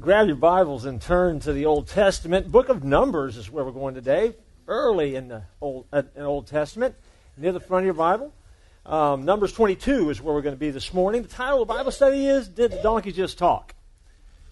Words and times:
grab 0.00 0.26
your 0.26 0.36
Bibles 0.36 0.86
and 0.86 1.00
turn 1.00 1.40
to 1.40 1.52
the 1.52 1.66
Old 1.66 1.88
Testament. 1.88 2.50
Book 2.50 2.70
of 2.70 2.84
Numbers 2.84 3.36
is 3.36 3.50
where 3.50 3.66
we're 3.66 3.70
going 3.70 3.94
today, 3.94 4.34
early 4.66 5.14
in 5.14 5.28
the 5.28 5.42
Old, 5.60 5.84
uh, 5.92 6.02
in 6.16 6.22
Old 6.22 6.46
Testament, 6.46 6.94
near 7.36 7.52
the 7.52 7.60
front 7.60 7.82
of 7.82 7.84
your 7.84 7.94
Bible. 7.94 8.32
Um, 8.86 9.26
Numbers 9.26 9.52
22 9.52 10.08
is 10.08 10.22
where 10.22 10.34
we're 10.34 10.40
going 10.40 10.54
to 10.54 10.58
be 10.58 10.70
this 10.70 10.94
morning. 10.94 11.20
The 11.20 11.28
title 11.28 11.60
of 11.60 11.68
the 11.68 11.74
Bible 11.74 11.90
study 11.90 12.26
is 12.26 12.48
Did 12.48 12.72
the 12.72 12.82
Donkey 12.82 13.12
Just 13.12 13.36
Talk? 13.36 13.74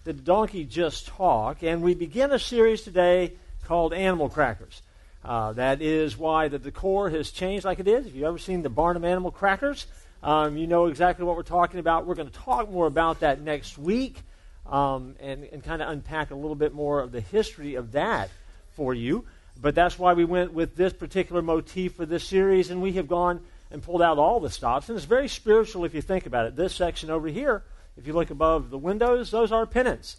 Did 0.05 0.19
the 0.19 0.21
Donkey 0.21 0.65
Just 0.65 1.07
Talk? 1.07 1.63
And 1.63 1.81
we 1.81 1.95
begin 1.95 2.31
a 2.31 2.37
series 2.37 2.83
today 2.83 3.33
called 3.65 3.91
Animal 3.91 4.29
Crackers. 4.29 4.83
Uh, 5.25 5.53
that 5.53 5.81
is 5.81 6.15
why 6.15 6.47
the 6.47 6.59
decor 6.59 7.09
has 7.09 7.31
changed 7.31 7.65
like 7.65 7.79
it 7.79 7.87
is. 7.87 8.05
If 8.05 8.13
you've 8.13 8.25
ever 8.25 8.37
seen 8.37 8.61
the 8.61 8.69
Barnum 8.69 9.03
Animal 9.03 9.31
Crackers, 9.31 9.87
um, 10.21 10.57
you 10.57 10.67
know 10.67 10.85
exactly 10.85 11.25
what 11.25 11.35
we're 11.35 11.41
talking 11.41 11.79
about. 11.79 12.05
We're 12.05 12.13
going 12.13 12.29
to 12.29 12.39
talk 12.39 12.69
more 12.69 12.85
about 12.85 13.21
that 13.21 13.41
next 13.41 13.79
week 13.79 14.17
um, 14.65 15.15
and, 15.19 15.43
and 15.45 15.63
kind 15.63 15.81
of 15.81 15.89
unpack 15.89 16.31
a 16.31 16.35
little 16.35 16.55
bit 16.55 16.73
more 16.73 17.01
of 17.01 17.11
the 17.11 17.21
history 17.21 17.75
of 17.75 17.91
that 17.93 18.29
for 18.75 18.93
you. 18.93 19.25
But 19.61 19.75
that's 19.75 19.99
why 19.99 20.13
we 20.13 20.25
went 20.25 20.53
with 20.53 20.75
this 20.75 20.93
particular 20.93 21.41
motif 21.41 21.95
for 21.95 22.05
this 22.05 22.23
series, 22.23 22.69
and 22.69 22.81
we 22.81 22.93
have 22.93 23.07
gone 23.07 23.41
and 23.71 23.83
pulled 23.83 24.01
out 24.01 24.17
all 24.17 24.39
the 24.39 24.49
stops. 24.49 24.89
And 24.89 24.95
it's 24.95 25.05
very 25.05 25.27
spiritual 25.27 25.85
if 25.85 25.93
you 25.93 26.01
think 26.01 26.25
about 26.25 26.45
it. 26.45 26.55
This 26.55 26.75
section 26.75 27.09
over 27.09 27.27
here, 27.27 27.63
if 27.97 28.07
you 28.07 28.13
look 28.13 28.29
above 28.29 28.69
the 28.69 28.77
windows, 28.77 29.31
those 29.31 29.51
are 29.51 29.65
pennants. 29.65 30.17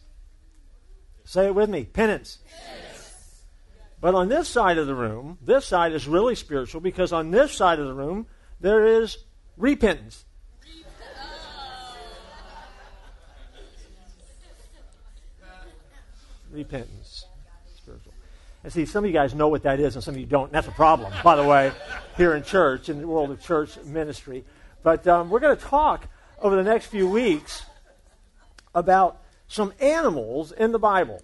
Say 1.25 1.47
it 1.47 1.55
with 1.55 1.71
me 1.71 1.85
pennants. 1.85 2.39
But 4.01 4.15
on 4.15 4.29
this 4.29 4.49
side 4.49 4.77
of 4.77 4.87
the 4.87 4.95
room, 4.95 5.39
this 5.41 5.65
side 5.67 5.93
is 5.93 6.07
really 6.07 6.35
spiritual 6.35 6.81
because 6.81 7.13
on 7.13 7.31
this 7.31 7.53
side 7.53 7.79
of 7.79 7.87
the 7.87 7.95
room, 7.95 8.27
there 8.61 8.85
is 8.85 9.17
repentance. 9.57 10.25
Repentance. 16.55 17.27
Spiritual. 17.77 18.13
And 18.63 18.73
see, 18.73 18.87
some 18.87 19.05
of 19.05 19.11
you 19.11 19.15
guys 19.15 19.35
know 19.35 19.49
what 19.49 19.63
that 19.65 19.79
is, 19.79 19.95
and 19.95 20.03
some 20.03 20.15
of 20.15 20.21
you 20.21 20.27
don't. 20.27 20.51
That's 20.51 20.67
a 20.67 20.73
problem, 20.73 21.13
by 21.25 21.37
the 21.37 21.45
way, 21.45 21.73
here 22.17 22.35
in 22.35 22.43
church, 22.43 22.89
in 22.89 23.01
the 23.01 23.07
world 23.07 23.31
of 23.31 23.43
church 23.43 23.77
ministry. 23.85 24.45
But 24.83 25.07
um, 25.07 25.31
we're 25.31 25.41
going 25.41 25.57
to 25.57 25.63
talk 25.63 26.09
over 26.41 26.57
the 26.57 26.63
next 26.63 26.87
few 26.87 27.09
weeks 27.09 27.65
about 28.75 29.21
some 29.49 29.73
animals 29.81 30.53
in 30.53 30.73
the 30.73 30.79
Bible. 30.79 31.23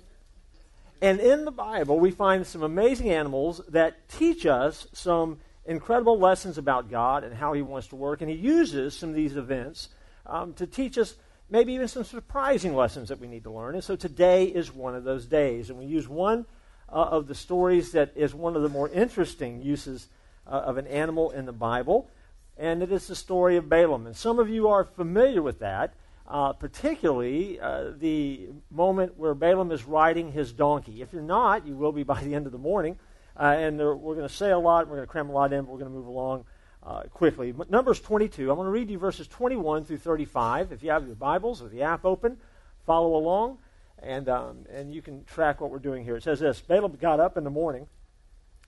And 1.03 1.19
in 1.19 1.47
the 1.47 1.51
Bible, 1.51 1.99
we 1.99 2.11
find 2.11 2.47
some 2.47 2.63
amazing 2.63 3.11
animals 3.11 3.63
that 3.69 4.09
teach 4.09 4.45
us 4.45 4.87
some 4.93 5.39
incredible 5.65 6.19
lessons 6.19 6.59
about 6.59 6.91
God 6.91 7.25
and 7.25 7.35
how 7.35 7.55
He 7.55 7.63
wants 7.63 7.89
to 7.89 7.97
work. 7.97 8.21
And 8.21 8.31
He 8.31 8.37
uses 8.37 8.95
some 8.95 9.09
of 9.09 9.15
these 9.15 9.37
events 9.37 9.89
um, 10.27 10.53
to 10.55 10.67
teach 10.67 10.99
us 10.99 11.17
maybe 11.51 11.73
even 11.73 11.89
some 11.89 12.05
surprising 12.05 12.75
lessons 12.75 13.09
that 13.09 13.19
we 13.19 13.27
need 13.27 13.45
to 13.45 13.51
learn. 13.51 13.75
And 13.75 13.85
so 13.85 13.97
today 13.97 14.45
is 14.45 14.73
one 14.73 14.95
of 14.95 15.05
those 15.05 15.27
days. 15.27 15.69
And 15.69 15.79
we 15.79 15.85
use 15.85 16.09
one 16.09 16.47
uh, 16.89 16.95
of 16.95 17.27
the 17.27 17.35
stories 17.35 17.93
that 17.93 18.13
is 18.17 18.35
one 18.35 18.57
of 18.57 18.63
the 18.63 18.69
more 18.69 18.89
interesting 18.89 19.61
uses 19.61 20.09
uh, 20.47 20.51
of 20.51 20.77
an 20.77 20.87
animal 20.87 21.31
in 21.31 21.47
the 21.47 21.53
Bible. 21.53 22.09
And 22.57 22.83
it 22.83 22.93
is 22.93 23.07
the 23.07 23.17
story 23.17 23.57
of 23.57 23.69
Balaam. 23.69 24.07
And 24.07 24.17
some 24.17 24.39
of 24.39 24.49
you 24.49 24.69
are 24.69 24.85
familiar 24.85 25.43
with 25.43 25.59
that, 25.59 25.95
uh, 26.29 26.53
particularly 26.53 27.59
uh, 27.59 27.93
the 27.99 28.49
moment 28.71 29.19
where 29.19 29.35
Balaam 29.35 29.73
is 29.73 29.85
riding 29.85 30.33
his 30.33 30.53
donkey. 30.53 31.03
If 31.03 31.13
you're 31.13 31.23
not, 31.23 31.67
you 31.67 31.75
will 31.75 31.93
be 31.93 32.05
by 32.05 32.23
the 32.23 32.35
end 32.35 32.47
of 32.47 32.53
the 32.53 32.59
morning. 32.59 32.97
Uh, 33.37 33.55
and 33.57 33.79
there, 33.81 33.97
we're 33.97 34.15
going 34.15 34.29
to 34.29 34.35
say 34.35 34.51
a 34.51 34.59
lot, 34.59 34.87
we're 34.87 34.97
going 34.97 35.07
to 35.07 35.11
cram 35.11 35.31
a 35.31 35.33
lot 35.33 35.53
in, 35.53 35.65
but 35.65 35.73
we're 35.73 35.79
going 35.79 35.91
to 35.91 35.97
move 35.97 36.07
along 36.07 36.45
uh, 36.83 37.03
quickly. 37.13 37.55
Numbers 37.69 38.01
22, 38.01 38.51
I'm 38.51 38.57
going 38.57 38.67
to 38.67 38.71
read 38.71 38.91
you 38.91 38.99
verses 38.99 39.27
21 39.29 39.85
through 39.85 39.99
35. 39.99 40.73
If 40.73 40.83
you 40.83 40.91
have 40.91 41.07
your 41.07 41.15
Bibles 41.15 41.63
or 41.63 41.69
the 41.69 41.83
app 41.83 42.05
open, 42.05 42.39
follow 42.87 43.15
along, 43.15 43.59
and, 44.03 44.29
um, 44.29 44.65
and 44.71 44.95
you 44.95 45.03
can 45.03 45.25
track 45.25 45.61
what 45.61 45.71
we're 45.71 45.79
doing 45.79 46.05
here. 46.05 46.17
It 46.17 46.23
says 46.23 46.41
this 46.41 46.61
Balaam 46.61 46.97
got 47.01 47.21
up 47.21 47.37
in 47.37 47.45
the 47.45 47.51
morning, 47.51 47.87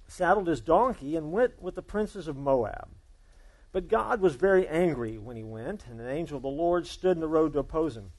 saddled 0.06 0.48
his 0.48 0.60
donkey, 0.60 1.16
and 1.16 1.32
went 1.32 1.62
with 1.62 1.74
the 1.74 1.82
princes 1.82 2.28
of 2.28 2.36
Moab. 2.36 2.88
But 3.72 3.88
God 3.88 4.20
was 4.20 4.34
very 4.34 4.68
angry 4.68 5.16
when 5.16 5.36
he 5.36 5.42
went, 5.42 5.86
and 5.90 5.98
an 5.98 6.08
angel 6.08 6.36
of 6.36 6.42
the 6.42 6.48
Lord 6.48 6.86
stood 6.86 7.16
in 7.16 7.20
the 7.20 7.28
road 7.28 7.54
to 7.54 7.60
oppose 7.60 7.96
him. 7.96 8.12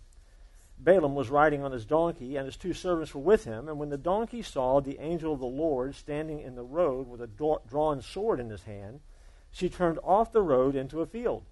Balaam 0.79 1.13
was 1.13 1.29
riding 1.29 1.63
on 1.63 1.71
his 1.71 1.85
donkey, 1.85 2.35
and 2.35 2.45
his 2.45 2.57
two 2.57 2.73
servants 2.73 3.13
were 3.13 3.21
with 3.21 3.45
him. 3.45 3.69
And 3.69 3.77
when 3.77 3.89
the 3.89 3.97
donkey 3.97 4.41
saw 4.41 4.81
the 4.81 4.99
angel 4.99 5.33
of 5.33 5.39
the 5.39 5.45
Lord 5.45 5.93
standing 5.93 6.39
in 6.41 6.55
the 6.55 6.63
road 6.63 7.07
with 7.07 7.21
a 7.21 7.59
drawn 7.69 8.01
sword 8.01 8.39
in 8.39 8.49
his 8.49 8.63
hand, 8.63 8.99
she 9.53 9.69
turned 9.69 9.99
off 10.03 10.33
the 10.33 10.41
road 10.41 10.75
into 10.75 11.01
a 11.01 11.05
field. 11.05 11.45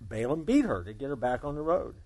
Balaam 0.00 0.44
beat 0.44 0.64
her 0.64 0.84
to 0.84 0.92
get 0.92 1.08
her 1.08 1.16
back 1.16 1.44
on 1.44 1.56
the 1.56 1.62
road. 1.62 1.96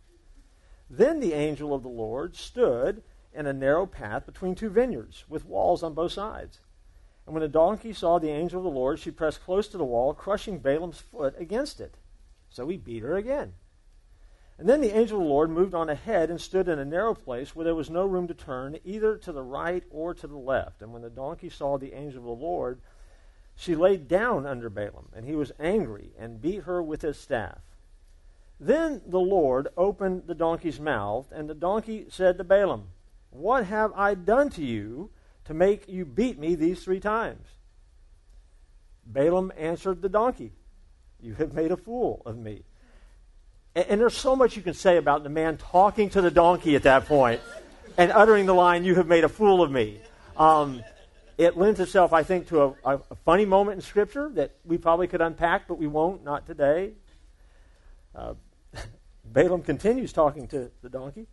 Then 0.89 1.21
the 1.21 1.35
angel 1.35 1.75
of 1.75 1.83
the 1.83 1.89
Lord 1.89 2.35
stood 2.35 3.03
in 3.33 3.47
a 3.47 3.53
narrow 3.53 3.85
path 3.85 4.25
between 4.25 4.55
two 4.55 4.71
vineyards, 4.71 5.27
with 5.29 5.45
walls 5.45 5.83
on 5.83 5.93
both 5.93 6.13
sides. 6.13 6.61
And 7.27 7.35
when 7.35 7.43
the 7.43 7.49
donkey 7.49 7.93
saw 7.93 8.19
the 8.19 8.31
angel 8.31 8.59
of 8.59 8.65
the 8.65 8.71
Lord, 8.71 8.99
she 8.99 9.11
pressed 9.11 9.45
close 9.45 9.69
to 9.69 9.77
the 9.77 9.85
wall, 9.85 10.15
crushing 10.15 10.59
Balaam's 10.59 10.99
foot 10.99 11.35
against 11.39 11.79
it. 11.79 11.99
So 12.49 12.67
he 12.67 12.79
beat 12.79 13.03
her 13.03 13.17
again. 13.17 13.53
And 14.59 14.69
then 14.69 14.81
the 14.81 14.97
angel 14.97 15.19
of 15.19 15.25
the 15.25 15.31
Lord 15.31 15.51
moved 15.51 15.75
on 15.75 15.91
ahead 15.91 16.31
and 16.31 16.41
stood 16.41 16.69
in 16.69 16.79
a 16.79 16.85
narrow 16.87 17.15
place 17.15 17.55
where 17.55 17.65
there 17.65 17.75
was 17.75 17.91
no 17.91 18.07
room 18.07 18.27
to 18.29 18.35
turn, 18.35 18.79
either 18.85 19.17
to 19.19 19.33
the 19.33 19.43
right 19.43 19.85
or 19.91 20.15
to 20.15 20.27
the 20.27 20.37
left. 20.37 20.81
And 20.81 20.93
when 20.93 21.03
the 21.03 21.11
donkey 21.11 21.51
saw 21.51 21.77
the 21.77 21.93
angel 21.93 22.21
of 22.21 22.39
the 22.39 22.45
Lord, 22.45 22.81
she 23.61 23.75
laid 23.75 24.09
down 24.09 24.47
under 24.47 24.71
Balaam, 24.71 25.11
and 25.15 25.27
he 25.27 25.37
was 25.37 25.53
angry 25.61 26.13
and 26.19 26.41
beat 26.41 26.63
her 26.63 26.83
with 26.83 27.03
his 27.03 27.19
staff. 27.19 27.59
Then 28.59 29.03
the 29.07 29.21
Lord 29.21 29.69
opened 29.77 30.23
the 30.27 30.35
donkey's 30.35 30.81
mouth, 30.81 31.31
and 31.31 31.47
the 31.47 31.55
donkey 31.55 32.07
said 32.09 32.39
to 32.39 32.45
Balaam, 32.45 32.85
What 33.29 33.67
have 33.67 33.93
I 33.95 34.15
done 34.15 34.49
to 34.51 34.65
you 34.65 35.11
to 35.45 35.53
make 35.53 35.91
you 35.91 36.07
beat 36.07 36.39
me 36.39 36.55
these 36.55 36.83
three 36.83 37.01
times? 37.01 37.47
Balaam 39.05 39.53
answered 39.59 40.01
the 40.01 40.09
donkey, 40.09 40.53
You 41.21 41.35
have 41.35 41.53
made 41.53 41.71
a 41.71 41.77
fool 41.77 42.23
of 42.25 42.39
me. 42.39 42.63
And, 43.75 43.87
and 43.91 44.01
there's 44.01 44.17
so 44.17 44.35
much 44.35 44.57
you 44.57 44.63
can 44.63 44.73
say 44.73 44.97
about 44.97 45.23
the 45.23 45.29
man 45.29 45.59
talking 45.59 46.09
to 46.11 46.23
the 46.23 46.31
donkey 46.31 46.77
at 46.77 46.85
that 46.85 47.05
point 47.05 47.43
and 47.99 48.11
uttering 48.11 48.47
the 48.47 48.55
line, 48.55 48.85
You 48.85 48.95
have 48.95 49.07
made 49.07 49.25
a 49.25 49.29
fool 49.29 49.63
of 49.63 49.71
me. 49.71 50.01
Um, 50.39 50.83
it 51.41 51.57
lends 51.57 51.81
itself, 51.81 52.13
I 52.13 52.23
think, 52.23 52.49
to 52.49 52.63
a, 52.63 52.69
a, 52.85 53.01
a, 53.11 53.15
funny 53.25 53.47
moment 53.47 53.77
in 53.77 53.81
Scripture 53.81 54.31
that 54.35 54.57
we 54.63 54.77
probably 54.77 55.07
could 55.07 55.23
unpack, 55.23 55.67
but 55.67 55.79
we 55.79 55.87
won't, 55.87 56.23
not 56.23 56.47
today. 56.47 56.93
Uh, 58.15 58.35
Balaam 59.25 59.63
continues 59.63 60.13
talking 60.13 60.47
to 60.49 60.71
the 60.83 60.91
donkey. 60.91 61.29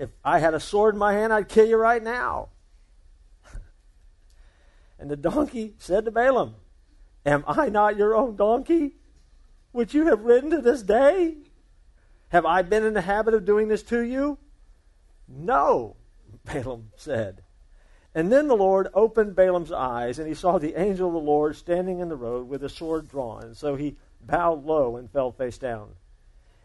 If 0.00 0.10
I 0.24 0.40
had 0.40 0.52
a 0.52 0.58
sword 0.58 0.96
in 0.96 0.98
my 0.98 1.12
hand, 1.12 1.32
I'd 1.32 1.48
kill 1.48 1.64
you 1.64 1.76
right 1.76 2.02
now. 2.02 2.48
and 4.98 5.08
the 5.08 5.16
donkey 5.16 5.74
said 5.78 6.06
to 6.06 6.10
Balaam, 6.10 6.56
Am 7.24 7.44
I 7.46 7.68
not 7.68 7.96
your 7.96 8.16
own 8.16 8.34
donkey, 8.34 8.96
which 9.70 9.94
you 9.94 10.06
have 10.06 10.22
ridden 10.22 10.50
to 10.50 10.60
this 10.60 10.82
day? 10.82 11.36
Have 12.30 12.44
I 12.44 12.62
been 12.62 12.84
in 12.84 12.94
the 12.94 13.02
habit 13.02 13.32
of 13.32 13.44
doing 13.44 13.68
this 13.68 13.84
to 13.84 14.00
you? 14.00 14.38
No, 15.28 15.94
Balaam 16.44 16.90
said. 16.96 17.43
And 18.14 18.30
then 18.30 18.46
the 18.46 18.56
Lord 18.56 18.88
opened 18.94 19.34
Balaam's 19.34 19.72
eyes, 19.72 20.18
and 20.18 20.28
he 20.28 20.34
saw 20.34 20.58
the 20.58 20.80
angel 20.80 21.08
of 21.08 21.14
the 21.14 21.20
Lord 21.20 21.56
standing 21.56 21.98
in 21.98 22.08
the 22.08 22.16
road 22.16 22.48
with 22.48 22.62
a 22.62 22.68
sword 22.68 23.08
drawn. 23.08 23.54
So 23.54 23.74
he 23.74 23.96
bowed 24.20 24.64
low 24.64 24.96
and 24.96 25.10
fell 25.10 25.32
face 25.32 25.58
down. 25.58 25.90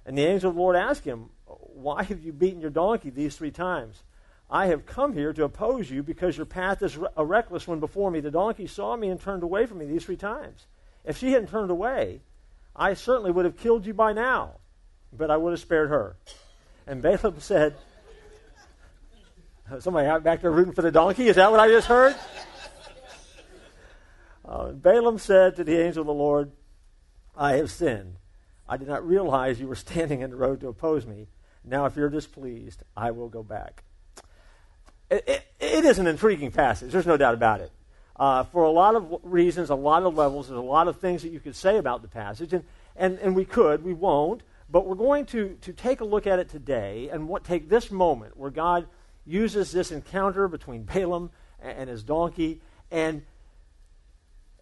And 0.05 0.17
the 0.17 0.25
angel 0.25 0.49
of 0.49 0.55
the 0.55 0.61
Lord 0.61 0.75
asked 0.75 1.05
him, 1.05 1.29
Why 1.45 2.03
have 2.03 2.23
you 2.23 2.31
beaten 2.33 2.61
your 2.61 2.69
donkey 2.69 3.09
these 3.09 3.35
three 3.35 3.51
times? 3.51 4.03
I 4.51 4.67
have 4.67 4.85
come 4.85 5.13
here 5.13 5.33
to 5.33 5.43
oppose 5.43 5.89
you 5.89 6.01
because 6.01 6.35
your 6.35 6.45
path 6.45 6.81
is 6.81 6.97
a 7.15 7.25
reckless 7.25 7.67
one 7.67 7.79
before 7.79 8.09
me. 8.09 8.19
The 8.19 8.31
donkey 8.31 8.65
saw 8.65 8.95
me 8.95 9.09
and 9.09 9.21
turned 9.21 9.43
away 9.43 9.65
from 9.65 9.79
me 9.79 9.85
these 9.85 10.05
three 10.05 10.17
times. 10.17 10.65
If 11.05 11.17
she 11.17 11.31
hadn't 11.31 11.49
turned 11.49 11.69
away, 11.69 12.21
I 12.75 12.93
certainly 12.93 13.31
would 13.31 13.45
have 13.45 13.57
killed 13.57 13.85
you 13.85 13.93
by 13.93 14.13
now, 14.13 14.55
but 15.13 15.29
I 15.29 15.37
would 15.37 15.51
have 15.51 15.59
spared 15.59 15.89
her. 15.89 16.15
And 16.87 17.01
Balaam 17.01 17.35
said, 17.39 17.75
Somebody 19.77 20.07
out 20.07 20.23
back 20.23 20.41
there 20.41 20.51
rooting 20.51 20.73
for 20.73 20.81
the 20.81 20.91
donkey? 20.91 21.27
Is 21.27 21.35
that 21.35 21.51
what 21.51 21.59
I 21.59 21.67
just 21.67 21.87
heard? 21.87 22.15
Uh, 24.43 24.71
Balaam 24.71 25.19
said 25.19 25.55
to 25.57 25.63
the 25.63 25.79
angel 25.79 26.01
of 26.01 26.07
the 26.07 26.13
Lord, 26.13 26.51
I 27.37 27.57
have 27.57 27.69
sinned. 27.69 28.15
I 28.67 28.77
did 28.77 28.87
not 28.87 29.07
realize 29.07 29.59
you 29.59 29.67
were 29.67 29.75
standing 29.75 30.21
in 30.21 30.31
the 30.31 30.35
road 30.35 30.61
to 30.61 30.67
oppose 30.69 31.05
me. 31.05 31.27
Now, 31.63 31.85
if 31.85 31.95
you're 31.95 32.09
displeased, 32.09 32.81
I 32.97 33.11
will 33.11 33.29
go 33.29 33.43
back. 33.43 33.83
It, 35.11 35.23
it, 35.27 35.45
it 35.59 35.85
is 35.85 35.99
an 35.99 36.07
intriguing 36.07 36.51
passage. 36.51 36.91
There's 36.91 37.05
no 37.05 37.17
doubt 37.17 37.35
about 37.35 37.61
it. 37.61 37.71
Uh, 38.15 38.43
for 38.45 38.63
a 38.63 38.71
lot 38.71 38.95
of 38.95 39.19
reasons, 39.23 39.69
a 39.69 39.75
lot 39.75 40.03
of 40.03 40.15
levels, 40.15 40.47
there's 40.47 40.57
a 40.57 40.61
lot 40.61 40.87
of 40.87 40.99
things 40.99 41.21
that 41.21 41.29
you 41.29 41.39
could 41.39 41.55
say 41.55 41.77
about 41.77 42.01
the 42.01 42.07
passage, 42.07 42.53
and, 42.53 42.63
and, 42.95 43.19
and 43.19 43.35
we 43.35 43.45
could, 43.45 43.83
we 43.83 43.93
won't, 43.93 44.41
but 44.69 44.85
we're 44.85 44.95
going 44.95 45.25
to, 45.27 45.57
to 45.61 45.73
take 45.73 46.01
a 46.01 46.05
look 46.05 46.27
at 46.27 46.39
it 46.39 46.49
today 46.49 47.09
and 47.11 47.27
what, 47.27 47.43
take 47.43 47.69
this 47.69 47.91
moment 47.91 48.35
where 48.35 48.51
God 48.51 48.87
uses 49.25 49.71
this 49.71 49.91
encounter 49.91 50.47
between 50.47 50.83
Balaam 50.83 51.31
and 51.61 51.89
his 51.89 52.03
donkey, 52.03 52.61
and 52.91 53.23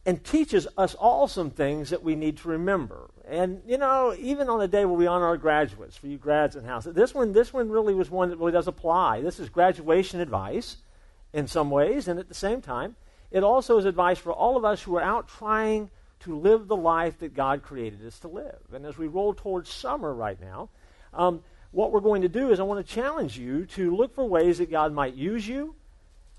and 0.05 0.23
teaches 0.23 0.67
us 0.77 0.95
all 0.95 1.27
some 1.27 1.49
things 1.49 1.89
that 1.89 2.01
we 2.01 2.15
need 2.15 2.37
to 2.37 2.47
remember. 2.47 3.09
And 3.27 3.61
you 3.67 3.77
know, 3.77 4.15
even 4.17 4.49
on 4.49 4.59
the 4.59 4.67
day 4.67 4.85
where 4.85 4.97
we 4.97 5.05
honor 5.05 5.25
our 5.25 5.37
graduates, 5.37 5.97
for 5.97 6.07
you 6.07 6.17
grads 6.17 6.55
in 6.55 6.63
house, 6.63 6.85
this 6.85 7.13
one, 7.13 7.33
this 7.33 7.51
one 7.51 7.69
really 7.69 7.93
was 7.93 8.09
one 8.09 8.29
that 8.29 8.37
really 8.37 8.53
does 8.53 8.67
apply. 8.67 9.21
This 9.21 9.39
is 9.39 9.49
graduation 9.49 10.21
advice 10.21 10.77
in 11.33 11.47
some 11.47 11.69
ways, 11.69 12.07
and 12.07 12.19
at 12.19 12.29
the 12.29 12.33
same 12.33 12.61
time, 12.61 12.95
it 13.31 13.43
also 13.43 13.77
is 13.77 13.85
advice 13.85 14.17
for 14.17 14.31
all 14.31 14.55
of 14.55 14.63
us 14.63 14.81
who 14.81 14.95
are 14.95 15.01
out 15.01 15.27
trying 15.27 15.89
to 16.21 16.39
live 16.39 16.67
the 16.67 16.75
life 16.75 17.19
that 17.19 17.33
God 17.33 17.61
created 17.61 18.05
us 18.05 18.17
to 18.19 18.27
live. 18.29 18.59
And 18.73 18.85
as 18.85 18.97
we 18.97 19.07
roll 19.07 19.33
towards 19.33 19.69
summer 19.69 20.13
right 20.13 20.39
now, 20.39 20.69
um, 21.13 21.43
what 21.77 21.91
we're 21.91 21.99
going 21.99 22.23
to 22.23 22.29
do 22.29 22.51
is 22.51 22.59
I 22.59 22.63
want 22.63 22.85
to 22.85 22.93
challenge 22.93 23.37
you 23.37 23.65
to 23.67 23.95
look 23.95 24.15
for 24.15 24.25
ways 24.25 24.57
that 24.57 24.71
God 24.71 24.91
might 24.93 25.13
use 25.13 25.47
you 25.47 25.75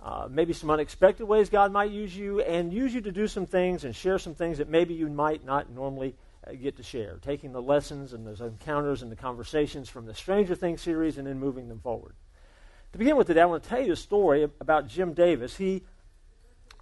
uh, 0.00 0.28
maybe 0.30 0.52
some 0.52 0.70
unexpected 0.70 1.26
ways 1.26 1.48
God 1.48 1.72
might 1.72 1.90
use 1.90 2.16
you, 2.16 2.40
and 2.40 2.72
use 2.72 2.94
you 2.94 3.00
to 3.00 3.10
do 3.10 3.26
some 3.26 3.46
things 3.46 3.84
and 3.84 3.94
share 3.94 4.18
some 4.18 4.34
things 4.34 4.58
that 4.58 4.68
maybe 4.68 4.94
you 4.94 5.08
might 5.08 5.44
not 5.44 5.70
normally 5.70 6.14
uh, 6.46 6.52
get 6.52 6.76
to 6.76 6.82
share. 6.82 7.18
Taking 7.20 7.52
the 7.52 7.60
lessons 7.60 8.12
and 8.12 8.24
those 8.24 8.40
encounters 8.40 9.02
and 9.02 9.10
the 9.10 9.16
conversations 9.16 9.88
from 9.88 10.06
the 10.06 10.14
Stranger 10.14 10.54
Things 10.54 10.80
series 10.82 11.18
and 11.18 11.26
then 11.26 11.40
moving 11.40 11.68
them 11.68 11.80
forward. 11.80 12.14
To 12.92 12.98
begin 12.98 13.16
with 13.16 13.26
today, 13.26 13.40
I 13.40 13.46
want 13.46 13.64
to 13.64 13.68
tell 13.68 13.82
you 13.82 13.92
a 13.92 13.96
story 13.96 14.44
about 14.44 14.86
Jim 14.86 15.14
Davis. 15.14 15.56
He 15.56 15.82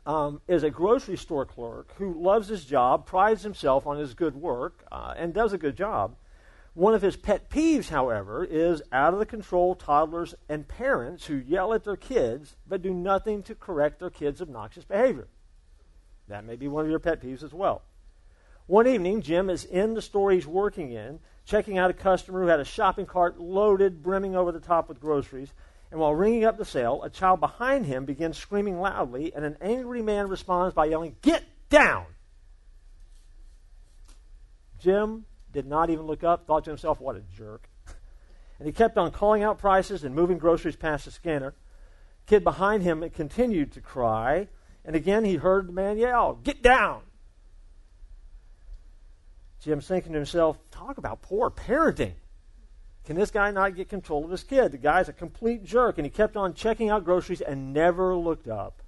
um, 0.04 0.42
is 0.46 0.62
a 0.62 0.70
grocery 0.70 1.16
store 1.16 1.46
clerk 1.46 1.94
who 1.96 2.22
loves 2.22 2.48
his 2.48 2.66
job, 2.66 3.06
prides 3.06 3.42
himself 3.42 3.86
on 3.86 3.96
his 3.96 4.12
good 4.12 4.36
work, 4.36 4.84
uh, 4.92 5.14
and 5.16 5.32
does 5.32 5.54
a 5.54 5.58
good 5.58 5.76
job. 5.76 6.16
One 6.76 6.92
of 6.92 7.00
his 7.00 7.16
pet 7.16 7.48
peeves, 7.48 7.88
however, 7.88 8.44
is 8.44 8.82
out 8.92 9.14
of 9.14 9.18
the 9.18 9.24
control 9.24 9.74
toddlers 9.74 10.34
and 10.46 10.68
parents 10.68 11.24
who 11.24 11.36
yell 11.36 11.72
at 11.72 11.84
their 11.84 11.96
kids 11.96 12.54
but 12.68 12.82
do 12.82 12.92
nothing 12.92 13.42
to 13.44 13.54
correct 13.54 13.98
their 13.98 14.10
kids' 14.10 14.42
obnoxious 14.42 14.84
behavior. 14.84 15.26
That 16.28 16.44
may 16.44 16.54
be 16.54 16.68
one 16.68 16.84
of 16.84 16.90
your 16.90 16.98
pet 16.98 17.22
peeves 17.22 17.42
as 17.42 17.54
well. 17.54 17.80
One 18.66 18.86
evening, 18.86 19.22
Jim 19.22 19.48
is 19.48 19.64
in 19.64 19.94
the 19.94 20.02
store 20.02 20.32
he's 20.32 20.46
working 20.46 20.92
in, 20.92 21.20
checking 21.46 21.78
out 21.78 21.88
a 21.88 21.94
customer 21.94 22.42
who 22.42 22.48
had 22.48 22.60
a 22.60 22.64
shopping 22.66 23.06
cart 23.06 23.40
loaded, 23.40 24.02
brimming 24.02 24.36
over 24.36 24.52
the 24.52 24.60
top 24.60 24.90
with 24.90 25.00
groceries. 25.00 25.54
And 25.90 25.98
while 25.98 26.14
ringing 26.14 26.44
up 26.44 26.58
the 26.58 26.66
sale, 26.66 27.02
a 27.02 27.08
child 27.08 27.40
behind 27.40 27.86
him 27.86 28.04
begins 28.04 28.36
screaming 28.36 28.80
loudly, 28.80 29.34
and 29.34 29.46
an 29.46 29.56
angry 29.62 30.02
man 30.02 30.28
responds 30.28 30.74
by 30.74 30.84
yelling, 30.84 31.16
Get 31.22 31.42
down! 31.70 32.04
Jim 34.78 35.24
did 35.56 35.66
not 35.66 35.88
even 35.88 36.06
look 36.06 36.22
up, 36.22 36.46
thought 36.46 36.64
to 36.64 36.70
himself, 36.70 37.00
what 37.00 37.16
a 37.16 37.22
jerk. 37.34 37.70
And 38.58 38.66
he 38.66 38.72
kept 38.72 38.98
on 38.98 39.10
calling 39.10 39.42
out 39.42 39.58
prices 39.58 40.04
and 40.04 40.14
moving 40.14 40.36
groceries 40.36 40.76
past 40.76 41.06
the 41.06 41.10
scanner. 41.10 41.54
Kid 42.26 42.44
behind 42.44 42.82
him 42.82 43.08
continued 43.08 43.72
to 43.72 43.80
cry, 43.80 44.48
and 44.84 44.94
again 44.94 45.24
he 45.24 45.36
heard 45.36 45.68
the 45.68 45.72
man 45.72 45.96
yell, 45.96 46.34
Get 46.34 46.62
down! 46.62 47.02
Jim's 49.62 49.88
thinking 49.88 50.12
to 50.12 50.18
himself, 50.18 50.58
Talk 50.70 50.98
about 50.98 51.22
poor 51.22 51.50
parenting. 51.50 52.14
Can 53.06 53.16
this 53.16 53.30
guy 53.30 53.50
not 53.50 53.76
get 53.76 53.88
control 53.88 54.26
of 54.26 54.30
his 54.30 54.44
kid? 54.44 54.72
The 54.72 54.78
guy's 54.78 55.08
a 55.08 55.12
complete 55.14 55.64
jerk, 55.64 55.96
and 55.96 56.04
he 56.04 56.10
kept 56.10 56.36
on 56.36 56.52
checking 56.52 56.90
out 56.90 57.04
groceries 57.04 57.40
and 57.40 57.72
never 57.72 58.14
looked 58.14 58.48
up 58.48 58.82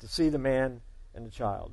to 0.00 0.08
see 0.08 0.28
the 0.28 0.38
man 0.38 0.82
and 1.14 1.24
the 1.24 1.30
child. 1.30 1.72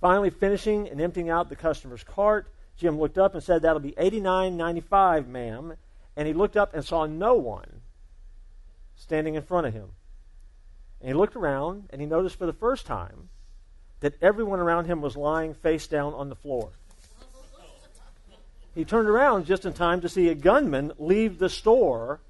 Finally, 0.00 0.30
finishing 0.30 0.88
and 0.88 1.00
emptying 1.00 1.30
out 1.30 1.48
the 1.48 1.56
customer's 1.56 2.04
cart, 2.04 2.46
Jim 2.76 2.98
looked 2.98 3.18
up 3.18 3.34
and 3.34 3.42
said, 3.42 3.62
That'll 3.62 3.80
be 3.80 3.92
$89.95, 3.92 5.26
ma'am. 5.26 5.74
And 6.16 6.28
he 6.28 6.34
looked 6.34 6.56
up 6.56 6.74
and 6.74 6.84
saw 6.84 7.06
no 7.06 7.34
one 7.34 7.80
standing 8.96 9.34
in 9.34 9.42
front 9.42 9.66
of 9.66 9.72
him. 9.72 9.90
And 11.00 11.08
he 11.08 11.14
looked 11.14 11.36
around 11.36 11.88
and 11.90 12.00
he 12.00 12.06
noticed 12.06 12.36
for 12.36 12.46
the 12.46 12.52
first 12.52 12.86
time 12.86 13.28
that 14.00 14.14
everyone 14.22 14.60
around 14.60 14.86
him 14.86 15.00
was 15.00 15.16
lying 15.16 15.54
face 15.54 15.86
down 15.86 16.14
on 16.14 16.28
the 16.28 16.36
floor. 16.36 16.70
He 18.74 18.84
turned 18.84 19.08
around 19.08 19.46
just 19.46 19.64
in 19.64 19.72
time 19.72 20.00
to 20.00 20.08
see 20.08 20.28
a 20.28 20.34
gunman 20.34 20.92
leave 20.98 21.38
the 21.38 21.48
store, 21.48 22.20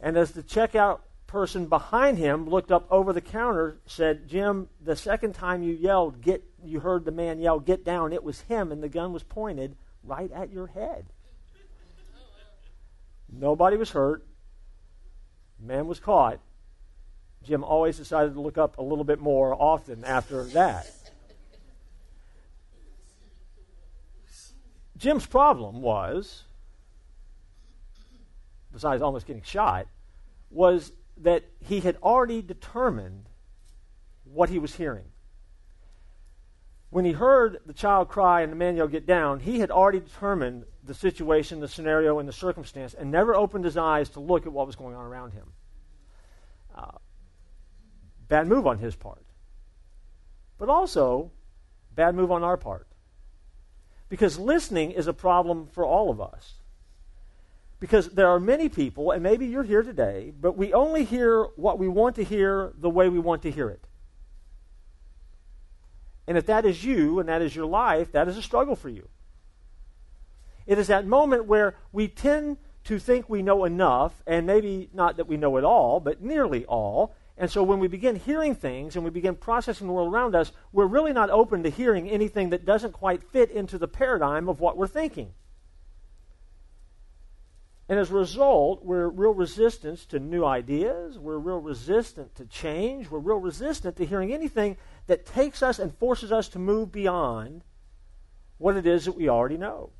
and 0.00 0.16
as 0.16 0.32
the 0.32 0.42
checkout 0.42 1.00
person 1.26 1.66
behind 1.66 2.18
him 2.18 2.48
looked 2.48 2.70
up 2.70 2.86
over 2.90 3.12
the 3.12 3.20
counter, 3.20 3.78
said, 3.86 4.28
Jim, 4.28 4.68
the 4.80 4.96
second 4.96 5.34
time 5.34 5.62
you 5.62 5.72
yelled, 5.72 6.20
get, 6.20 6.44
you 6.64 6.80
heard 6.80 7.04
the 7.04 7.10
man 7.10 7.40
yell, 7.40 7.58
get 7.58 7.84
down, 7.84 8.12
it 8.12 8.22
was 8.22 8.42
him, 8.42 8.70
and 8.70 8.82
the 8.82 8.88
gun 8.88 9.12
was 9.12 9.22
pointed 9.22 9.76
right 10.04 10.30
at 10.32 10.52
your 10.52 10.68
head. 10.68 11.06
Nobody 13.32 13.76
was 13.76 13.90
hurt. 13.90 14.24
Man 15.58 15.86
was 15.86 15.98
caught. 15.98 16.38
Jim 17.42 17.64
always 17.64 17.96
decided 17.96 18.34
to 18.34 18.40
look 18.40 18.58
up 18.58 18.78
a 18.78 18.82
little 18.82 19.04
bit 19.04 19.20
more 19.20 19.54
often 19.54 20.04
after 20.04 20.44
that. 20.44 20.90
Jim's 24.96 25.26
problem 25.26 25.82
was, 25.82 26.44
besides 28.72 29.02
almost 29.02 29.26
getting 29.26 29.42
shot, 29.42 29.86
was 30.50 30.92
that 31.18 31.44
he 31.60 31.80
had 31.80 31.96
already 32.02 32.42
determined 32.42 33.28
what 34.24 34.50
he 34.50 34.58
was 34.58 34.74
hearing. 34.74 35.06
When 36.90 37.04
he 37.04 37.12
heard 37.12 37.58
the 37.66 37.72
child 37.72 38.08
cry 38.08 38.42
and 38.42 38.52
the 38.52 38.56
man 38.56 38.76
yell, 38.76 38.88
Get 38.88 39.06
down, 39.06 39.40
he 39.40 39.58
had 39.58 39.70
already 39.70 40.00
determined 40.00 40.64
the 40.84 40.94
situation, 40.94 41.60
the 41.60 41.68
scenario, 41.68 42.18
and 42.18 42.28
the 42.28 42.32
circumstance, 42.32 42.94
and 42.94 43.10
never 43.10 43.34
opened 43.34 43.64
his 43.64 43.76
eyes 43.76 44.08
to 44.10 44.20
look 44.20 44.46
at 44.46 44.52
what 44.52 44.66
was 44.66 44.76
going 44.76 44.94
on 44.94 45.04
around 45.04 45.32
him. 45.32 45.52
Uh, 46.74 46.98
bad 48.28 48.46
move 48.46 48.66
on 48.66 48.78
his 48.78 48.94
part. 48.94 49.24
But 50.58 50.68
also, 50.68 51.32
bad 51.94 52.14
move 52.14 52.30
on 52.30 52.42
our 52.42 52.56
part. 52.56 52.86
Because 54.08 54.38
listening 54.38 54.92
is 54.92 55.08
a 55.08 55.12
problem 55.12 55.68
for 55.72 55.84
all 55.84 56.10
of 56.10 56.20
us. 56.20 56.54
Because 57.78 58.08
there 58.08 58.28
are 58.28 58.40
many 58.40 58.68
people, 58.68 59.10
and 59.10 59.22
maybe 59.22 59.46
you're 59.46 59.62
here 59.62 59.82
today, 59.82 60.32
but 60.40 60.56
we 60.56 60.72
only 60.72 61.04
hear 61.04 61.44
what 61.56 61.78
we 61.78 61.88
want 61.88 62.16
to 62.16 62.24
hear 62.24 62.72
the 62.78 62.88
way 62.88 63.08
we 63.08 63.18
want 63.18 63.42
to 63.42 63.50
hear 63.50 63.68
it. 63.68 63.84
And 66.26 66.38
if 66.38 66.46
that 66.46 66.64
is 66.64 66.82
you 66.82 67.20
and 67.20 67.28
that 67.28 67.42
is 67.42 67.54
your 67.54 67.66
life, 67.66 68.12
that 68.12 68.28
is 68.28 68.36
a 68.36 68.42
struggle 68.42 68.76
for 68.76 68.88
you. 68.88 69.08
It 70.66 70.78
is 70.78 70.88
that 70.88 71.06
moment 71.06 71.44
where 71.44 71.76
we 71.92 72.08
tend 72.08 72.56
to 72.84 72.98
think 72.98 73.28
we 73.28 73.42
know 73.42 73.64
enough, 73.64 74.22
and 74.26 74.46
maybe 74.46 74.88
not 74.92 75.16
that 75.18 75.28
we 75.28 75.36
know 75.36 75.56
it 75.56 75.64
all, 75.64 76.00
but 76.00 76.22
nearly 76.22 76.64
all. 76.64 77.14
And 77.36 77.50
so 77.50 77.62
when 77.62 77.78
we 77.78 77.88
begin 77.88 78.16
hearing 78.16 78.54
things 78.54 78.96
and 78.96 79.04
we 79.04 79.10
begin 79.10 79.34
processing 79.34 79.86
the 79.86 79.92
world 79.92 80.12
around 80.12 80.34
us, 80.34 80.52
we're 80.72 80.86
really 80.86 81.12
not 81.12 81.28
open 81.28 81.62
to 81.64 81.70
hearing 81.70 82.08
anything 82.08 82.50
that 82.50 82.64
doesn't 82.64 82.92
quite 82.92 83.22
fit 83.22 83.50
into 83.50 83.76
the 83.76 83.88
paradigm 83.88 84.48
of 84.48 84.60
what 84.60 84.76
we're 84.76 84.86
thinking. 84.86 85.34
And 87.88 88.00
as 88.00 88.10
a 88.10 88.14
result, 88.14 88.84
we're 88.84 89.08
real 89.08 89.32
resistant 89.32 90.00
to 90.08 90.18
new 90.18 90.44
ideas. 90.44 91.18
We're 91.18 91.38
real 91.38 91.60
resistant 91.60 92.34
to 92.34 92.44
change. 92.44 93.10
We're 93.10 93.20
real 93.20 93.38
resistant 93.38 93.96
to 93.96 94.06
hearing 94.06 94.32
anything 94.32 94.76
that 95.06 95.24
takes 95.24 95.62
us 95.62 95.78
and 95.78 95.96
forces 95.96 96.32
us 96.32 96.48
to 96.48 96.58
move 96.58 96.90
beyond 96.90 97.62
what 98.58 98.76
it 98.76 98.86
is 98.86 99.04
that 99.04 99.16
we 99.16 99.28
already 99.28 99.56
know. 99.56 99.90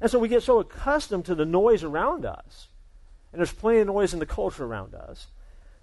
And 0.00 0.10
so 0.10 0.18
we 0.18 0.28
get 0.28 0.42
so 0.42 0.60
accustomed 0.60 1.26
to 1.26 1.34
the 1.34 1.44
noise 1.44 1.82
around 1.82 2.24
us, 2.24 2.68
and 3.32 3.40
there's 3.40 3.52
plenty 3.52 3.80
of 3.80 3.88
noise 3.88 4.12
in 4.12 4.20
the 4.20 4.26
culture 4.26 4.64
around 4.64 4.94
us, 4.94 5.26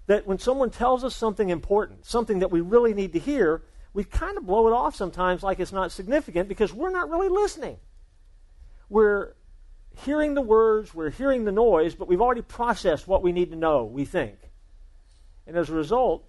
that 0.06 0.26
when 0.26 0.38
someone 0.38 0.70
tells 0.70 1.04
us 1.04 1.14
something 1.14 1.50
important, 1.50 2.06
something 2.06 2.38
that 2.38 2.50
we 2.50 2.60
really 2.60 2.94
need 2.94 3.12
to 3.12 3.18
hear, 3.18 3.62
we 3.92 4.04
kind 4.04 4.36
of 4.36 4.46
blow 4.46 4.66
it 4.68 4.72
off 4.72 4.96
sometimes 4.96 5.42
like 5.42 5.60
it's 5.60 5.72
not 5.72 5.92
significant 5.92 6.48
because 6.48 6.72
we're 6.72 6.90
not 6.90 7.10
really 7.10 7.28
listening. 7.28 7.76
We're 8.88 9.34
hearing 10.04 10.34
the 10.34 10.42
words, 10.42 10.94
we're 10.94 11.10
hearing 11.10 11.44
the 11.44 11.52
noise, 11.52 11.94
but 11.94 12.08
we've 12.08 12.20
already 12.20 12.42
processed 12.42 13.08
what 13.08 13.22
we 13.22 13.32
need 13.32 13.50
to 13.50 13.56
know, 13.56 13.84
we 13.84 14.04
think. 14.04 14.38
And 15.46 15.56
as 15.56 15.70
a 15.70 15.74
result, 15.74 16.24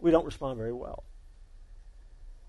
we 0.00 0.10
don't 0.10 0.24
respond 0.24 0.58
very 0.58 0.72
well. 0.72 1.04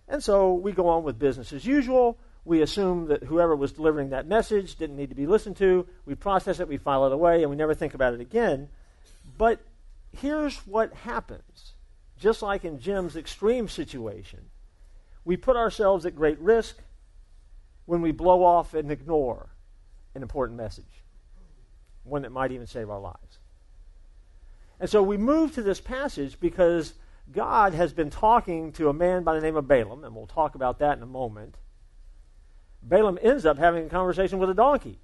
And 0.08 0.24
so 0.24 0.54
we 0.54 0.72
go 0.72 0.90
on 0.90 1.04
with 1.04 1.20
business 1.20 1.54
as 1.54 1.66
usual. 1.66 2.18
We 2.44 2.62
assume 2.62 3.08
that 3.08 3.24
whoever 3.24 3.56
was 3.56 3.72
delivering 3.72 4.10
that 4.10 4.28
message 4.28 4.76
didn't 4.76 4.98
need 4.98 5.10
to 5.10 5.16
be 5.16 5.28
listened 5.28 5.58
to. 5.58 5.88
We 6.06 6.16
process 6.16 6.60
it, 6.60 6.68
we 6.68 6.78
file 6.78 7.06
it 7.06 7.14
away, 7.14 7.42
and 7.42 7.50
we 7.50 7.56
never 7.56 7.76
think 7.76 7.94
about 7.94 8.14
it 8.14 8.22
again. 8.22 8.70
But 9.38 9.60
here's 10.18 10.58
what 10.66 10.94
happens. 10.94 11.74
Just 12.20 12.42
like 12.42 12.66
in 12.66 12.80
Jim's 12.80 13.16
extreme 13.16 13.68
situation, 13.68 14.50
we 15.24 15.38
put 15.38 15.56
ourselves 15.56 16.06
at 16.06 16.16
great 16.16 16.40
risk 16.40 16.78
when 17.86 18.02
we 18.02 18.12
blow 18.12 18.44
off 18.44 18.74
and 18.74 18.92
ignore 18.92 19.50
an 20.16 20.22
important 20.22 20.58
message, 20.58 21.04
one 22.04 22.24
that 22.24 22.32
might 22.32 22.52
even 22.52 22.68
save 22.68 22.90
our 22.90 23.00
lives. 23.00 23.40
And 24.80 24.90
so 24.90 25.04
we 25.04 25.18
move 25.18 25.54
to 25.56 25.62
this 25.62 25.80
passage 25.80 26.40
because 26.40 26.96
God 27.32 27.74
has 27.74 27.94
been 27.94 28.10
talking 28.10 28.72
to 28.74 28.90
a 28.90 28.94
man 28.94 29.24
by 29.24 29.36
the 29.36 29.42
name 29.42 29.56
of 29.56 29.68
Balaam, 29.68 30.04
and 30.04 30.16
we'll 30.16 30.28
talk 30.28 30.56
about 30.56 30.80
that 30.80 30.98
in 30.98 31.04
a 31.04 31.08
moment. 31.08 31.56
Balaam 32.82 33.20
ends 33.22 33.46
up 33.46 33.58
having 33.58 33.86
a 33.86 33.90
conversation 33.90 34.40
with 34.40 34.50
a 34.50 34.56
donkey. 34.56 35.00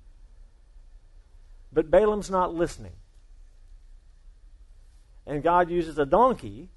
But 1.72 1.92
Balaam's 1.92 2.32
not 2.32 2.54
listening. 2.54 2.94
And 5.26 5.44
God 5.44 5.70
uses 5.70 6.00
a 6.00 6.06
donkey 6.06 6.70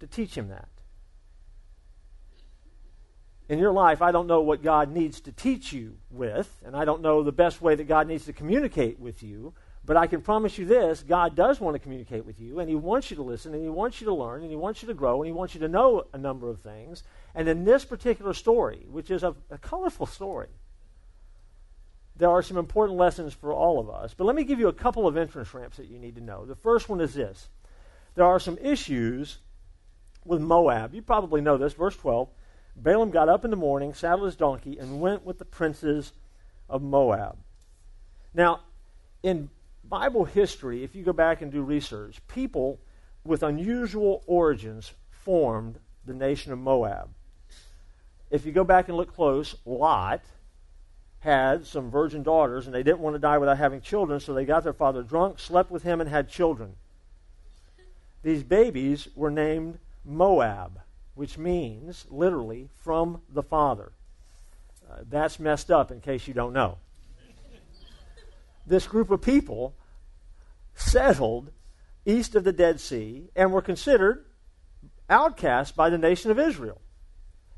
to 0.00 0.06
teach 0.06 0.36
him 0.36 0.48
that. 0.48 0.68
In 3.48 3.58
your 3.58 3.72
life, 3.72 4.00
I 4.00 4.10
don't 4.10 4.26
know 4.26 4.40
what 4.40 4.62
God 4.62 4.90
needs 4.90 5.20
to 5.22 5.32
teach 5.32 5.72
you 5.72 5.96
with, 6.10 6.50
and 6.64 6.74
I 6.74 6.86
don't 6.86 7.02
know 7.02 7.22
the 7.22 7.32
best 7.32 7.60
way 7.60 7.74
that 7.74 7.84
God 7.84 8.08
needs 8.08 8.24
to 8.24 8.32
communicate 8.32 8.98
with 8.98 9.22
you, 9.22 9.52
but 9.84 9.98
I 9.98 10.06
can 10.06 10.22
promise 10.22 10.56
you 10.56 10.64
this 10.64 11.02
God 11.02 11.36
does 11.36 11.60
want 11.60 11.74
to 11.74 11.78
communicate 11.78 12.24
with 12.24 12.40
you, 12.40 12.60
and 12.60 12.70
He 12.70 12.74
wants 12.74 13.10
you 13.10 13.16
to 13.16 13.22
listen, 13.22 13.52
and 13.52 13.62
He 13.62 13.68
wants 13.68 14.00
you 14.00 14.06
to 14.06 14.14
learn, 14.14 14.40
and 14.40 14.50
He 14.50 14.56
wants 14.56 14.80
you 14.80 14.88
to 14.88 14.94
grow, 14.94 15.20
and 15.20 15.26
He 15.26 15.32
wants 15.32 15.54
you 15.54 15.60
to 15.60 15.68
know 15.68 16.04
a 16.14 16.18
number 16.18 16.48
of 16.48 16.60
things. 16.60 17.02
And 17.34 17.46
in 17.46 17.64
this 17.64 17.84
particular 17.84 18.32
story, 18.32 18.86
which 18.90 19.10
is 19.10 19.22
a, 19.22 19.34
a 19.50 19.58
colorful 19.58 20.06
story, 20.06 20.48
there 22.16 22.30
are 22.30 22.42
some 22.42 22.56
important 22.56 22.98
lessons 22.98 23.34
for 23.34 23.52
all 23.52 23.78
of 23.78 23.90
us. 23.90 24.14
But 24.14 24.24
let 24.24 24.36
me 24.36 24.44
give 24.44 24.58
you 24.58 24.68
a 24.68 24.72
couple 24.72 25.06
of 25.06 25.18
entrance 25.18 25.52
ramps 25.52 25.76
that 25.76 25.88
you 25.88 25.98
need 25.98 26.14
to 26.14 26.22
know. 26.22 26.46
The 26.46 26.54
first 26.54 26.88
one 26.88 27.00
is 27.00 27.12
this 27.12 27.48
there 28.14 28.24
are 28.24 28.40
some 28.40 28.56
issues 28.58 29.38
with 30.24 30.40
Moab. 30.40 30.94
You 30.94 31.02
probably 31.02 31.42
know 31.42 31.58
this. 31.58 31.74
Verse 31.74 31.96
12 31.96 32.28
Balaam 32.76 33.10
got 33.10 33.28
up 33.28 33.44
in 33.44 33.50
the 33.50 33.56
morning, 33.56 33.94
saddled 33.94 34.26
his 34.26 34.36
donkey, 34.36 34.78
and 34.78 35.00
went 35.00 35.24
with 35.24 35.38
the 35.38 35.44
princes 35.44 36.12
of 36.68 36.82
Moab. 36.82 37.38
Now, 38.34 38.60
in 39.22 39.50
Bible 39.84 40.24
history, 40.24 40.82
if 40.82 40.94
you 40.94 41.02
go 41.02 41.12
back 41.12 41.40
and 41.40 41.52
do 41.52 41.62
research, 41.62 42.20
people 42.26 42.80
with 43.24 43.42
unusual 43.42 44.22
origins 44.26 44.92
formed 45.10 45.78
the 46.04 46.14
nation 46.14 46.52
of 46.52 46.58
Moab. 46.58 47.10
If 48.30 48.44
you 48.44 48.52
go 48.52 48.64
back 48.64 48.88
and 48.88 48.96
look 48.96 49.14
close, 49.14 49.54
Lot 49.64 50.22
had 51.20 51.66
some 51.66 51.90
virgin 51.90 52.22
daughters, 52.22 52.66
and 52.66 52.74
they 52.74 52.82
didn't 52.82 52.98
want 52.98 53.14
to 53.14 53.20
die 53.20 53.38
without 53.38 53.56
having 53.56 53.80
children, 53.80 54.20
so 54.20 54.34
they 54.34 54.44
got 54.44 54.64
their 54.64 54.72
father 54.72 55.02
drunk, 55.02 55.38
slept 55.38 55.70
with 55.70 55.84
him, 55.84 56.00
and 56.00 56.10
had 56.10 56.28
children. 56.28 56.74
These 58.22 58.42
babies 58.42 59.08
were 59.14 59.30
named 59.30 59.78
Moab 60.04 60.80
which 61.14 61.38
means 61.38 62.06
literally 62.10 62.68
from 62.82 63.22
the 63.28 63.42
Father. 63.42 63.92
Uh, 64.90 64.98
that's 65.08 65.38
messed 65.38 65.70
up 65.70 65.90
in 65.90 66.00
case 66.00 66.26
you 66.28 66.34
don't 66.34 66.52
know. 66.52 66.78
this 68.66 68.86
group 68.86 69.10
of 69.10 69.20
people 69.20 69.74
settled 70.74 71.50
east 72.04 72.34
of 72.34 72.44
the 72.44 72.52
Dead 72.52 72.80
Sea 72.80 73.28
and 73.34 73.52
were 73.52 73.62
considered 73.62 74.24
outcasts 75.08 75.72
by 75.72 75.90
the 75.90 75.98
nation 75.98 76.30
of 76.30 76.38
Israel. 76.38 76.80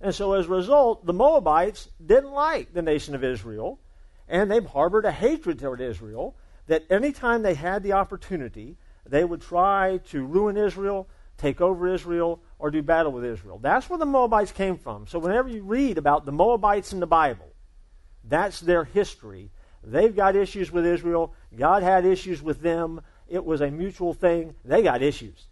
And 0.00 0.14
so 0.14 0.34
as 0.34 0.46
a 0.46 0.50
result, 0.50 1.06
the 1.06 1.12
Moabites 1.12 1.88
didn't 2.04 2.32
like 2.32 2.72
the 2.72 2.82
nation 2.82 3.14
of 3.14 3.24
Israel, 3.24 3.80
and 4.28 4.50
they 4.50 4.60
harbored 4.60 5.04
a 5.04 5.12
hatred 5.12 5.58
toward 5.58 5.80
Israel 5.80 6.36
that 6.66 6.84
anytime 6.90 7.42
they 7.42 7.54
had 7.54 7.82
the 7.82 7.92
opportunity, 7.92 8.76
they 9.06 9.24
would 9.24 9.40
try 9.40 9.98
to 10.08 10.24
ruin 10.24 10.56
Israel, 10.56 11.08
take 11.38 11.60
over 11.60 11.92
Israel, 11.92 12.40
or 12.58 12.70
do 12.70 12.82
battle 12.82 13.12
with 13.12 13.24
Israel. 13.24 13.58
That's 13.58 13.88
where 13.90 13.98
the 13.98 14.06
Moabites 14.06 14.52
came 14.52 14.78
from. 14.78 15.06
So 15.06 15.18
whenever 15.18 15.48
you 15.48 15.62
read 15.62 15.98
about 15.98 16.24
the 16.24 16.32
Moabites 16.32 16.92
in 16.92 17.00
the 17.00 17.06
Bible, 17.06 17.48
that's 18.24 18.60
their 18.60 18.84
history. 18.84 19.50
They've 19.84 20.14
got 20.14 20.34
issues 20.34 20.72
with 20.72 20.86
Israel. 20.86 21.34
God 21.54 21.82
had 21.82 22.04
issues 22.04 22.42
with 22.42 22.60
them. 22.60 23.02
It 23.28 23.44
was 23.44 23.60
a 23.60 23.70
mutual 23.70 24.14
thing. 24.14 24.54
They 24.64 24.82
got 24.82 25.02
issues. 25.02 25.46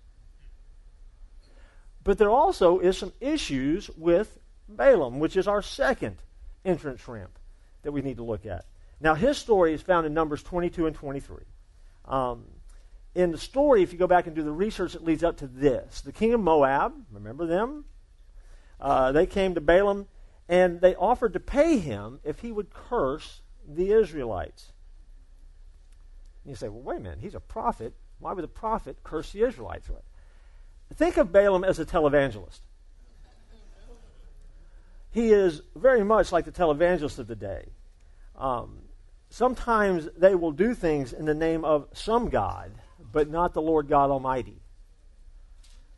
But 2.02 2.18
there 2.18 2.30
also 2.30 2.80
is 2.80 2.98
some 2.98 3.12
issues 3.20 3.90
with 3.96 4.38
Balaam, 4.68 5.20
which 5.20 5.36
is 5.36 5.48
our 5.48 5.62
second 5.62 6.16
entrance 6.64 7.06
ramp 7.08 7.38
that 7.82 7.92
we 7.92 8.02
need 8.02 8.16
to 8.16 8.24
look 8.24 8.46
at. 8.46 8.64
Now, 9.00 9.14
his 9.14 9.38
story 9.38 9.74
is 9.74 9.82
found 9.82 10.06
in 10.06 10.14
Numbers 10.14 10.42
22 10.42 10.86
and 10.86 10.96
23. 10.96 11.44
Um, 12.06 12.44
in 13.14 13.30
the 13.30 13.38
story, 13.38 13.82
if 13.82 13.92
you 13.92 13.98
go 13.98 14.06
back 14.06 14.26
and 14.26 14.34
do 14.34 14.42
the 14.42 14.52
research 14.52 14.92
that 14.92 15.04
leads 15.04 15.22
up 15.22 15.36
to 15.38 15.46
this, 15.46 16.00
the 16.00 16.12
king 16.12 16.34
of 16.34 16.40
Moab, 16.40 16.92
remember 17.12 17.46
them? 17.46 17.84
Uh, 18.80 19.12
they 19.12 19.26
came 19.26 19.54
to 19.54 19.60
Balaam 19.60 20.06
and 20.48 20.80
they 20.80 20.94
offered 20.96 21.32
to 21.34 21.40
pay 21.40 21.78
him 21.78 22.20
if 22.24 22.40
he 22.40 22.50
would 22.50 22.72
curse 22.74 23.40
the 23.66 23.92
Israelites. 23.92 24.72
And 26.44 26.50
you 26.50 26.56
say, 26.56 26.68
well, 26.68 26.82
wait 26.82 26.98
a 26.98 27.00
minute, 27.00 27.18
he's 27.20 27.34
a 27.34 27.40
prophet. 27.40 27.94
Why 28.18 28.32
would 28.32 28.44
a 28.44 28.48
prophet 28.48 28.98
curse 29.04 29.32
the 29.32 29.42
Israelites? 29.42 29.88
Think 30.92 31.16
of 31.16 31.32
Balaam 31.32 31.64
as 31.64 31.78
a 31.78 31.86
televangelist. 31.86 32.60
He 35.12 35.32
is 35.32 35.62
very 35.76 36.04
much 36.04 36.32
like 36.32 36.44
the 36.44 36.52
televangelist 36.52 37.20
of 37.20 37.28
the 37.28 37.36
day. 37.36 37.68
Um, 38.36 38.80
sometimes 39.30 40.08
they 40.16 40.34
will 40.34 40.50
do 40.50 40.74
things 40.74 41.12
in 41.12 41.24
the 41.24 41.34
name 41.34 41.64
of 41.64 41.86
some 41.92 42.28
God 42.28 42.72
but 43.14 43.30
not 43.30 43.54
the 43.54 43.62
Lord 43.62 43.88
God 43.88 44.10
Almighty. 44.10 44.60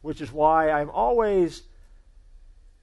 Which 0.02 0.20
is 0.20 0.30
why 0.30 0.70
I'm 0.70 0.90
always, 0.90 1.62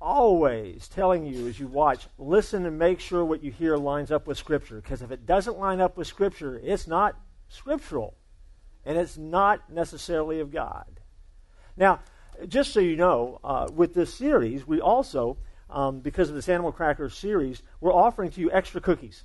always 0.02 0.88
telling 0.88 1.26
you 1.26 1.48
as 1.48 1.60
you 1.60 1.68
watch, 1.68 2.08
listen 2.18 2.66
and 2.66 2.78
make 2.78 3.00
sure 3.00 3.24
what 3.24 3.44
you 3.44 3.52
hear 3.52 3.78
lines 3.78 4.12
up 4.12 4.26
with 4.26 4.40
Scripture. 4.40 4.82
Because 4.82 5.04
if 5.04 5.12
it 5.12 5.28
doesn't 5.28 5.60
line 5.60 5.80
up 5.80 5.96
with 5.96 6.08
Scripture, 6.08 6.60
it's 6.62 6.88
not 6.88 7.16
scriptural. 7.48 8.16
And 8.84 8.98
it's 8.98 9.18
not 9.18 9.70
necessarily 9.70 10.40
of 10.40 10.52
God. 10.52 11.00
Now, 11.78 12.00
just 12.48 12.74
so 12.74 12.80
you 12.80 12.96
know, 12.96 13.40
uh, 13.44 13.70
with 13.72 13.94
this 13.94 14.14
series, 14.14 14.68
we 14.68 14.82
also, 14.82 15.38
um, 15.70 16.00
because 16.00 16.30
of 16.30 16.36
this 16.36 16.50
Animal 16.50 16.72
Crackers 16.72 17.16
series, 17.16 17.62
we're 17.80 17.94
offering 17.94 18.32
to 18.32 18.42
you 18.42 18.52
extra 18.52 18.82
cookies. 18.82 19.24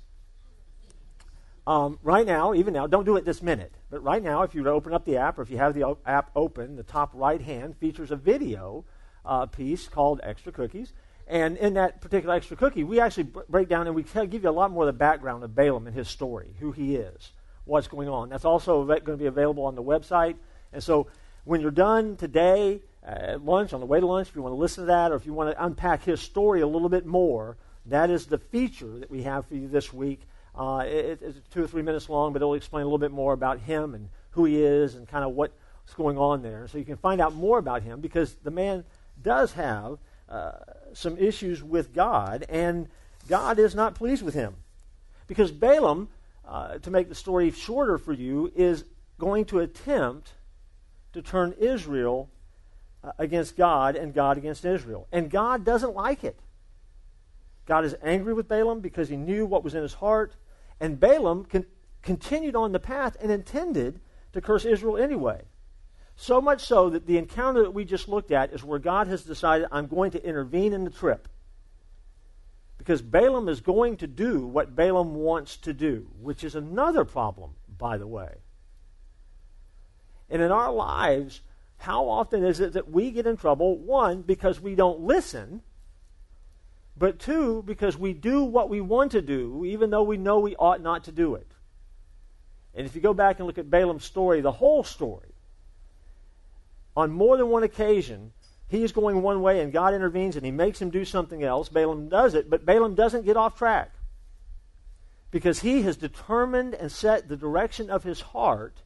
Um, 1.69 1.99
right 2.01 2.25
now, 2.25 2.55
even 2.55 2.73
now, 2.73 2.87
don't 2.87 3.05
do 3.05 3.15
it 3.15 3.25
this 3.25 3.43
minute, 3.43 3.71
but 3.91 4.03
right 4.03 4.23
now, 4.23 4.41
if 4.41 4.55
you 4.55 4.67
open 4.67 4.91
up 4.91 5.05
the 5.05 5.17
app 5.17 5.37
or 5.37 5.43
if 5.43 5.51
you 5.51 5.59
have 5.59 5.75
the 5.75 5.95
app 6.03 6.31
open, 6.35 6.75
the 6.75 6.81
top 6.81 7.11
right 7.13 7.39
hand 7.39 7.77
features 7.77 8.09
a 8.09 8.15
video 8.15 8.85
uh, 9.23 9.45
piece 9.45 9.87
called 9.87 10.19
Extra 10.23 10.51
Cookies. 10.51 10.93
And 11.27 11.57
in 11.57 11.75
that 11.75 12.01
particular 12.01 12.33
extra 12.33 12.57
cookie, 12.57 12.83
we 12.83 12.99
actually 12.99 13.25
b- 13.25 13.41
break 13.47 13.69
down 13.69 13.85
and 13.85 13.95
we 13.95 14.01
give 14.01 14.41
you 14.41 14.49
a 14.49 14.51
lot 14.51 14.71
more 14.71 14.81
of 14.81 14.87
the 14.87 14.97
background 14.97 15.43
of 15.43 15.53
Balaam 15.53 15.85
and 15.85 15.95
his 15.95 16.07
story, 16.07 16.55
who 16.59 16.71
he 16.71 16.95
is, 16.95 17.33
what's 17.65 17.87
going 17.87 18.09
on. 18.09 18.29
That's 18.29 18.45
also 18.45 18.83
going 18.83 19.03
to 19.03 19.17
be 19.17 19.27
available 19.27 19.65
on 19.65 19.75
the 19.75 19.83
website. 19.83 20.37
And 20.73 20.81
so 20.81 21.05
when 21.43 21.61
you're 21.61 21.69
done 21.69 22.15
today 22.15 22.81
uh, 23.05 23.11
at 23.11 23.45
lunch, 23.45 23.73
on 23.73 23.79
the 23.79 23.85
way 23.85 23.99
to 23.99 24.07
lunch, 24.07 24.29
if 24.29 24.35
you 24.35 24.41
want 24.41 24.53
to 24.53 24.59
listen 24.59 24.85
to 24.85 24.87
that 24.87 25.11
or 25.11 25.15
if 25.17 25.27
you 25.27 25.33
want 25.33 25.55
to 25.55 25.63
unpack 25.63 26.03
his 26.03 26.19
story 26.19 26.61
a 26.61 26.67
little 26.67 26.89
bit 26.89 27.05
more, 27.05 27.57
that 27.85 28.09
is 28.09 28.25
the 28.25 28.39
feature 28.39 28.97
that 28.97 29.11
we 29.11 29.21
have 29.21 29.45
for 29.45 29.53
you 29.53 29.67
this 29.67 29.93
week. 29.93 30.21
Uh, 30.59 30.83
it, 30.85 31.19
it's 31.21 31.39
two 31.51 31.63
or 31.63 31.67
three 31.67 31.81
minutes 31.81 32.09
long, 32.09 32.33
but 32.33 32.41
it'll 32.41 32.53
explain 32.53 32.81
a 32.81 32.85
little 32.85 32.97
bit 32.97 33.11
more 33.11 33.31
about 33.31 33.59
him 33.59 33.95
and 33.95 34.09
who 34.31 34.43
he 34.43 34.61
is 34.61 34.95
and 34.95 35.07
kind 35.07 35.23
of 35.23 35.31
what's 35.31 35.53
going 35.95 36.17
on 36.17 36.41
there. 36.41 36.67
So 36.67 36.77
you 36.77 36.83
can 36.83 36.97
find 36.97 37.21
out 37.21 37.33
more 37.33 37.57
about 37.57 37.81
him 37.81 38.01
because 38.01 38.35
the 38.43 38.51
man 38.51 38.83
does 39.23 39.53
have 39.53 39.99
uh, 40.27 40.51
some 40.93 41.17
issues 41.17 41.63
with 41.63 41.93
God, 41.93 42.45
and 42.49 42.89
God 43.29 43.57
is 43.57 43.73
not 43.73 43.95
pleased 43.95 44.21
with 44.21 44.33
him. 44.33 44.55
Because 45.27 45.49
Balaam, 45.49 46.09
uh, 46.45 46.79
to 46.79 46.91
make 46.91 47.07
the 47.07 47.15
story 47.15 47.51
shorter 47.51 47.97
for 47.97 48.11
you, 48.11 48.51
is 48.53 48.83
going 49.17 49.45
to 49.45 49.59
attempt 49.59 50.33
to 51.13 51.21
turn 51.21 51.53
Israel 51.57 52.29
uh, 53.01 53.13
against 53.17 53.55
God 53.55 53.95
and 53.95 54.13
God 54.13 54.37
against 54.37 54.65
Israel. 54.65 55.07
And 55.11 55.31
God 55.31 55.63
doesn't 55.63 55.93
like 55.95 56.25
it. 56.25 56.37
God 57.65 57.85
is 57.85 57.95
angry 58.03 58.33
with 58.33 58.49
Balaam 58.49 58.81
because 58.81 59.07
he 59.07 59.15
knew 59.15 59.45
what 59.45 59.63
was 59.63 59.73
in 59.73 59.83
his 59.83 59.93
heart. 59.93 60.33
And 60.79 60.99
Balaam 60.99 61.45
con- 61.45 61.65
continued 62.01 62.55
on 62.55 62.71
the 62.71 62.79
path 62.79 63.17
and 63.21 63.31
intended 63.31 63.99
to 64.33 64.41
curse 64.41 64.65
Israel 64.65 64.97
anyway. 64.97 65.41
So 66.15 66.41
much 66.41 66.65
so 66.65 66.89
that 66.89 67.07
the 67.07 67.17
encounter 67.17 67.63
that 67.63 67.71
we 67.71 67.85
just 67.85 68.09
looked 68.09 68.31
at 68.31 68.51
is 68.53 68.63
where 68.63 68.79
God 68.79 69.07
has 69.07 69.23
decided, 69.23 69.67
I'm 69.71 69.87
going 69.87 70.11
to 70.11 70.25
intervene 70.25 70.73
in 70.73 70.83
the 70.83 70.89
trip. 70.89 71.27
Because 72.77 73.01
Balaam 73.01 73.49
is 73.49 73.61
going 73.61 73.97
to 73.97 74.07
do 74.07 74.45
what 74.45 74.75
Balaam 74.75 75.15
wants 75.15 75.57
to 75.57 75.73
do, 75.73 76.07
which 76.21 76.43
is 76.43 76.55
another 76.55 77.05
problem, 77.05 77.51
by 77.77 77.97
the 77.97 78.07
way. 78.07 78.35
And 80.29 80.41
in 80.41 80.51
our 80.51 80.71
lives, 80.71 81.41
how 81.77 82.09
often 82.09 82.43
is 82.43 82.59
it 82.59 82.73
that 82.73 82.91
we 82.91 83.11
get 83.11 83.25
in 83.25 83.37
trouble? 83.37 83.77
One, 83.77 84.21
because 84.21 84.59
we 84.59 84.75
don't 84.75 84.99
listen 85.01 85.61
but 86.99 87.17
two, 87.17 87.63
because 87.65 87.97
we 87.97 88.11
do 88.11 88.43
what 88.43 88.69
we 88.69 88.81
want 88.81 89.13
to 89.13 89.21
do, 89.21 89.63
even 89.65 89.89
though 89.89 90.03
we 90.03 90.17
know 90.17 90.39
we 90.39 90.57
ought 90.57 90.81
not 90.81 91.05
to 91.05 91.13
do 91.13 91.35
it. 91.35 91.47
And 92.75 92.85
if 92.85 92.93
you 92.93 93.01
go 93.01 93.13
back 93.13 93.39
and 93.39 93.47
look 93.47 93.57
at 93.57 93.69
Balaam's 93.69 94.03
story, 94.03 94.41
the 94.41 94.51
whole 94.51 94.83
story, 94.83 95.33
on 96.97 97.09
more 97.09 97.37
than 97.37 97.47
one 97.47 97.63
occasion, 97.63 98.33
he 98.67 98.83
is 98.83 98.91
going 98.91 99.21
one 99.21 99.41
way 99.41 99.61
and 99.61 99.71
God 99.71 99.93
intervenes 99.93 100.35
and 100.35 100.45
he 100.45 100.51
makes 100.51 100.81
him 100.81 100.89
do 100.89 101.05
something 101.05 101.41
else. 101.41 101.69
Balaam 101.69 102.09
does 102.09 102.35
it, 102.35 102.49
but 102.49 102.65
Balaam 102.65 102.95
doesn't 102.95 103.25
get 103.25 103.37
off 103.37 103.57
track 103.57 103.91
because 105.31 105.61
he 105.61 105.83
has 105.83 105.95
determined 105.95 106.73
and 106.73 106.91
set 106.91 107.29
the 107.29 107.37
direction 107.37 107.89
of 107.89 108.03
his 108.03 108.19
heart 108.19 108.81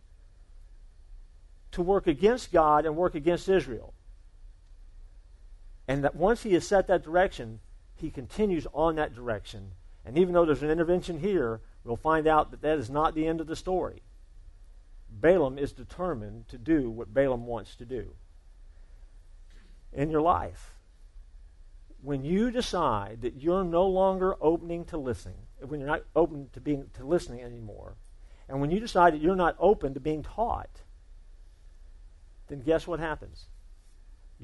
to 1.72 1.82
work 1.82 2.06
against 2.06 2.52
God 2.52 2.86
and 2.86 2.96
work 2.96 3.16
against 3.16 3.50
Israel. 3.50 3.96
And 5.88 6.04
that 6.04 6.16
once 6.16 6.44
he 6.44 6.54
has 6.54 6.68
set 6.68 6.88
that 6.88 7.04
direction, 7.04 7.60
he 7.96 8.10
continues 8.10 8.68
on 8.74 8.96
that 8.96 9.14
direction. 9.14 9.72
And 10.06 10.18
even 10.18 10.34
though 10.34 10.46
there's 10.46 10.64
an 10.64 10.70
intervention 10.70 11.20
here, 11.20 11.62
we'll 11.84 11.96
find 11.96 12.28
out 12.28 12.52
that 12.52 12.62
that 12.62 12.78
is 12.78 12.90
not 12.90 13.16
the 13.16 13.28
end 13.28 13.40
of 13.40 13.48
the 13.48 13.56
story. 13.56 14.02
Balaam 15.10 15.58
is 15.58 15.72
determined 15.72 16.48
to 16.50 16.58
do 16.58 16.90
what 16.90 17.14
Balaam 17.14 17.46
wants 17.46 17.76
to 17.76 17.86
do. 17.86 18.16
in 19.94 20.10
your 20.10 20.22
life. 20.22 20.74
When 22.02 22.24
you 22.24 22.52
decide 22.52 23.22
that 23.22 23.42
you're 23.42 23.64
no 23.64 23.88
longer 23.88 24.36
opening 24.42 24.86
to 24.86 24.98
listening, 24.98 25.48
when 25.60 25.80
you're 25.80 25.88
not 25.88 26.04
open 26.16 26.50
to 26.54 26.60
being 26.60 26.90
to 26.96 27.06
listening 27.06 27.42
anymore, 27.42 27.96
and 28.50 28.60
when 28.60 28.72
you 28.72 28.80
decide 28.80 29.14
that 29.14 29.22
you're 29.22 29.36
not 29.36 29.56
open 29.60 29.94
to 29.94 30.00
being 30.00 30.22
taught, 30.22 30.82
then 32.48 32.60
guess 32.60 32.86
what 32.86 33.00
happens? 33.00 33.46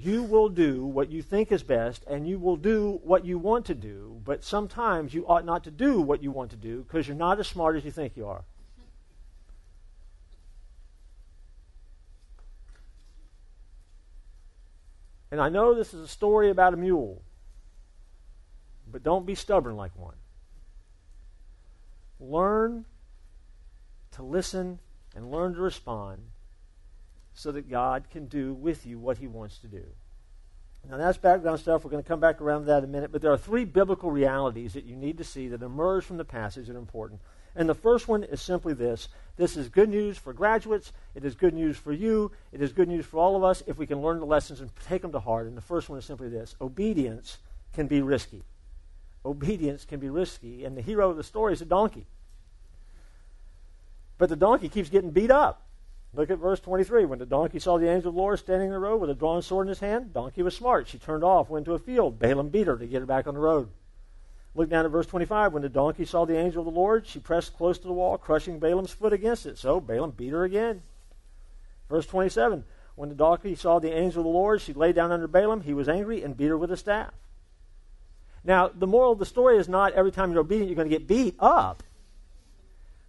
You 0.02 0.24
will 0.24 0.48
do 0.48 0.86
what 0.86 1.12
you 1.12 1.22
think 1.22 1.52
is 1.52 1.62
best, 1.62 2.06
and 2.08 2.26
you 2.26 2.40
will 2.40 2.56
do 2.56 3.02
what 3.04 3.26
you 3.26 3.38
want 3.38 3.66
to 3.66 3.76
do, 3.76 4.22
but 4.24 4.46
sometimes 4.46 5.14
you 5.14 5.28
ought 5.28 5.44
not 5.44 5.66
to 5.66 5.72
do 5.72 6.00
what 6.00 6.24
you 6.24 6.32
want 6.32 6.52
to 6.52 6.56
do 6.56 6.84
because 6.84 7.06
you're 7.06 7.18
not 7.18 7.38
as 7.38 7.50
smart 7.50 7.76
as 7.76 7.84
you 7.84 7.92
think 7.92 8.16
you 8.16 8.26
are. 8.26 8.46
And 15.32 15.42
I 15.42 15.50
know 15.50 15.76
this 15.76 15.94
is 15.94 16.00
a 16.00 16.08
story 16.08 16.50
about 16.50 16.74
a 16.74 16.78
mule, 16.78 17.22
but 18.90 19.04
don't 19.04 19.26
be 19.26 19.36
stubborn 19.36 19.76
like 19.76 19.92
one. 19.98 20.16
Learn 22.22 22.86
to 24.12 24.24
listen 24.24 24.80
and 25.14 25.30
learn 25.30 25.56
to 25.56 25.60
respond 25.60 26.22
so 27.40 27.54
that 27.54 27.70
God 27.70 28.10
can 28.12 28.26
do 28.26 28.54
with 28.54 28.86
you 28.86 29.00
what 29.00 29.18
he 29.18 29.26
wants 29.26 29.60
to 29.60 29.68
do. 29.68 29.86
Now, 30.90 30.98
that's 30.98 31.18
background 31.18 31.62
stuff. 31.62 31.86
We're 31.86 31.92
going 31.92 32.04
to 32.04 32.08
come 32.08 32.20
back 32.20 32.42
around 32.42 32.62
to 32.62 32.66
that 32.66 32.80
in 32.80 32.84
a 32.84 32.88
minute. 32.88 33.14
But 33.14 33.22
there 33.22 33.32
are 33.32 33.38
three 33.38 33.64
biblical 33.64 34.12
realities 34.12 34.74
that 34.74 34.84
you 34.84 34.98
need 34.98 35.18
to 35.20 35.24
see 35.24 35.48
that 35.48 35.62
emerge 35.62 36.04
from 36.04 36.18
the 36.18 36.26
passage 36.26 36.68
that 36.68 36.76
are 36.76 36.80
important. 36.80 37.22
And 37.56 37.70
the 37.70 37.76
first 37.76 38.10
one 38.10 38.26
is 38.26 38.42
simply 38.42 38.74
this 38.74 39.08
this 39.38 39.56
is 39.56 39.70
good 39.70 39.88
news 39.88 40.18
for 40.18 40.34
graduates. 40.34 40.92
It 41.16 41.24
is 41.24 41.34
good 41.34 41.54
news 41.54 41.78
for 41.78 41.94
you. 41.94 42.32
It 42.52 42.62
is 42.62 42.74
good 42.74 42.90
news 42.90 43.06
for 43.06 43.20
all 43.20 43.38
of 43.38 43.44
us 43.46 43.64
if 43.68 43.78
we 43.78 43.88
can 43.88 44.02
learn 44.02 44.20
the 44.20 44.26
lessons 44.26 44.60
and 44.60 44.70
take 44.86 45.02
them 45.02 45.14
to 45.14 45.20
heart. 45.20 45.48
And 45.48 45.56
the 45.56 45.62
first 45.62 45.88
one 45.88 45.98
is 45.98 46.04
simply 46.04 46.28
this 46.28 46.56
obedience 46.60 47.38
can 47.74 47.88
be 47.88 48.02
risky. 48.02 48.44
Obedience 49.26 49.86
can 49.86 50.02
be 50.02 50.10
risky. 50.10 50.66
And 50.66 50.76
the 50.76 50.82
hero 50.82 51.10
of 51.10 51.16
the 51.16 51.24
story 51.24 51.54
is 51.54 51.62
a 51.62 51.66
donkey. 51.66 52.06
But 54.18 54.28
the 54.28 54.36
donkey 54.36 54.68
keeps 54.68 54.90
getting 54.90 55.12
beat 55.12 55.32
up. 55.32 55.69
Look 56.14 56.32
at 56.32 56.40
verse 56.40 56.60
23. 56.60 57.06
When 57.06 57.20
the 57.20 57.26
donkey 57.26 57.60
saw 57.60 57.78
the 57.78 57.90
angel 57.90 58.10
of 58.10 58.16
the 58.16 58.22
Lord 58.22 58.40
standing 58.40 58.68
in 58.68 58.74
the 58.74 58.80
road 58.80 58.98
with 58.98 59.10
a 59.10 59.16
drawn 59.16 59.42
sword 59.42 59.68
in 59.68 59.70
his 59.70 59.80
hand, 59.80 60.14
donkey 60.14 60.42
was 60.42 60.56
smart. 60.56 60.88
She 60.88 60.98
turned 60.98 61.24
off, 61.24 61.50
went 61.50 61.66
to 61.66 61.74
a 61.74 61.80
field. 61.80 62.20
Balaam 62.20 62.50
beat 62.50 62.68
her 62.68 62.78
to 62.78 62.88
get 62.88 63.02
her 63.02 63.06
back 63.06 63.28
on 63.28 63.36
the 63.36 63.40
road. 63.40 63.70
Look 64.56 64.70
down 64.70 64.86
at 64.86 64.92
verse 64.92 65.06
25. 65.06 65.54
When 65.54 65.62
the 65.62 65.70
donkey 65.70 66.06
saw 66.06 66.26
the 66.26 66.38
angel 66.38 66.68
of 66.68 66.74
the 66.74 66.80
Lord, 66.80 67.06
she 67.06 67.20
pressed 67.20 67.56
close 67.56 67.78
to 67.78 67.88
the 67.88 67.94
wall, 67.94 68.18
crushing 68.18 68.60
Balaam's 68.60 68.92
foot 68.92 69.14
against 69.14 69.46
it. 69.46 69.58
So 69.58 69.80
Balaam 69.80 70.12
beat 70.12 70.32
her 70.32 70.44
again. 70.44 70.82
Verse 71.90 72.08
27. 72.08 72.64
When 72.96 73.10
the 73.10 73.16
donkey 73.16 73.56
saw 73.56 73.80
the 73.80 73.96
angel 73.96 74.22
of 74.22 74.26
the 74.26 74.32
Lord, 74.32 74.62
she 74.62 74.74
lay 74.74 74.92
down 74.92 75.12
under 75.12 75.28
Balaam. 75.28 75.62
He 75.62 75.74
was 75.74 75.88
angry 75.88 76.24
and 76.24 76.36
beat 76.36 76.48
her 76.48 76.58
with 76.58 76.72
a 76.72 76.78
staff. 76.78 77.14
Now, 78.44 78.68
the 78.68 78.88
moral 78.88 79.12
of 79.12 79.20
the 79.20 79.26
story 79.26 79.58
is 79.58 79.70
not 79.70 79.94
every 79.94 80.12
time 80.12 80.32
you're 80.32 80.42
obedient, 80.42 80.70
you're 80.70 80.76
going 80.76 80.90
to 80.90 80.98
get 80.98 81.08
beat 81.08 81.36
up. 81.40 81.84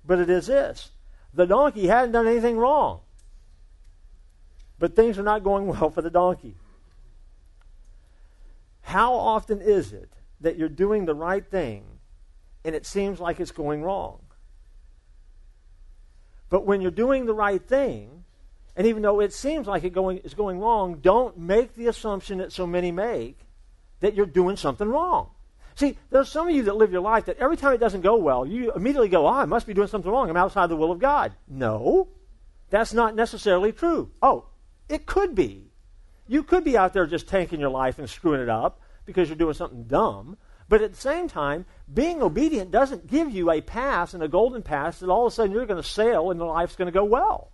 But 0.04 0.18
it 0.18 0.28
is 0.28 0.46
this 0.46 0.90
the 1.34 1.46
donkey 1.46 1.86
hadn't 1.86 2.12
done 2.12 2.26
anything 2.26 2.58
wrong. 2.58 3.00
But 4.78 4.96
things 4.96 5.18
are 5.18 5.22
not 5.22 5.44
going 5.44 5.66
well 5.68 5.90
for 5.90 6.02
the 6.02 6.10
donkey. 6.10 6.56
How 8.82 9.14
often 9.14 9.60
is 9.60 9.92
it 9.92 10.10
that 10.40 10.56
you're 10.56 10.68
doing 10.68 11.04
the 11.04 11.14
right 11.14 11.46
thing 11.46 11.84
and 12.64 12.74
it 12.74 12.86
seems 12.86 13.20
like 13.20 13.40
it's 13.40 13.52
going 13.52 13.82
wrong. 13.82 14.20
But 16.48 16.66
when 16.66 16.80
you're 16.80 16.90
doing 16.90 17.26
the 17.26 17.34
right 17.34 17.62
thing, 17.62 18.24
and 18.76 18.86
even 18.86 19.02
though 19.02 19.20
it 19.20 19.32
seems 19.32 19.66
like 19.66 19.84
it 19.84 19.90
going, 19.90 20.18
is 20.18 20.34
going 20.34 20.60
wrong, 20.60 20.96
don't 21.00 21.38
make 21.38 21.74
the 21.74 21.86
assumption 21.86 22.38
that 22.38 22.52
so 22.52 22.66
many 22.66 22.90
make 22.90 23.38
that 24.00 24.14
you're 24.14 24.26
doing 24.26 24.56
something 24.56 24.88
wrong. 24.88 25.30
See, 25.80 25.96
there's 26.10 26.28
some 26.28 26.46
of 26.46 26.54
you 26.54 26.64
that 26.64 26.76
live 26.76 26.92
your 26.92 27.00
life 27.00 27.24
that 27.24 27.38
every 27.38 27.56
time 27.56 27.72
it 27.72 27.80
doesn't 27.80 28.02
go 28.02 28.16
well, 28.16 28.44
you 28.44 28.70
immediately 28.72 29.08
go, 29.08 29.26
oh, 29.26 29.32
I 29.32 29.46
must 29.46 29.66
be 29.66 29.72
doing 29.72 29.88
something 29.88 30.12
wrong. 30.12 30.28
I'm 30.28 30.36
outside 30.36 30.66
the 30.66 30.76
will 30.76 30.92
of 30.92 30.98
God. 30.98 31.32
No, 31.48 32.08
that's 32.68 32.92
not 32.92 33.14
necessarily 33.16 33.72
true. 33.72 34.10
Oh, 34.20 34.44
it 34.90 35.06
could 35.06 35.34
be. 35.34 35.70
You 36.28 36.42
could 36.42 36.64
be 36.64 36.76
out 36.76 36.92
there 36.92 37.06
just 37.06 37.28
tanking 37.28 37.60
your 37.60 37.70
life 37.70 37.98
and 37.98 38.10
screwing 38.10 38.42
it 38.42 38.50
up 38.50 38.78
because 39.06 39.30
you're 39.30 39.36
doing 39.36 39.54
something 39.54 39.84
dumb. 39.84 40.36
But 40.68 40.82
at 40.82 40.92
the 40.92 41.00
same 41.00 41.28
time, 41.28 41.64
being 41.90 42.20
obedient 42.20 42.70
doesn't 42.70 43.06
give 43.06 43.30
you 43.30 43.50
a 43.50 43.62
pass 43.62 44.12
and 44.12 44.22
a 44.22 44.28
golden 44.28 44.60
pass 44.60 44.98
that 44.98 45.08
all 45.08 45.28
of 45.28 45.32
a 45.32 45.34
sudden 45.34 45.52
you're 45.52 45.64
going 45.64 45.82
to 45.82 45.88
sail 45.88 46.30
and 46.30 46.38
life's 46.40 46.76
going 46.76 46.92
to 46.92 46.92
go 46.92 47.04
well. 47.04 47.52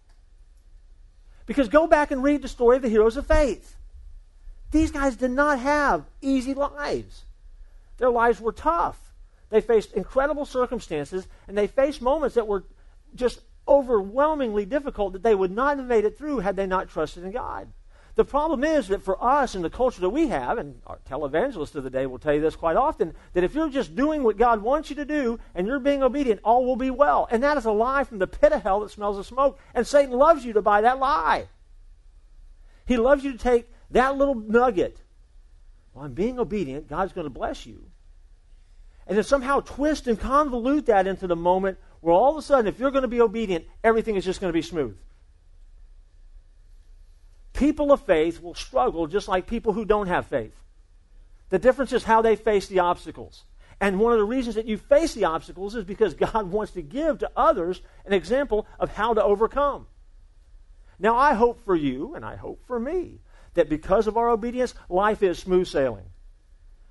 Because 1.47 1.69
go 1.69 1.87
back 1.87 2.11
and 2.11 2.25
read 2.25 2.43
the 2.43 2.49
story 2.49 2.75
of 2.75 2.83
the 2.83 2.89
heroes 2.89 3.17
of 3.17 3.29
faith. 3.29 3.77
These 4.73 4.91
guys 4.91 5.15
did 5.15 5.31
not 5.31 5.61
have 5.61 6.07
easy 6.21 6.55
lives. 6.55 7.26
Their 7.99 8.11
lives 8.11 8.41
were 8.41 8.53
tough. 8.53 9.13
They 9.51 9.61
faced 9.61 9.93
incredible 9.93 10.45
circumstances, 10.45 11.29
and 11.47 11.57
they 11.57 11.67
faced 11.67 12.03
moments 12.03 12.35
that 12.35 12.47
were 12.47 12.65
just 13.15 13.41
overwhelmingly 13.69 14.65
difficult 14.65 15.13
that 15.13 15.23
they 15.23 15.35
would 15.35 15.51
not 15.51 15.79
have 15.79 15.87
made 15.87 16.05
it 16.05 16.19
through 16.19 16.41
had 16.41 16.57
they 16.57 16.67
not 16.67 16.89
trusted 16.89 17.25
in 17.25 17.31
God. 17.31 17.73
The 18.17 18.25
problem 18.25 18.65
is 18.65 18.89
that 18.89 19.03
for 19.03 19.23
us 19.23 19.55
in 19.55 19.61
the 19.61 19.69
culture 19.69 20.01
that 20.01 20.09
we 20.09 20.29
have, 20.29 20.57
and 20.57 20.81
our 20.87 20.99
televangelists 21.09 21.75
of 21.75 21.85
the 21.85 21.91
day 21.91 22.07
will 22.07 22.19
tell 22.19 22.33
you 22.33 22.41
this 22.41 22.57
quite 22.57 22.77
often, 22.77 23.15
that 23.35 23.45
if 23.45 23.55
you're 23.55 23.69
just 23.69 23.95
doing 23.95 24.23
what 24.23 24.39
God 24.39 24.63
wants 24.63 24.89
you 24.89 24.97
to 24.97 25.05
do 25.05 25.39
and 25.55 25.67
you're 25.67 25.79
being 25.79 26.03
obedient, 26.03 26.41
all 26.43 26.65
will 26.65 26.77
be 26.77 26.91
well. 26.91 27.29
And 27.31 27.43
that 27.43 27.59
is 27.59 27.67
a 27.67 27.73
lie 27.73 28.05
from 28.05 28.19
the 28.19 28.27
pit 28.27 28.53
of 28.53 28.63
hell 28.63 28.81
that 28.81 28.91
smells 28.91 29.19
of 29.19 29.27
smoke. 29.27 29.59
And 29.75 29.87
Satan 29.87 30.15
loves 30.15 30.47
you 30.47 30.55
to 30.55 30.63
buy 30.63 30.81
that 30.81 30.99
lie. 30.99 31.49
He 32.87 32.97
loves 32.97 33.23
you 33.23 33.33
to 33.33 33.39
take 33.39 33.71
that 33.91 34.17
little 34.17 34.35
nugget. 34.35 35.03
Well, 35.93 36.07
I'm 36.07 36.15
being 36.15 36.39
obedient. 36.39 36.89
God's 36.89 37.13
going 37.13 37.27
to 37.27 37.31
bless 37.31 37.67
you. 37.67 37.86
And 39.07 39.17
then 39.17 39.25
somehow 39.25 39.61
twist 39.61 40.07
and 40.07 40.19
convolute 40.19 40.87
that 40.87 41.07
into 41.07 41.27
the 41.27 41.37
moment 41.37 41.79
where 42.01 42.15
all 42.15 42.33
of 42.33 42.37
a 42.37 42.43
sudden, 42.43 42.67
if 42.67 42.79
you're 42.79 42.91
going 42.91 43.03
to 43.03 43.09
be 43.09 43.21
obedient, 43.21 43.65
everything 43.85 44.17
is 44.17 44.25
just 44.25 44.41
going 44.41 44.53
to 44.53 44.57
be 44.57 44.63
smooth. 44.63 44.97
People 47.53 47.93
of 47.93 48.03
faith 48.03 48.43
will 48.43 48.55
struggle 48.55 49.07
just 49.07 49.29
like 49.29 49.47
people 49.47 49.73
who 49.73 49.85
don't 49.85 50.09
have 50.09 50.27
faith. 50.27 50.55
The 51.49 51.59
difference 51.59 51.93
is 51.93 52.05
how 52.05 52.21
they 52.21 52.37
face 52.37 52.67
the 52.67 52.81
obstacles. 52.81 53.45
And 53.81 54.01
one 54.01 54.13
of 54.13 54.19
the 54.19 54.25
reasons 54.25 54.57
that 54.57 54.67
you 54.67 54.79
face 54.79 55.15
the 55.15 55.25
obstacles 55.25 55.75
is 55.75 55.85
because 55.85 56.15
God 56.33 56.51
wants 56.51 56.73
to 56.73 56.83
give 56.83 57.19
to 57.19 57.31
others 57.37 57.81
an 58.05 58.13
example 58.13 58.67
of 58.79 58.91
how 58.93 59.15
to 59.15 59.23
overcome. 59.23 59.87
Now, 60.99 61.17
I 61.17 61.35
hope 61.35 61.65
for 61.65 61.77
you, 61.77 62.15
and 62.15 62.25
I 62.25 62.37
hope 62.37 62.67
for 62.67 62.81
me, 62.81 63.21
that 63.55 63.69
because 63.69 64.07
of 64.07 64.17
our 64.17 64.31
obedience, 64.31 64.75
life 64.89 65.23
is 65.23 65.39
smooth 65.39 65.67
sailing. 65.67 66.07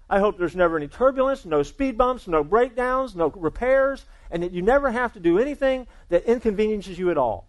I 0.10 0.20
hope 0.20 0.38
there's 0.38 0.56
never 0.56 0.78
any 0.78 0.88
turbulence, 0.88 1.46
no 1.46 1.64
speed 1.64 1.98
bumps, 1.98 2.28
no 2.28 2.44
breakdowns, 2.44 3.16
no 3.16 3.30
repairs, 3.30 4.06
and 4.30 4.44
that 4.44 4.52
you 4.52 4.62
never 4.62 4.92
have 4.92 5.14
to 5.14 5.20
do 5.20 5.40
anything 5.40 5.88
that 6.10 6.26
inconveniences 6.26 7.00
you 7.00 7.10
at 7.10 7.18
all. 7.18 7.48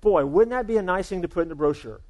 Boy, 0.00 0.24
wouldn't 0.24 0.50
that 0.50 0.66
be 0.66 0.76
a 0.76 0.82
nice 0.82 1.08
thing 1.08 1.22
to 1.22 1.28
put 1.28 1.42
in 1.42 1.48
the 1.48 1.54
brochure? 1.54 2.00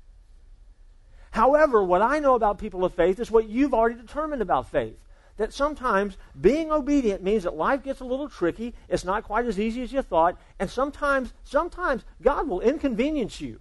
However, 1.31 1.83
what 1.83 2.03
I 2.03 2.21
know 2.21 2.35
about 2.35 2.59
people 2.59 2.85
of 2.85 2.95
faith 2.95 3.19
is 3.19 3.31
what 3.31 3.49
you've 3.49 3.75
already 3.75 4.01
determined 4.01 4.43
about 4.43 4.71
faith. 4.71 4.97
That 5.37 5.53
sometimes 5.53 6.17
being 6.41 6.73
obedient 6.73 7.23
means 7.23 7.45
that 7.45 7.55
life 7.55 7.83
gets 7.83 8.01
a 8.01 8.05
little 8.05 8.29
tricky, 8.29 8.75
it's 8.89 9.05
not 9.05 9.25
quite 9.25 9.47
as 9.47 9.59
easy 9.59 9.83
as 9.83 9.93
you 9.93 10.03
thought, 10.03 10.37
and 10.59 10.69
sometimes, 10.69 11.33
sometimes 11.45 12.05
God 12.23 12.49
will 12.49 12.61
inconvenience 12.61 13.41
you 13.41 13.61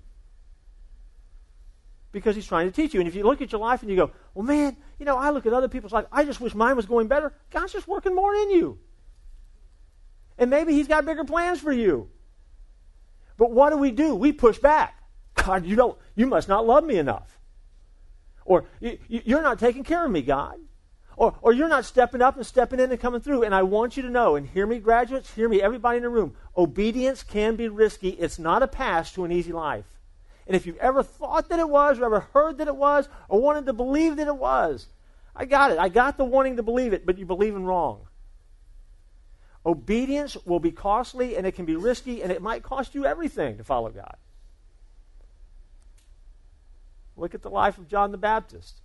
because 2.11 2.35
he's 2.35 2.47
trying 2.47 2.65
to 2.65 2.71
teach 2.71 2.93
you. 2.93 2.99
And 2.99 3.07
if 3.07 3.15
you 3.15 3.23
look 3.23 3.41
at 3.41 3.51
your 3.51 3.61
life 3.61 3.81
and 3.81 3.91
you 3.91 3.95
go, 3.95 4.11
well, 4.37 4.45
man, 4.45 4.77
you 4.99 5.05
know, 5.07 5.17
I 5.17 5.31
look 5.31 5.47
at 5.47 5.53
other 5.53 5.67
people's 5.67 5.91
life, 5.91 6.05
I 6.11 6.23
just 6.23 6.39
wish 6.39 6.53
mine 6.53 6.75
was 6.75 6.85
going 6.85 7.07
better. 7.07 7.33
God's 7.49 7.73
just 7.73 7.87
working 7.87 8.13
more 8.13 8.35
in 8.35 8.51
you. 8.51 8.77
And 10.37 10.51
maybe 10.51 10.73
he's 10.73 10.87
got 10.87 11.05
bigger 11.05 11.23
plans 11.23 11.59
for 11.59 11.71
you. 11.71 12.11
But 13.35 13.49
what 13.49 13.71
do 13.71 13.77
we 13.77 13.89
do? 13.89 14.13
We 14.13 14.31
push 14.31 14.59
back. 14.59 14.93
God, 15.33 15.65
you 15.65 15.75
don't, 15.75 15.97
you 16.13 16.27
must 16.27 16.47
not 16.47 16.67
love 16.67 16.83
me 16.83 16.99
enough. 16.99 17.39
Or 18.45 18.65
you're 18.79 19.41
not 19.41 19.57
taking 19.57 19.83
care 19.83 20.05
of 20.05 20.11
me, 20.11 20.21
God. 20.21 20.57
Or, 21.15 21.35
or 21.41 21.51
you're 21.51 21.67
not 21.67 21.85
stepping 21.85 22.21
up 22.21 22.35
and 22.35 22.45
stepping 22.45 22.79
in 22.79 22.91
and 22.91 22.99
coming 22.99 23.21
through. 23.21 23.41
And 23.41 23.55
I 23.55 23.63
want 23.63 23.97
you 23.97 24.03
to 24.03 24.09
know, 24.11 24.35
and 24.35 24.47
hear 24.47 24.67
me, 24.67 24.77
graduates, 24.77 25.33
hear 25.33 25.49
me, 25.49 25.63
everybody 25.63 25.97
in 25.97 26.03
the 26.03 26.09
room. 26.09 26.35
Obedience 26.55 27.23
can 27.23 27.55
be 27.55 27.69
risky. 27.69 28.09
It's 28.09 28.37
not 28.37 28.61
a 28.61 28.67
pass 28.67 29.11
to 29.13 29.23
an 29.23 29.31
easy 29.31 29.51
life. 29.51 29.85
And 30.47 30.55
if 30.55 30.65
you've 30.65 30.77
ever 30.77 31.03
thought 31.03 31.49
that 31.49 31.59
it 31.59 31.69
was, 31.69 31.99
or 31.99 32.05
ever 32.05 32.21
heard 32.21 32.57
that 32.59 32.67
it 32.67 32.75
was, 32.75 33.07
or 33.27 33.41
wanted 33.41 33.65
to 33.65 33.73
believe 33.73 34.15
that 34.15 34.27
it 34.27 34.37
was, 34.37 34.87
I 35.35 35.45
got 35.45 35.71
it. 35.71 35.77
I 35.77 35.89
got 35.89 36.17
the 36.17 36.25
wanting 36.25 36.55
to 36.55 36.63
believe 36.63 36.93
it, 36.93 37.05
but 37.05 37.17
you're 37.17 37.27
believing 37.27 37.65
wrong. 37.65 38.07
Obedience 39.65 40.37
will 40.45 40.61
be 40.61 40.71
costly, 40.71 41.35
and 41.35 41.45
it 41.45 41.51
can 41.51 41.65
be 41.65 41.75
risky, 41.75 42.23
and 42.23 42.31
it 42.31 42.41
might 42.41 42.63
cost 42.63 42.95
you 42.95 43.05
everything 43.05 43.57
to 43.57 43.63
follow 43.65 43.89
God. 43.89 44.15
Look 47.17 47.35
at 47.35 47.41
the 47.41 47.49
life 47.49 47.77
of 47.77 47.89
John 47.89 48.11
the 48.11 48.17
Baptist. 48.17 48.79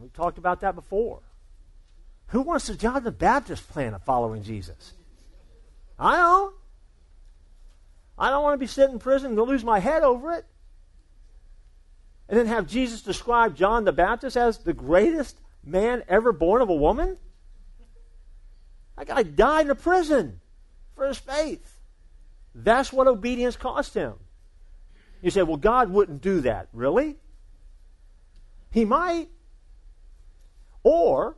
We've 0.00 0.12
talked 0.12 0.38
about 0.38 0.60
that 0.60 0.74
before. 0.74 1.20
Who 2.28 2.42
wants 2.42 2.66
the 2.66 2.74
John 2.74 3.04
the 3.04 3.12
Baptist 3.12 3.68
plan 3.68 3.94
of 3.94 4.02
following 4.02 4.42
Jesus? 4.42 4.92
I 5.98 6.16
don't. 6.16 6.54
I 8.18 8.30
don't 8.30 8.42
want 8.42 8.54
to 8.54 8.58
be 8.58 8.66
sitting 8.66 8.94
in 8.94 8.98
prison 8.98 9.38
and 9.38 9.48
lose 9.48 9.64
my 9.64 9.78
head 9.78 10.02
over 10.02 10.32
it. 10.32 10.44
and 12.28 12.38
then 12.38 12.46
have 12.46 12.66
Jesus 12.66 13.02
describe 13.02 13.56
John 13.56 13.84
the 13.84 13.92
Baptist 13.92 14.36
as 14.36 14.58
the 14.58 14.74
greatest 14.74 15.38
man 15.64 16.02
ever 16.08 16.32
born 16.32 16.60
of 16.60 16.68
a 16.68 16.74
woman? 16.74 17.16
That 18.96 19.06
guy 19.06 19.22
died 19.22 19.66
in 19.66 19.70
a 19.70 19.76
prison 19.76 20.40
for 20.94 21.06
his 21.06 21.18
faith. 21.18 21.78
That's 22.54 22.92
what 22.92 23.06
obedience 23.06 23.56
cost 23.56 23.94
him. 23.94 24.14
You 25.22 25.30
say, 25.30 25.42
well, 25.42 25.56
God 25.56 25.90
wouldn't 25.90 26.20
do 26.20 26.40
that. 26.42 26.68
Really? 26.72 27.16
He 28.70 28.84
might. 28.84 29.28
Or 30.82 31.36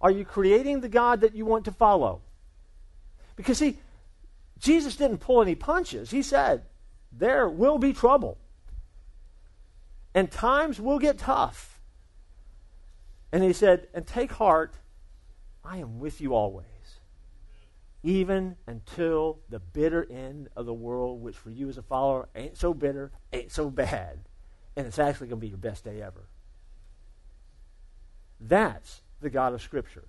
are 0.00 0.10
you 0.10 0.24
creating 0.24 0.80
the 0.80 0.88
God 0.88 1.20
that 1.20 1.34
you 1.34 1.46
want 1.46 1.64
to 1.66 1.72
follow? 1.72 2.20
Because, 3.36 3.58
see, 3.58 3.78
Jesus 4.58 4.96
didn't 4.96 5.18
pull 5.18 5.42
any 5.42 5.54
punches. 5.54 6.10
He 6.10 6.22
said, 6.22 6.64
there 7.12 7.48
will 7.48 7.78
be 7.78 7.92
trouble. 7.92 8.38
And 10.14 10.30
times 10.30 10.80
will 10.80 10.98
get 10.98 11.18
tough. 11.18 11.80
And 13.32 13.44
he 13.44 13.52
said, 13.52 13.88
and 13.94 14.06
take 14.06 14.32
heart, 14.32 14.74
I 15.64 15.78
am 15.78 15.98
with 15.98 16.20
you 16.20 16.34
always 16.34 16.64
even 18.02 18.56
until 18.66 19.40
the 19.48 19.58
bitter 19.58 20.06
end 20.10 20.48
of 20.56 20.66
the 20.66 20.74
world, 20.74 21.20
which 21.20 21.36
for 21.36 21.50
you 21.50 21.68
as 21.68 21.78
a 21.78 21.82
follower 21.82 22.28
ain't 22.34 22.56
so 22.56 22.72
bitter, 22.72 23.10
ain't 23.32 23.50
so 23.50 23.70
bad, 23.70 24.20
and 24.76 24.86
it's 24.86 24.98
actually 24.98 25.26
going 25.26 25.40
to 25.40 25.44
be 25.44 25.48
your 25.48 25.58
best 25.58 25.84
day 25.84 26.00
ever. 26.00 26.28
That's 28.40 29.02
the 29.20 29.30
God 29.30 29.52
of 29.52 29.62
Scripture. 29.62 30.04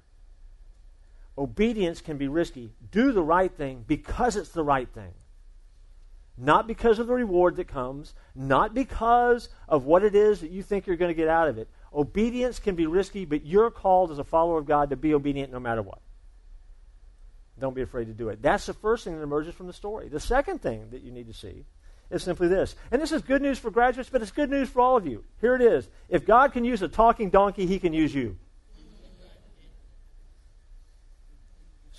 Obedience 1.40 2.02
can 2.02 2.18
be 2.18 2.28
risky. 2.28 2.74
Do 2.92 3.14
the 3.14 3.24
right 3.24 3.52
thing 3.52 3.86
because 3.88 4.36
it's 4.36 4.50
the 4.50 4.64
right 4.64 4.90
thing. 4.90 5.14
Not 6.38 6.68
because 6.68 7.00
of 7.00 7.08
the 7.08 7.14
reward 7.14 7.56
that 7.56 7.70
comes, 7.70 8.14
not 8.36 8.74
because 8.74 9.48
of 9.68 9.86
what 9.86 10.04
it 10.04 10.16
is 10.16 10.42
that 10.42 10.52
you 10.52 10.62
think 10.62 10.86
you're 10.86 10.98
going 10.98 11.10
to 11.10 11.16
get 11.16 11.30
out 11.30 11.48
of 11.48 11.58
it. 11.58 11.70
Obedience 11.94 12.60
can 12.60 12.76
be 12.76 12.88
risky, 12.88 13.24
but 13.24 13.46
you're 13.46 13.72
called 13.72 14.12
as 14.12 14.20
a 14.20 14.24
follower 14.26 14.60
of 14.60 14.66
God 14.66 14.90
to 14.90 14.98
be 14.98 15.14
obedient 15.14 15.52
no 15.52 15.60
matter 15.60 15.82
what. 15.82 16.00
Don't 17.58 17.76
be 17.76 17.82
afraid 17.82 18.06
to 18.06 18.14
do 18.14 18.30
it. 18.30 18.42
That's 18.42 18.66
the 18.66 18.74
first 18.74 19.06
thing 19.06 19.16
that 19.16 19.24
emerges 19.24 19.56
from 19.56 19.68
the 19.68 19.74
story. 19.74 20.10
The 20.10 20.20
second 20.20 20.62
thing 20.62 20.90
that 20.92 21.02
you 21.02 21.12
need 21.12 21.28
to 21.28 21.34
see 21.34 21.66
is 22.10 22.22
simply 22.22 22.50
this. 22.50 22.76
And 22.92 23.02
this 23.02 23.14
is 23.14 23.22
good 23.22 23.42
news 23.42 23.60
for 23.60 23.72
graduates, 23.72 24.10
but 24.10 24.22
it's 24.22 24.32
good 24.32 24.50
news 24.50 24.70
for 24.70 24.82
all 24.82 24.98
of 24.98 25.08
you. 25.08 25.24
Here 25.40 25.56
it 25.56 25.62
is. 25.62 25.88
If 26.10 26.26
God 26.26 26.52
can 26.52 26.66
use 26.66 26.82
a 26.82 26.90
talking 26.90 27.30
donkey, 27.30 27.66
he 27.66 27.80
can 27.80 27.94
use 27.94 28.14
you. 28.14 28.38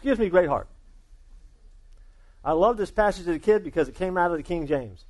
Excuse 0.01 0.19
me, 0.19 0.31
great 0.31 0.49
heart. 0.49 0.67
I 2.43 2.53
love 2.53 2.79
this 2.79 2.91
passage 2.91 3.29
as 3.29 3.37
a 3.37 3.39
kid 3.39 3.63
because 3.63 3.87
it 3.87 3.95
came 3.95 4.17
out 4.17 4.31
of 4.31 4.39
the 4.39 4.43
King 4.43 4.67
James. 4.67 5.05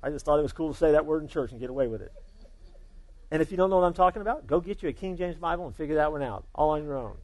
I 0.00 0.10
just 0.10 0.24
thought 0.24 0.38
it 0.38 0.42
was 0.42 0.52
cool 0.52 0.72
to 0.72 0.78
say 0.78 0.92
that 0.92 1.06
word 1.06 1.22
in 1.22 1.28
church 1.28 1.50
and 1.50 1.58
get 1.58 1.70
away 1.70 1.88
with 1.88 2.02
it. 2.02 2.12
And 3.32 3.42
if 3.42 3.50
you 3.50 3.56
don't 3.56 3.68
know 3.68 3.78
what 3.78 3.84
I'm 3.84 3.94
talking 3.94 4.22
about, 4.22 4.46
go 4.46 4.60
get 4.60 4.80
you 4.80 4.88
a 4.88 4.92
King 4.92 5.16
James 5.16 5.34
Bible 5.34 5.66
and 5.66 5.74
figure 5.74 5.96
that 5.96 6.12
one 6.12 6.22
out 6.22 6.44
all 6.54 6.70
on 6.70 6.84
your 6.84 6.96
own. 6.96 7.16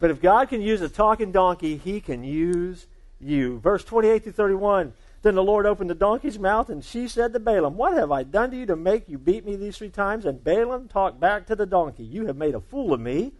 But 0.00 0.10
if 0.10 0.22
God 0.22 0.48
can 0.48 0.62
use 0.62 0.80
a 0.80 0.88
talking 0.88 1.30
donkey, 1.30 1.76
he 1.76 2.00
can 2.00 2.24
use 2.24 2.86
you. 3.20 3.58
Verse 3.58 3.84
28 3.84 4.24
to 4.24 4.32
31. 4.32 4.94
Then 5.22 5.36
the 5.36 5.42
Lord 5.42 5.66
opened 5.66 5.88
the 5.88 5.94
donkey's 5.94 6.38
mouth, 6.38 6.68
and 6.68 6.84
she 6.84 7.06
said 7.06 7.32
to 7.32 7.38
Balaam, 7.38 7.76
What 7.76 7.94
have 7.94 8.10
I 8.10 8.24
done 8.24 8.50
to 8.50 8.56
you 8.56 8.66
to 8.66 8.74
make 8.74 9.08
you 9.08 9.18
beat 9.18 9.44
me 9.44 9.54
these 9.54 9.78
three 9.78 9.88
times? 9.88 10.26
And 10.26 10.42
Balaam 10.42 10.88
talked 10.88 11.20
back 11.20 11.46
to 11.46 11.54
the 11.54 11.64
donkey, 11.64 12.02
You 12.02 12.26
have 12.26 12.36
made 12.36 12.56
a 12.56 12.60
fool 12.60 12.92
of 12.92 13.00
me. 13.00 13.32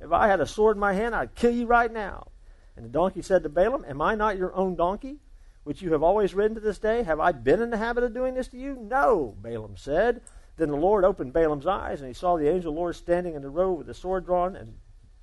If 0.00 0.12
I 0.12 0.28
had 0.28 0.40
a 0.40 0.46
sword 0.46 0.76
in 0.76 0.80
my 0.80 0.92
hand, 0.92 1.14
I'd 1.14 1.34
kill 1.34 1.50
you 1.50 1.66
right 1.66 1.92
now. 1.92 2.28
And 2.76 2.84
the 2.84 2.90
donkey 2.90 3.20
said 3.20 3.42
to 3.42 3.48
Balaam, 3.48 3.84
Am 3.88 4.00
I 4.00 4.14
not 4.14 4.38
your 4.38 4.54
own 4.54 4.76
donkey, 4.76 5.18
which 5.64 5.82
you 5.82 5.92
have 5.92 6.04
always 6.04 6.34
ridden 6.34 6.54
to 6.54 6.60
this 6.60 6.78
day? 6.78 7.02
Have 7.02 7.18
I 7.18 7.32
been 7.32 7.60
in 7.60 7.70
the 7.70 7.78
habit 7.78 8.04
of 8.04 8.14
doing 8.14 8.34
this 8.34 8.48
to 8.48 8.56
you? 8.56 8.76
No, 8.80 9.34
Balaam 9.40 9.76
said. 9.76 10.20
Then 10.56 10.70
the 10.70 10.76
Lord 10.76 11.04
opened 11.04 11.32
Balaam's 11.32 11.66
eyes, 11.66 12.00
and 12.00 12.06
he 12.06 12.14
saw 12.14 12.36
the 12.36 12.48
angel 12.48 12.70
of 12.70 12.76
the 12.76 12.80
Lord 12.80 12.94
standing 12.94 13.34
in 13.34 13.42
the 13.42 13.50
road 13.50 13.72
with 13.72 13.88
the 13.88 13.94
sword 13.94 14.24
drawn, 14.24 14.54
and 14.54 14.74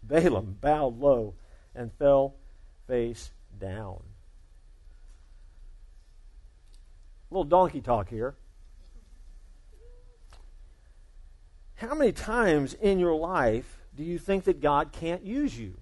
Balaam 0.04 0.58
bowed 0.60 1.00
low 1.00 1.36
and 1.74 1.94
fell 1.94 2.36
face 2.86 3.32
down. 3.58 4.04
A 7.32 7.34
little 7.34 7.46
donkey 7.46 7.80
talk 7.80 8.10
here. 8.10 8.36
How 11.76 11.96
many 11.96 12.12
times 12.12 12.74
in 12.74 13.00
your 13.00 13.16
life 13.16 13.80
do 13.96 14.04
you 14.04 14.20
think 14.20 14.44
that 14.44 14.62
God 14.62 14.92
can't 14.92 15.26
use 15.26 15.58
you? 15.58 15.78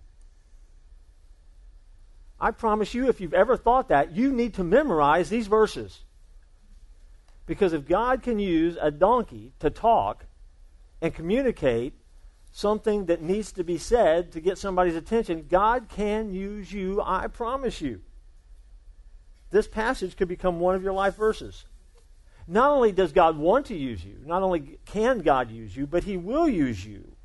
I 2.39 2.51
promise 2.51 2.93
you, 2.93 3.09
if 3.09 3.19
you've 3.19 3.33
ever 3.33 3.57
thought 3.57 3.89
that, 3.89 4.15
you 4.15 4.31
need 4.31 4.53
to 4.53 4.63
memorize 4.63 5.29
these 5.29 5.47
verses. 5.47 6.03
Because 7.45 7.73
if 7.73 7.87
God 7.87 8.21
can 8.21 8.39
use 8.39 8.77
a 8.79 8.91
donkey 8.91 9.51
to 9.59 9.69
talk 9.69 10.25
and 11.01 11.13
communicate 11.13 11.95
something 12.51 13.05
that 13.05 13.21
needs 13.21 13.51
to 13.53 13.63
be 13.63 13.77
said 13.77 14.31
to 14.33 14.39
get 14.39 14.57
somebody's 14.57 14.95
attention, 14.95 15.47
God 15.49 15.89
can 15.89 16.31
use 16.31 16.71
you, 16.71 17.01
I 17.03 17.27
promise 17.27 17.81
you. 17.81 18.01
This 19.51 19.67
passage 19.67 20.15
could 20.15 20.27
become 20.27 20.59
one 20.59 20.75
of 20.75 20.83
your 20.83 20.93
life 20.93 21.15
verses. 21.15 21.65
Not 22.47 22.71
only 22.71 22.91
does 22.91 23.11
God 23.11 23.37
want 23.37 23.67
to 23.67 23.75
use 23.75 24.03
you, 24.03 24.17
not 24.25 24.41
only 24.41 24.79
can 24.85 25.19
God 25.19 25.51
use 25.51 25.75
you, 25.75 25.85
but 25.85 26.03
He 26.03 26.17
will 26.17 26.49
use 26.49 26.85
you. 26.85 27.15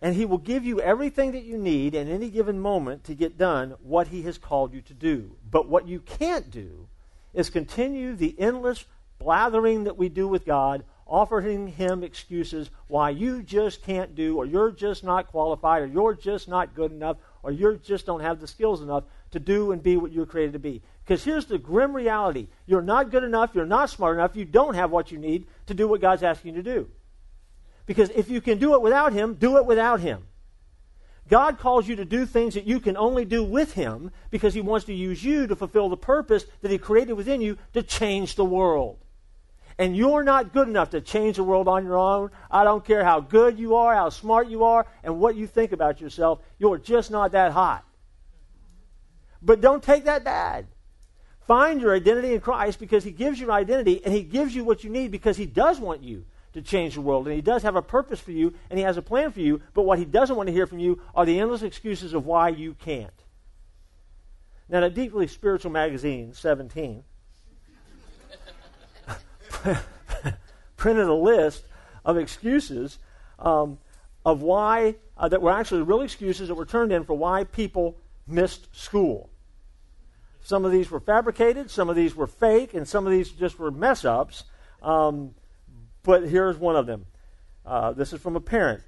And 0.00 0.14
He 0.14 0.24
will 0.26 0.38
give 0.38 0.64
you 0.64 0.80
everything 0.80 1.32
that 1.32 1.44
you 1.44 1.58
need 1.58 1.94
in 1.94 2.08
any 2.08 2.30
given 2.30 2.58
moment 2.58 3.04
to 3.04 3.14
get 3.14 3.38
done 3.38 3.74
what 3.82 4.08
He 4.08 4.22
has 4.22 4.38
called 4.38 4.72
you 4.72 4.80
to 4.82 4.94
do. 4.94 5.36
But 5.50 5.68
what 5.68 5.86
you 5.86 6.00
can't 6.00 6.50
do 6.50 6.88
is 7.34 7.50
continue 7.50 8.14
the 8.14 8.34
endless 8.38 8.84
blathering 9.18 9.84
that 9.84 9.96
we 9.96 10.08
do 10.08 10.26
with 10.28 10.46
God, 10.46 10.84
offering 11.06 11.68
Him 11.68 12.02
excuses 12.02 12.70
why 12.86 13.10
you 13.10 13.42
just 13.42 13.82
can't 13.82 14.14
do, 14.14 14.38
or 14.38 14.46
you're 14.46 14.70
just 14.70 15.04
not 15.04 15.28
qualified, 15.28 15.82
or 15.82 15.86
you're 15.86 16.14
just 16.14 16.48
not 16.48 16.74
good 16.74 16.92
enough, 16.92 17.16
or 17.42 17.50
you 17.50 17.78
just 17.82 18.06
don't 18.06 18.20
have 18.20 18.40
the 18.40 18.46
skills 18.46 18.80
enough 18.80 19.04
to 19.34 19.40
do 19.40 19.70
and 19.72 19.82
be 19.82 19.96
what 19.96 20.10
you're 20.10 20.26
created 20.26 20.54
to 20.54 20.58
be. 20.58 20.82
Because 21.04 21.22
here's 21.22 21.46
the 21.46 21.58
grim 21.58 21.94
reality 21.94 22.48
you're 22.66 22.82
not 22.82 23.10
good 23.10 23.22
enough, 23.22 23.54
you're 23.54 23.66
not 23.66 23.90
smart 23.90 24.16
enough, 24.16 24.34
you 24.34 24.44
don't 24.44 24.74
have 24.74 24.90
what 24.90 25.12
you 25.12 25.18
need 25.18 25.46
to 25.66 25.74
do 25.74 25.86
what 25.86 26.00
God's 26.00 26.22
asking 26.22 26.56
you 26.56 26.62
to 26.62 26.74
do. 26.74 26.88
Because 27.86 28.10
if 28.10 28.30
you 28.30 28.40
can 28.40 28.58
do 28.58 28.74
it 28.74 28.82
without 28.82 29.12
Him, 29.12 29.34
do 29.34 29.58
it 29.58 29.66
without 29.66 30.00
Him. 30.00 30.24
God 31.28 31.58
calls 31.58 31.86
you 31.86 31.96
to 31.96 32.04
do 32.04 32.26
things 32.26 32.54
that 32.54 32.66
you 32.66 32.80
can 32.80 32.96
only 32.96 33.24
do 33.24 33.44
with 33.44 33.74
Him 33.74 34.10
because 34.30 34.54
He 34.54 34.60
wants 34.60 34.86
to 34.86 34.94
use 34.94 35.22
you 35.22 35.46
to 35.46 35.56
fulfill 35.56 35.88
the 35.88 35.96
purpose 35.96 36.44
that 36.62 36.70
He 36.70 36.78
created 36.78 37.12
within 37.12 37.40
you 37.40 37.58
to 37.74 37.82
change 37.82 38.34
the 38.34 38.44
world 38.44 38.98
and 39.78 39.96
you're 39.96 40.22
not 40.22 40.52
good 40.52 40.68
enough 40.68 40.90
to 40.90 41.00
change 41.00 41.36
the 41.36 41.44
world 41.44 41.68
on 41.68 41.84
your 41.84 41.96
own, 41.96 42.30
I 42.50 42.64
don't 42.64 42.84
care 42.84 43.04
how 43.04 43.20
good 43.20 43.58
you 43.58 43.76
are, 43.76 43.94
how 43.94 44.08
smart 44.10 44.48
you 44.48 44.64
are, 44.64 44.86
and 45.02 45.18
what 45.18 45.36
you 45.36 45.46
think 45.46 45.72
about 45.72 46.00
yourself, 46.00 46.40
you're 46.58 46.78
just 46.78 47.10
not 47.10 47.32
that 47.32 47.52
hot. 47.52 47.84
But 49.44 49.60
don't 49.60 49.82
take 49.82 50.04
that 50.04 50.24
bad. 50.24 50.66
Find 51.46 51.80
your 51.80 51.94
identity 51.94 52.32
in 52.32 52.40
Christ 52.40 52.78
because 52.80 53.04
He 53.04 53.10
gives 53.10 53.38
you 53.38 53.46
an 53.46 53.52
identity 53.52 54.00
and 54.04 54.14
He 54.14 54.22
gives 54.22 54.54
you 54.54 54.64
what 54.64 54.82
you 54.82 54.90
need 54.90 55.10
because 55.10 55.36
He 55.36 55.44
does 55.44 55.78
want 55.78 56.02
you 56.02 56.24
to 56.54 56.62
change 56.62 56.94
the 56.94 57.02
world. 57.02 57.26
And 57.26 57.36
He 57.36 57.42
does 57.42 57.62
have 57.62 57.76
a 57.76 57.82
purpose 57.82 58.18
for 58.18 58.32
you 58.32 58.54
and 58.70 58.78
He 58.78 58.84
has 58.84 58.96
a 58.96 59.02
plan 59.02 59.30
for 59.30 59.40
you. 59.40 59.60
But 59.74 59.82
what 59.82 59.98
He 59.98 60.06
doesn't 60.06 60.34
want 60.34 60.46
to 60.46 60.52
hear 60.52 60.66
from 60.66 60.78
you 60.78 61.02
are 61.14 61.26
the 61.26 61.38
endless 61.38 61.62
excuses 61.62 62.14
of 62.14 62.24
why 62.24 62.48
you 62.48 62.74
can't. 62.74 63.12
Now, 64.66 64.80
the 64.80 64.88
Deeply 64.88 65.26
Spiritual 65.26 65.72
Magazine, 65.72 66.32
17, 66.32 67.04
printed 70.78 71.06
a 71.06 71.14
list 71.14 71.64
of 72.02 72.16
excuses 72.16 72.98
um, 73.38 73.76
of 74.24 74.40
why, 74.40 74.94
uh, 75.18 75.28
that 75.28 75.42
were 75.42 75.50
actually 75.50 75.82
real 75.82 76.00
excuses 76.00 76.48
that 76.48 76.54
were 76.54 76.64
turned 76.64 76.92
in 76.92 77.04
for 77.04 77.12
why 77.12 77.44
people 77.44 77.98
missed 78.26 78.74
school. 78.74 79.28
Some 80.44 80.66
of 80.66 80.72
these 80.72 80.90
were 80.90 81.00
fabricated, 81.00 81.70
some 81.70 81.88
of 81.88 81.96
these 81.96 82.14
were 82.14 82.26
fake, 82.26 82.74
and 82.74 82.86
some 82.86 83.06
of 83.06 83.12
these 83.12 83.30
just 83.30 83.58
were 83.58 83.70
mess 83.70 84.04
ups. 84.04 84.44
Um, 84.82 85.34
but 86.02 86.28
here's 86.28 86.58
one 86.58 86.76
of 86.76 86.84
them. 86.84 87.06
Uh, 87.64 87.92
this 87.92 88.12
is 88.12 88.20
from 88.20 88.36
a 88.36 88.40
parent. 88.40 88.82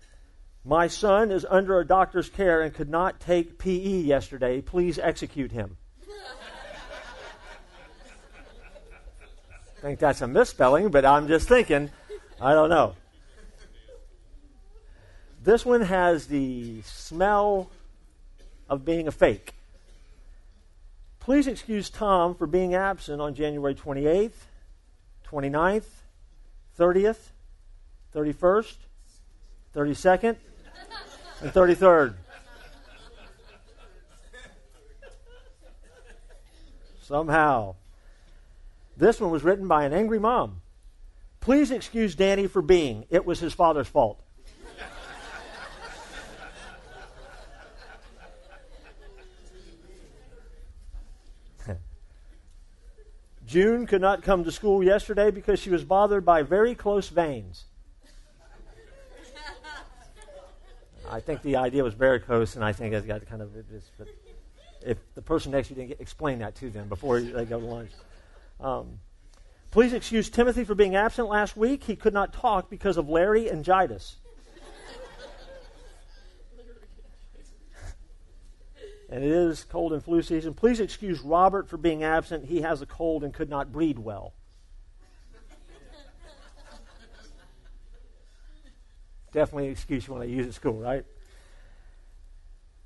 My 0.67 0.87
son 0.87 1.31
is 1.31 1.47
under 1.49 1.81
a 1.81 1.87
doctor's 1.87 2.29
care 2.29 2.61
and 2.61 2.75
could 2.75 2.91
not 2.91 3.21
take 3.21 3.57
PE 3.57 4.03
yesterday. 4.03 4.61
Please 4.61 4.99
execute 4.99 5.51
him. 5.51 5.79
I 9.79 9.81
think 9.81 9.99
that's 9.99 10.21
a 10.21 10.29
misspelling, 10.29 10.91
but 10.91 11.07
I'm 11.07 11.27
just 11.27 11.49
thinking, 11.49 11.91
I 12.39 12.53
don't 12.53 12.69
know. 12.69 12.97
This 15.43 15.65
one 15.65 15.81
has 15.81 16.27
the 16.27 16.83
smell 16.83 17.71
of 18.69 18.85
being 18.85 19.09
a 19.09 19.13
fake. 19.13 19.56
Please 21.27 21.49
excuse 21.49 21.91
Tom 21.91 22.37
for 22.37 22.47
being 22.47 22.77
absent 22.77 23.21
on 23.21 23.35
January 23.35 23.75
28th, 23.75 24.31
29th, 25.29 25.83
30th, 26.79 27.19
31st, 28.15 28.77
32nd, 29.75 30.37
and 31.41 31.53
33rd. 31.53 32.15
somehow. 37.03 37.75
This 38.97 39.21
one 39.21 39.33
was 39.33 39.43
written 39.43 39.67
by 39.67 39.83
an 39.83 39.93
angry 39.93 40.21
mom. 40.21 40.63
Please 41.41 41.73
excuse 41.73 42.15
Danny 42.15 42.47
for 42.47 42.63
being. 42.63 43.05
It 43.11 43.27
was 43.27 43.41
his 43.41 43.53
father's 43.53 43.89
fault. 43.89 44.23
June 53.47 53.87
could 53.87 54.01
not 54.01 54.23
come 54.23 54.43
to 54.45 54.51
school 54.51 54.83
yesterday 54.83 55.31
because 55.31 55.61
she 55.61 55.71
was 55.71 55.85
bothered 55.85 56.25
by 56.25 56.43
very 56.43 56.75
close 56.75 57.09
veins. 57.09 57.65
I 61.09 61.21
think 61.21 61.43
the 61.43 61.55
idea 61.57 61.85
was 61.85 61.95
varicose, 61.95 62.57
and 62.57 62.65
I 62.65 62.73
think 62.73 62.93
it 62.93 63.07
got 63.07 63.25
kind 63.27 63.41
of 63.41 63.55
just. 63.71 63.93
But 63.97 64.09
if 64.85 64.99
the 65.15 65.23
person 65.23 65.53
next 65.53 65.69
to 65.69 65.75
you 65.75 65.77
didn't 65.77 65.89
get, 65.91 66.01
explain 66.01 66.41
that 66.41 66.57
to 66.57 66.71
them 66.71 66.89
before 66.89 67.21
they 67.21 67.45
go 67.45 67.61
to 67.61 67.67
lunch. 67.67 67.91
Um, 68.61 68.99
please 69.71 69.93
excuse 69.93 70.29
Timothy 70.29 70.65
for 70.65 70.75
being 70.75 70.97
absent 70.97 71.29
last 71.29 71.57
week. 71.57 71.85
He 71.85 71.95
could 71.95 72.13
not 72.13 72.33
talk 72.33 72.69
because 72.69 72.97
of 72.97 73.07
and 73.49 73.65
it 79.25 79.31
is 79.31 79.65
cold 79.65 79.93
and 79.93 80.03
flu 80.03 80.23
season. 80.23 80.55
Please 80.55 80.81
excuse 80.81 81.21
Robert 81.21 81.69
for 81.69 81.77
being 81.77 82.03
absent. 82.03 82.47
He 82.47 82.63
has 82.63 82.83
a 82.83 82.87
cold 82.87 83.25
and 83.25 83.33
could 83.33 83.49
not 83.49 83.73
breathe 83.73 83.99
well. 83.99 84.35
Definitely 89.33 89.67
an 89.67 89.73
excuse 89.73 90.07
you 90.07 90.15
want 90.15 90.25
to 90.25 90.31
use 90.31 90.47
at 90.47 90.55
school, 90.55 90.79
right? 90.79 91.05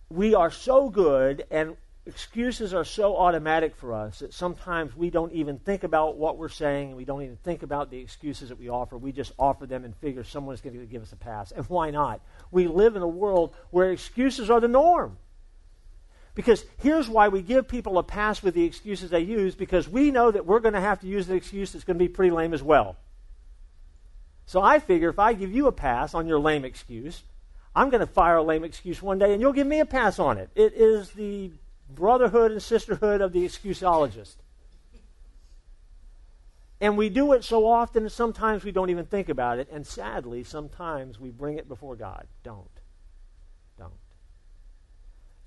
We 0.09 0.35
are 0.35 0.51
so 0.51 0.89
good, 0.89 1.45
and 1.51 1.77
excuses 2.07 2.75
are 2.75 2.85
so 2.85 3.17
automatic 3.17 3.77
for 3.77 3.95
us 3.95 4.19
that 4.19 4.35
sometimes 4.35 4.97
we 4.97 5.11
don't 5.11 5.33
even 5.33 5.59
think 5.59 5.85
about 5.85 6.17
what 6.17 6.39
we're 6.39 6.49
saying. 6.49 6.89
And 6.89 6.97
we 6.97 7.05
don't 7.05 7.23
even 7.23 7.37
think 7.37 7.63
about 7.63 7.91
the 7.91 7.99
excuses 7.99 8.49
that 8.49 8.59
we 8.59 8.69
offer. 8.69 8.99
We 8.99 9.13
just 9.13 9.33
offer 9.39 9.67
them 9.67 9.85
and 9.85 9.95
figure 9.97 10.25
someone's 10.25 10.61
going 10.61 10.79
to 10.79 10.87
give 10.87 11.03
us 11.03 11.13
a 11.13 11.17
pass. 11.17 11.53
And 11.53 11.65
why 11.67 11.91
not? 11.91 12.21
We 12.51 12.67
live 12.67 12.97
in 12.97 13.03
a 13.03 13.09
world 13.09 13.55
where 13.71 13.93
excuses 13.93 14.51
are 14.51 14.61
the 14.61 14.69
norm. 14.69 15.19
Because 16.41 16.65
here's 16.79 17.07
why 17.07 17.29
we 17.29 17.43
give 17.43 17.69
people 17.69 17.99
a 17.99 18.03
pass 18.03 18.43
with 18.43 18.55
the 18.55 18.65
excuses 18.65 19.11
they 19.11 19.21
use 19.21 19.55
because 19.55 19.87
we 19.87 20.11
know 20.11 20.31
that 20.31 20.47
we're 20.47 20.61
going 20.61 20.73
to 20.73 20.81
have 20.81 20.99
to 21.01 21.07
use 21.07 21.27
the 21.27 21.35
excuse 21.35 21.73
that's 21.73 21.85
going 21.85 21.99
to 21.99 22.03
be 22.03 22.09
pretty 22.09 22.31
lame 22.31 22.55
as 22.55 22.63
well. 22.63 22.97
So 24.47 24.63
I 24.63 24.79
figure 24.79 25.11
if 25.11 25.19
I 25.19 25.35
give 25.35 25.53
you 25.53 25.67
a 25.67 25.73
pass 25.73 26.15
on 26.15 26.27
your 26.27 26.39
lame 26.39 26.65
excuse, 26.65 27.25
I'm 27.77 27.91
going 27.91 28.01
to 28.01 28.07
fire 28.07 28.37
a 28.37 28.43
lame 28.43 28.65
excuse 28.65 29.03
one 29.03 29.19
day 29.19 29.35
and 29.35 29.43
you'll 29.43 29.53
give 29.53 29.67
me 29.67 29.81
a 29.81 29.85
pass 29.85 30.19
on 30.19 30.39
it. 30.39 30.49
It 30.55 30.73
is 30.73 31.11
the 31.11 31.51
brotherhood 31.91 32.53
and 32.53 32.63
sisterhood 32.63 33.21
of 33.21 33.35
the 33.35 33.45
excuseologist. 33.45 34.37
And 36.81 36.97
we 36.97 37.11
do 37.11 37.35
it 37.35 37.45
so 37.45 37.69
often, 37.69 38.09
sometimes 38.09 38.65
we 38.65 38.73
don't 38.73 38.89
even 38.89 39.05
think 39.05 39.29
about 39.29 39.59
it. 39.59 39.69
And 39.71 39.87
sadly, 39.87 40.43
sometimes 40.43 41.21
we 41.21 41.29
bring 41.29 41.59
it 41.59 41.69
before 41.69 41.97
God. 41.97 42.27
Don't. 42.43 42.80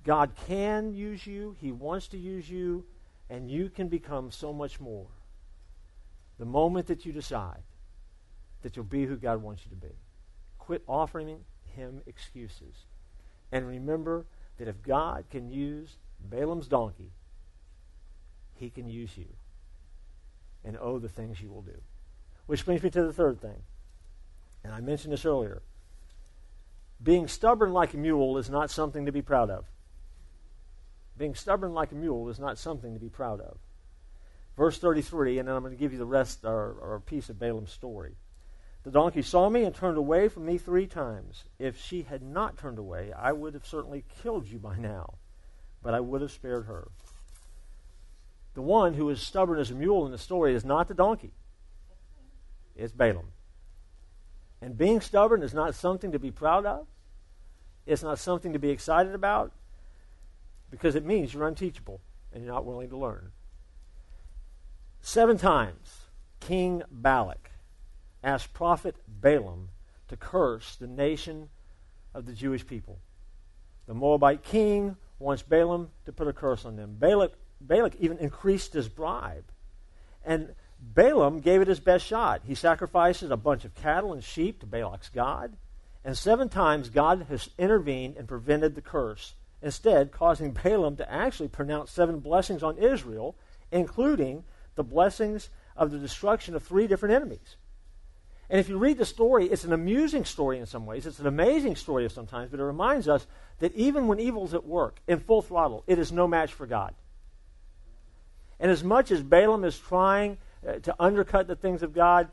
God 0.03 0.31
can 0.47 0.93
use 0.93 1.25
you, 1.25 1.55
He 1.59 1.71
wants 1.71 2.07
to 2.09 2.17
use 2.17 2.49
you, 2.49 2.85
and 3.29 3.49
you 3.49 3.69
can 3.69 3.87
become 3.87 4.31
so 4.31 4.51
much 4.51 4.79
more. 4.79 5.07
The 6.39 6.45
moment 6.45 6.87
that 6.87 7.05
you 7.05 7.13
decide 7.13 7.63
that 8.61 8.75
you'll 8.75 8.85
be 8.85 9.05
who 9.05 9.15
God 9.15 9.41
wants 9.41 9.63
you 9.65 9.69
to 9.69 9.75
be, 9.75 9.93
quit 10.57 10.83
offering 10.87 11.39
Him 11.75 12.01
excuses. 12.05 12.85
And 13.51 13.67
remember 13.67 14.25
that 14.57 14.67
if 14.67 14.81
God 14.81 15.25
can 15.29 15.51
use 15.51 15.97
Balaam's 16.19 16.67
donkey, 16.67 17.11
He 18.55 18.69
can 18.69 18.89
use 18.89 19.17
you. 19.17 19.27
And 20.65 20.77
oh, 20.79 20.99
the 20.99 21.09
things 21.09 21.41
you 21.41 21.49
will 21.49 21.61
do. 21.61 21.81
Which 22.45 22.65
brings 22.65 22.83
me 22.83 22.89
to 22.89 23.03
the 23.03 23.13
third 23.13 23.41
thing. 23.41 23.63
And 24.63 24.73
I 24.73 24.79
mentioned 24.79 25.13
this 25.13 25.25
earlier. 25.25 25.61
Being 27.01 27.27
stubborn 27.27 27.73
like 27.73 27.93
a 27.93 27.97
mule 27.97 28.37
is 28.37 28.49
not 28.49 28.71
something 28.71 29.05
to 29.05 29.11
be 29.11 29.21
proud 29.21 29.49
of. 29.49 29.65
Being 31.17 31.35
stubborn 31.35 31.73
like 31.73 31.91
a 31.91 31.95
mule 31.95 32.29
is 32.29 32.39
not 32.39 32.57
something 32.57 32.93
to 32.93 32.99
be 32.99 33.09
proud 33.09 33.39
of. 33.39 33.57
Verse 34.57 34.77
33, 34.77 35.39
and 35.39 35.47
then 35.47 35.55
I'm 35.55 35.63
going 35.63 35.73
to 35.73 35.79
give 35.79 35.91
you 35.91 35.97
the 35.97 36.05
rest 36.05 36.43
or, 36.43 36.95
a 36.95 37.01
piece 37.01 37.29
of 37.29 37.39
Balaam's 37.39 37.71
story. 37.71 38.15
The 38.83 38.91
donkey 38.91 39.21
saw 39.21 39.49
me 39.49 39.63
and 39.63 39.73
turned 39.73 39.97
away 39.97 40.27
from 40.27 40.45
me 40.45 40.57
three 40.57 40.87
times. 40.87 41.45
If 41.57 41.81
she 41.81 42.03
had 42.03 42.21
not 42.21 42.57
turned 42.57 42.77
away, 42.77 43.13
I 43.13 43.31
would 43.31 43.53
have 43.53 43.65
certainly 43.65 44.03
killed 44.21 44.47
you 44.47 44.59
by 44.59 44.77
now, 44.77 45.15
but 45.81 45.93
I 45.93 46.01
would 46.01 46.21
have 46.21 46.31
spared 46.31 46.65
her. 46.65 46.89
The 48.53 48.61
one 48.61 48.93
who 48.93 49.09
is 49.09 49.21
stubborn 49.21 49.59
as 49.59 49.71
a 49.71 49.75
mule 49.75 50.05
in 50.05 50.11
the 50.11 50.17
story 50.17 50.53
is 50.53 50.65
not 50.65 50.87
the 50.87 50.93
donkey, 50.93 51.33
it's 52.75 52.91
Balaam. 52.91 53.31
And 54.61 54.77
being 54.77 55.01
stubborn 55.01 55.43
is 55.43 55.53
not 55.53 55.75
something 55.75 56.11
to 56.11 56.19
be 56.19 56.31
proud 56.31 56.65
of, 56.65 56.85
it's 57.85 58.03
not 58.03 58.19
something 58.19 58.53
to 58.53 58.59
be 58.59 58.69
excited 58.69 59.15
about, 59.15 59.51
because 60.73 60.95
it 60.95 61.05
means 61.05 61.31
you're 61.31 61.47
unteachable 61.47 62.01
and 62.33 62.43
you're 62.43 62.51
not 62.51 62.65
willing 62.65 62.89
to 62.89 62.97
learn. 62.97 63.31
Seven 65.01 65.37
times, 65.37 66.05
King 66.39 66.81
Balak 66.89 67.51
asked 68.23 68.53
prophet 68.53 68.95
Balaam 69.07 69.69
to 70.07 70.17
curse 70.17 70.75
the 70.75 70.87
nation 70.87 71.49
of 72.15 72.25
the 72.25 72.33
Jewish 72.33 72.65
people. 72.65 72.97
The 73.85 73.93
Moabite 73.93 74.41
king 74.41 74.95
wants 75.19 75.43
Balaam 75.43 75.91
to 76.05 76.11
put 76.11 76.27
a 76.27 76.33
curse 76.33 76.65
on 76.65 76.75
them. 76.75 76.95
Balak, 76.97 77.33
Balak 77.61 77.93
even 77.99 78.17
increased 78.17 78.73
his 78.73 78.89
bribe. 78.89 79.45
And 80.25 80.55
Balaam 80.79 81.39
gave 81.39 81.61
it 81.61 81.67
his 81.67 81.79
best 81.79 82.03
shot. 82.03 82.41
He 82.45 82.55
sacrifices 82.55 83.29
a 83.29 83.37
bunch 83.37 83.63
of 83.63 83.75
cattle 83.75 84.11
and 84.11 84.23
sheep 84.23 84.59
to 84.61 84.65
Balak's 84.65 85.09
God. 85.09 85.55
And 86.03 86.17
seven 86.17 86.49
times 86.49 86.89
God 86.89 87.27
has 87.29 87.51
intervened 87.59 88.17
and 88.17 88.27
prevented 88.27 88.73
the 88.73 88.81
curse 88.81 89.35
instead 89.63 90.11
causing 90.11 90.51
Balaam 90.51 90.95
to 90.97 91.11
actually 91.11 91.47
pronounce 91.47 91.91
seven 91.91 92.19
blessings 92.19 92.61
on 92.61 92.77
Israel, 92.77 93.35
including 93.71 94.43
the 94.75 94.83
blessings 94.83 95.49
of 95.75 95.91
the 95.91 95.97
destruction 95.97 96.55
of 96.55 96.63
three 96.63 96.85
different 96.85 97.15
enemies. 97.15 97.55
And 98.49 98.59
if 98.59 98.69
you 98.69 98.77
read 98.77 98.97
the 98.97 99.05
story, 99.05 99.47
it's 99.47 99.63
an 99.63 99.73
amusing 99.73 100.25
story 100.25 100.59
in 100.59 100.65
some 100.65 100.85
ways. 100.85 101.07
It's 101.07 101.19
an 101.19 101.27
amazing 101.27 101.75
story 101.75 102.07
sometimes, 102.09 102.51
but 102.51 102.59
it 102.59 102.63
reminds 102.63 103.07
us 103.07 103.25
that 103.59 103.73
even 103.73 104.07
when 104.07 104.19
evil's 104.19 104.53
at 104.53 104.65
work 104.65 104.99
in 105.07 105.19
full 105.19 105.41
throttle, 105.41 105.83
it 105.87 105.97
is 105.97 106.11
no 106.11 106.27
match 106.27 106.53
for 106.53 106.67
God. 106.67 106.93
And 108.59 108.69
as 108.69 108.83
much 108.83 109.11
as 109.11 109.23
Balaam 109.23 109.63
is 109.63 109.79
trying 109.79 110.37
uh, 110.67 110.73
to 110.79 110.95
undercut 110.99 111.47
the 111.47 111.55
things 111.55 111.81
of 111.83 111.93
God, 111.93 112.27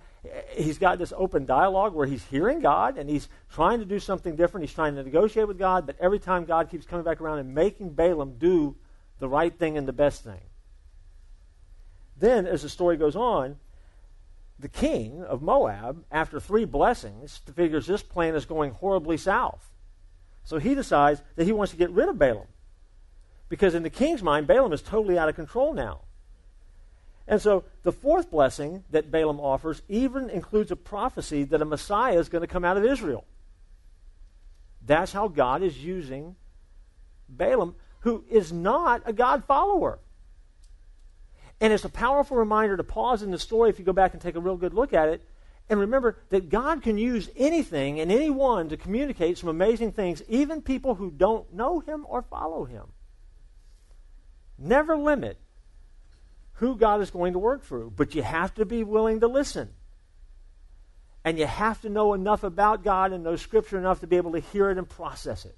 he's 0.51 0.79
got 0.79 0.99
this 0.99 1.13
open 1.17 1.47
dialogue 1.47 1.95
where 1.95 2.07
he's 2.07 2.25
hearing 2.27 2.61
God 2.61 2.99
and 2.99 3.09
he's 3.09 3.29
trying 3.53 3.79
to 3.79 3.85
do 3.85 3.99
something 3.99 4.37
different. 4.37 4.67
He's 4.67 4.75
trying 4.75 4.95
to 4.97 5.03
negotiate 5.03 5.49
with 5.49 5.59
God, 5.59 5.87
but 5.87 5.97
every 5.99 6.19
time 6.19 6.45
God 6.45 6.71
keeps 6.71 6.87
coming 6.87 7.05
back 7.05 7.21
around 7.21 7.39
and 7.39 7.55
making 7.55 7.91
Balaam 7.91 8.37
do 8.39 8.77
the 9.19 9.29
right 9.29 9.57
thing 9.57 9.79
and 9.79 9.89
the 9.89 9.93
best 9.93 10.25
thing. 10.25 10.41
Then, 12.17 12.47
as 12.47 12.63
the 12.63 12.69
story 12.69 12.97
goes 12.97 13.17
on, 13.17 13.57
the 14.59 14.69
king 14.69 15.23
of 15.23 15.41
Moab, 15.41 16.05
after 16.13 16.39
three 16.39 16.67
blessings, 16.67 17.41
figures 17.55 17.87
this 17.87 18.03
plan 18.03 18.35
is 18.35 18.45
going 18.45 18.73
horribly 18.73 19.17
south. 19.17 19.73
So 20.45 20.59
he 20.59 20.75
decides 20.75 21.23
that 21.37 21.45
he 21.45 21.53
wants 21.53 21.71
to 21.71 21.79
get 21.79 21.91
rid 21.91 22.09
of 22.11 22.19
Balaam. 22.19 22.49
Because 23.49 23.75
in 23.75 23.83
the 23.83 23.91
king's 23.91 24.23
mind, 24.23 24.47
Balaam 24.47 24.73
is 24.73 24.83
totally 24.83 25.19
out 25.19 25.31
of 25.31 25.35
control 25.35 25.73
now. 25.73 26.03
And 27.31 27.41
so 27.41 27.63
the 27.85 27.93
fourth 27.93 28.29
blessing 28.29 28.83
that 28.91 29.13
Balaam 29.13 29.39
offers 29.39 29.83
even 29.89 30.29
includes 30.29 30.73
a 30.73 30.77
prophecy 30.77 31.45
that 31.45 31.63
a 31.63 31.65
Messiah 31.65 32.19
is 32.19 32.29
going 32.29 32.43
to 32.43 32.49
come 32.49 32.65
out 32.65 32.77
of 32.77 32.85
Israel. 32.85 33.25
That's 34.85 35.13
how 35.13 35.29
God 35.29 35.63
is 35.63 35.79
using 35.79 36.35
Balaam, 37.29 37.77
who 38.01 38.25
is 38.29 38.53
not 38.53 39.03
a 39.07 39.13
God 39.13 39.45
follower. 39.45 40.01
And 41.61 41.73
it's 41.73 41.85
a 41.85 41.89
powerful 41.89 42.37
reminder 42.37 42.77
to 42.77 42.83
pause 42.83 43.23
in 43.23 43.31
the 43.31 43.39
story 43.39 43.71
if 43.71 43.79
you 43.79 43.85
go 43.85 43.93
back 43.93 44.13
and 44.13 44.21
take 44.21 44.35
a 44.35 44.41
real 44.41 44.57
good 44.57 44.75
look 44.75 44.93
at 44.93 45.09
it. 45.09 45.25
And 45.69 45.79
remember 45.79 46.19
that 46.31 46.49
God 46.49 46.83
can 46.83 46.99
use 46.99 47.31
anything 47.37 48.01
and 48.01 48.11
anyone 48.11 48.71
to 48.71 48.77
communicate 48.77 49.39
some 49.39 49.49
amazing 49.49 49.93
things, 49.93 50.21
even 50.29 50.63
people 50.63 50.97
who 50.97 51.13
don't 51.13 51.55
know 51.55 51.79
Him 51.79 52.07
or 52.09 52.23
follow 52.23 52.65
Him. 52.65 52.87
Never 54.59 54.97
limit 54.97 55.39
who 56.61 56.77
God 56.77 57.01
is 57.01 57.11
going 57.11 57.33
to 57.33 57.39
work 57.39 57.65
through, 57.65 57.95
but 57.97 58.15
you 58.15 58.23
have 58.23 58.55
to 58.57 58.67
be 58.67 58.85
willing 58.85 59.21
to 59.21 59.27
listen. 59.27 59.71
And 61.25 61.39
you 61.39 61.47
have 61.47 61.81
to 61.81 61.89
know 61.89 62.13
enough 62.13 62.45
about 62.45 62.85
God 62.85 63.13
and 63.13 63.25
know 63.25 63.37
Scripture 63.37 63.79
enough 63.79 64.01
to 64.01 64.07
be 64.07 64.19
able 64.19 64.33
to 64.33 64.41
hear 64.41 64.71
it 64.71 64.77
and 64.77 64.87
process 64.87 65.47
it. 65.47 65.57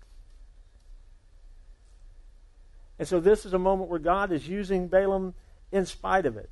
And 3.00 3.08
so 3.08 3.18
this 3.18 3.44
is 3.44 3.52
a 3.52 3.58
moment 3.58 3.90
where 3.90 3.98
God 3.98 4.30
is 4.30 4.46
using 4.46 4.86
Balaam 4.86 5.34
in 5.72 5.86
spite 5.86 6.24
of 6.24 6.36
it. 6.36 6.50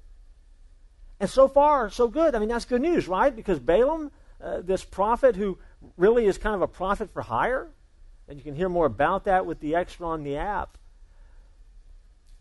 And 1.20 1.30
so 1.30 1.46
far, 1.46 1.88
so 1.88 2.08
good. 2.08 2.34
I 2.34 2.40
mean, 2.40 2.48
that's 2.48 2.64
good 2.64 2.82
news, 2.82 3.06
right? 3.06 3.34
Because 3.34 3.60
Balaam, 3.60 4.10
uh, 4.42 4.62
this 4.62 4.84
prophet 4.84 5.36
who 5.36 5.58
really 5.96 6.26
is 6.26 6.38
kind 6.38 6.56
of 6.56 6.62
a 6.62 6.68
prophet 6.68 7.12
for 7.12 7.22
hire, 7.22 7.68
and 8.26 8.36
you 8.36 8.42
can 8.42 8.56
hear 8.56 8.68
more 8.68 8.86
about 8.86 9.26
that 9.26 9.46
with 9.46 9.60
the 9.60 9.76
extra 9.76 10.08
on 10.08 10.24
the 10.24 10.38
app. 10.38 10.76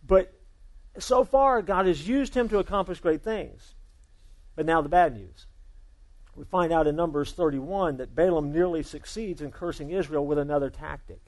But 0.03 0.33
So 0.97 1.23
far, 1.23 1.61
God 1.61 1.85
has 1.85 2.07
used 2.07 2.33
him 2.33 2.49
to 2.49 2.59
accomplish 2.59 2.99
great 2.99 3.23
things. 3.23 3.75
But 4.55 4.65
now 4.65 4.81
the 4.81 4.89
bad 4.89 5.13
news. 5.13 5.45
We 6.35 6.45
find 6.45 6.71
out 6.71 6.87
in 6.87 6.95
Numbers 6.95 7.31
31 7.33 7.97
that 7.97 8.15
Balaam 8.15 8.51
nearly 8.51 8.83
succeeds 8.83 9.41
in 9.41 9.51
cursing 9.51 9.91
Israel 9.91 10.25
with 10.25 10.37
another 10.37 10.69
tactic. 10.69 11.21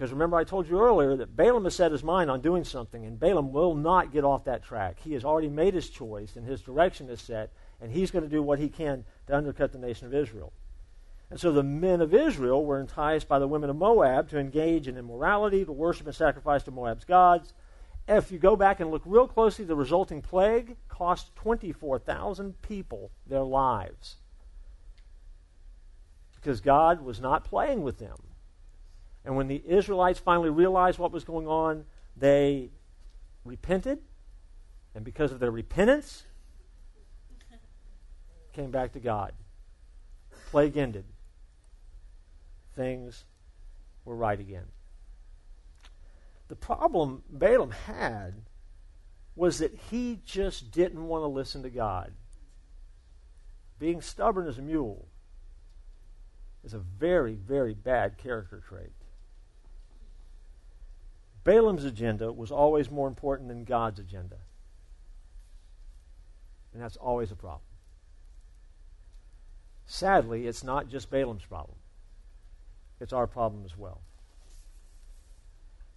Because 0.00 0.12
remember, 0.12 0.38
I 0.38 0.44
told 0.44 0.68
you 0.68 0.80
earlier 0.80 1.14
that 1.16 1.36
Balaam 1.36 1.64
has 1.64 1.74
set 1.74 1.92
his 1.92 2.02
mind 2.02 2.30
on 2.30 2.40
doing 2.40 2.64
something, 2.64 3.04
and 3.04 3.20
Balaam 3.20 3.52
will 3.52 3.74
not 3.74 4.12
get 4.12 4.24
off 4.24 4.44
that 4.44 4.62
track. 4.62 4.98
He 4.98 5.12
has 5.12 5.24
already 5.24 5.50
made 5.50 5.74
his 5.74 5.90
choice, 5.90 6.36
and 6.36 6.46
his 6.46 6.62
direction 6.62 7.10
is 7.10 7.20
set, 7.20 7.52
and 7.80 7.92
he's 7.92 8.10
going 8.10 8.24
to 8.24 8.30
do 8.30 8.42
what 8.42 8.58
he 8.58 8.68
can 8.68 9.04
to 9.26 9.36
undercut 9.36 9.72
the 9.72 9.78
nation 9.78 10.06
of 10.06 10.14
Israel. 10.14 10.52
And 11.30 11.38
so 11.38 11.52
the 11.52 11.62
men 11.62 12.00
of 12.00 12.14
Israel 12.14 12.64
were 12.64 12.80
enticed 12.80 13.28
by 13.28 13.38
the 13.38 13.46
women 13.46 13.70
of 13.70 13.76
Moab 13.76 14.30
to 14.30 14.38
engage 14.38 14.88
in 14.88 14.96
immorality, 14.96 15.64
to 15.64 15.72
worship 15.72 16.06
and 16.06 16.16
sacrifice 16.16 16.62
to 16.64 16.70
Moab's 16.70 17.04
gods. 17.04 17.52
If 18.10 18.32
you 18.32 18.40
go 18.40 18.56
back 18.56 18.80
and 18.80 18.90
look 18.90 19.02
real 19.04 19.28
closely, 19.28 19.64
the 19.64 19.76
resulting 19.76 20.20
plague 20.20 20.76
cost 20.88 21.34
24,000 21.36 22.60
people 22.60 23.12
their 23.24 23.44
lives. 23.44 24.16
Because 26.34 26.60
God 26.60 27.02
was 27.02 27.20
not 27.20 27.44
playing 27.44 27.82
with 27.82 27.98
them. 27.98 28.16
And 29.24 29.36
when 29.36 29.46
the 29.46 29.62
Israelites 29.64 30.18
finally 30.18 30.50
realized 30.50 30.98
what 30.98 31.12
was 31.12 31.22
going 31.22 31.46
on, 31.46 31.84
they 32.16 32.70
repented. 33.44 34.00
And 34.92 35.04
because 35.04 35.30
of 35.30 35.38
their 35.38 35.52
repentance, 35.52 36.24
came 38.52 38.72
back 38.72 38.92
to 38.94 38.98
God. 38.98 39.34
Plague 40.50 40.76
ended. 40.76 41.04
Things 42.74 43.22
were 44.04 44.16
right 44.16 44.40
again. 44.40 44.66
The 46.50 46.56
problem 46.56 47.22
Balaam 47.30 47.70
had 47.70 48.42
was 49.36 49.58
that 49.58 49.72
he 49.88 50.18
just 50.26 50.72
didn't 50.72 51.06
want 51.06 51.22
to 51.22 51.28
listen 51.28 51.62
to 51.62 51.70
God. 51.70 52.12
Being 53.78 54.00
stubborn 54.00 54.48
as 54.48 54.58
a 54.58 54.62
mule 54.62 55.06
is 56.64 56.74
a 56.74 56.80
very, 56.80 57.34
very 57.34 57.72
bad 57.72 58.18
character 58.18 58.60
trait. 58.68 58.90
Balaam's 61.44 61.84
agenda 61.84 62.32
was 62.32 62.50
always 62.50 62.90
more 62.90 63.06
important 63.06 63.48
than 63.48 63.62
God's 63.62 64.00
agenda. 64.00 64.38
And 66.74 66.82
that's 66.82 66.96
always 66.96 67.30
a 67.30 67.36
problem. 67.36 67.62
Sadly, 69.86 70.48
it's 70.48 70.64
not 70.64 70.88
just 70.88 71.12
Balaam's 71.12 71.44
problem, 71.44 71.78
it's 72.98 73.12
our 73.12 73.28
problem 73.28 73.62
as 73.64 73.78
well. 73.78 74.00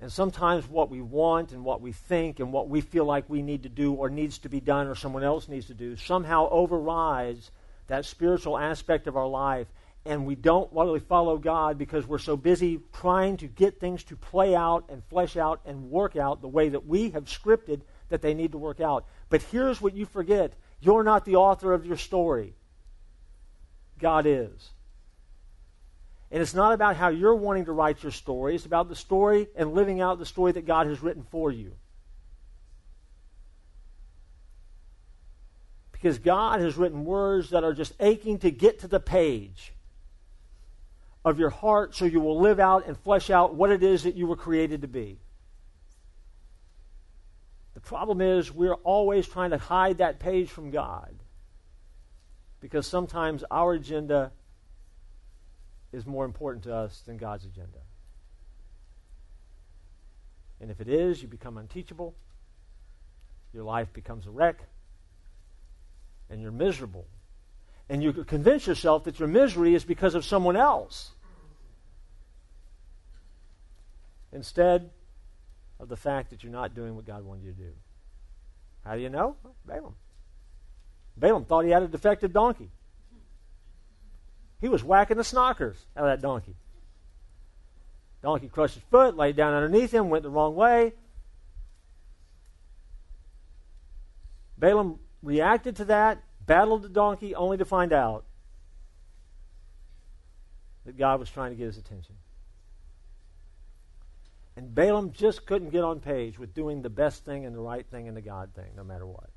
And 0.03 0.11
sometimes 0.11 0.67
what 0.67 0.89
we 0.89 0.99
want 0.99 1.53
and 1.53 1.63
what 1.63 1.79
we 1.79 1.93
think 1.93 2.41
and 2.41 2.51
what 2.51 2.67
we 2.67 2.81
feel 2.81 3.05
like 3.05 3.29
we 3.29 3.41
need 3.41 3.63
to 3.63 3.69
do 3.69 3.93
or 3.93 4.09
needs 4.09 4.39
to 4.39 4.49
be 4.49 4.59
done 4.59 4.87
or 4.87 4.95
someone 4.95 5.23
else 5.23 5.47
needs 5.47 5.67
to 5.67 5.73
do 5.73 5.95
somehow 5.95 6.49
overrides 6.49 7.51
that 7.87 8.03
spiritual 8.03 8.57
aspect 8.57 9.07
of 9.07 9.15
our 9.15 9.29
life 9.29 9.67
and 10.05 10.25
we 10.25 10.35
don't 10.35 10.69
really 10.73 10.99
follow 10.99 11.37
God 11.37 11.77
because 11.77 12.05
we're 12.05 12.17
so 12.17 12.35
busy 12.35 12.81
trying 12.91 13.37
to 13.37 13.47
get 13.47 13.79
things 13.79 14.03
to 14.03 14.17
play 14.17 14.53
out 14.53 14.83
and 14.89 15.01
flesh 15.05 15.37
out 15.37 15.61
and 15.65 15.89
work 15.89 16.17
out 16.17 16.41
the 16.41 16.49
way 16.49 16.67
that 16.67 16.85
we 16.85 17.11
have 17.11 17.23
scripted 17.23 17.79
that 18.09 18.21
they 18.21 18.33
need 18.33 18.51
to 18.51 18.57
work 18.57 18.81
out. 18.81 19.05
But 19.29 19.41
here's 19.43 19.79
what 19.79 19.95
you 19.95 20.05
forget 20.05 20.51
you're 20.81 21.05
not 21.05 21.23
the 21.23 21.37
author 21.37 21.71
of 21.71 21.85
your 21.85 21.95
story, 21.95 22.55
God 23.99 24.25
is. 24.25 24.71
And 26.33 26.41
it's 26.41 26.55
not 26.55 26.73
about 26.73 26.95
how 26.95 27.09
you're 27.09 27.35
wanting 27.35 27.65
to 27.65 27.71
write 27.71 28.01
your 28.01 28.11
story, 28.11 28.55
it's 28.55 28.65
about 28.65 28.89
the 28.89 28.95
story 28.95 29.47
and 29.55 29.75
living 29.75 30.01
out 30.01 30.17
the 30.17 30.25
story 30.25 30.51
that 30.53 30.65
God 30.65 30.87
has 30.87 31.03
written 31.03 31.23
for 31.29 31.51
you. 31.51 31.75
Because 35.91 36.17
God 36.17 36.59
has 36.59 36.75
written 36.75 37.05
words 37.05 37.51
that 37.51 37.63
are 37.63 37.73
just 37.73 37.93
aching 37.99 38.39
to 38.39 38.49
get 38.49 38.79
to 38.79 38.87
the 38.87 38.99
page 38.99 39.73
of 41.23 41.37
your 41.37 41.51
heart 41.51 41.93
so 41.93 42.05
you 42.05 42.19
will 42.19 42.39
live 42.39 42.59
out 42.59 42.87
and 42.87 42.97
flesh 42.97 43.29
out 43.29 43.53
what 43.53 43.69
it 43.69 43.83
is 43.83 44.01
that 44.01 44.15
you 44.15 44.25
were 44.25 44.35
created 44.35 44.81
to 44.81 44.87
be. 44.87 45.19
The 47.75 47.79
problem 47.79 48.21
is 48.21 48.51
we're 48.51 48.73
always 48.73 49.27
trying 49.27 49.51
to 49.51 49.59
hide 49.59 49.99
that 49.99 50.19
page 50.19 50.49
from 50.49 50.71
God 50.71 51.13
because 52.59 52.87
sometimes 52.87 53.43
our 53.51 53.73
agenda 53.73 54.31
is 55.93 56.05
more 56.05 56.25
important 56.25 56.65
to 56.65 56.75
us 56.75 57.01
than 57.05 57.17
God's 57.17 57.45
agenda. 57.45 57.79
And 60.59 60.69
if 60.69 60.81
it 60.81 60.89
is, 60.89 61.21
you 61.21 61.27
become 61.27 61.57
unteachable, 61.57 62.13
your 63.53 63.63
life 63.63 63.93
becomes 63.93 64.25
a 64.25 64.31
wreck, 64.31 64.61
and 66.29 66.41
you're 66.41 66.51
miserable 66.51 67.05
and 67.89 68.01
you 68.01 68.11
convince 68.11 68.65
yourself 68.65 69.03
that 69.03 69.19
your 69.19 69.27
misery 69.27 69.75
is 69.75 69.83
because 69.83 70.15
of 70.15 70.25
someone 70.25 70.55
else 70.55 71.11
instead 74.31 74.89
of 75.79 75.89
the 75.89 75.97
fact 75.97 76.29
that 76.29 76.43
you're 76.43 76.51
not 76.51 76.73
doing 76.73 76.95
what 76.95 77.05
God 77.05 77.23
wanted 77.23 77.43
you 77.43 77.51
to 77.51 77.57
do. 77.57 77.71
How 78.85 78.95
do 78.95 79.01
you 79.01 79.09
know? 79.09 79.35
Balaam. 79.65 79.95
Balaam 81.17 81.45
thought 81.45 81.65
he 81.65 81.71
had 81.71 81.83
a 81.83 81.87
defective 81.87 82.33
donkey. 82.33 82.69
He 84.63 84.69
was 84.69 84.81
whacking 84.81 85.17
the 85.17 85.23
snockers 85.23 85.75
out 85.97 86.05
of 86.05 86.21
that 86.21 86.21
donkey. 86.21 86.55
Donkey 88.21 88.47
crushed 88.47 88.75
his 88.75 88.83
foot, 88.83 89.17
laid 89.17 89.35
down 89.35 89.53
underneath 89.53 89.93
him, 89.93 90.09
went 90.09 90.23
the 90.23 90.29
wrong 90.29 90.55
way. 90.55 90.93
Balaam 94.57 94.99
reacted 95.21 95.75
to 95.75 95.85
that, 95.85 96.23
battled 96.45 96.83
the 96.83 96.87
donkey, 96.87 97.35
only 97.35 97.57
to 97.57 97.65
find 97.65 97.91
out 97.91 98.23
that 100.85 100.97
God 100.97 101.19
was 101.19 101.29
trying 101.29 101.51
to 101.51 101.57
get 101.57 101.65
his 101.65 101.77
attention. 101.77 102.15
And 104.55 104.73
Balaam 104.73 105.11
just 105.11 105.45
couldn't 105.45 105.71
get 105.71 105.83
on 105.83 105.99
page 105.99 106.39
with 106.39 106.53
doing 106.53 106.81
the 106.83 106.89
best 106.89 107.25
thing 107.25 107.45
and 107.45 107.53
the 107.53 107.59
right 107.59 107.85
thing 107.85 108.07
and 108.07 108.15
the 108.15 108.21
God 108.21 108.51
thing, 108.55 108.71
no 108.77 108.85
matter 108.85 109.05
what. 109.05 109.29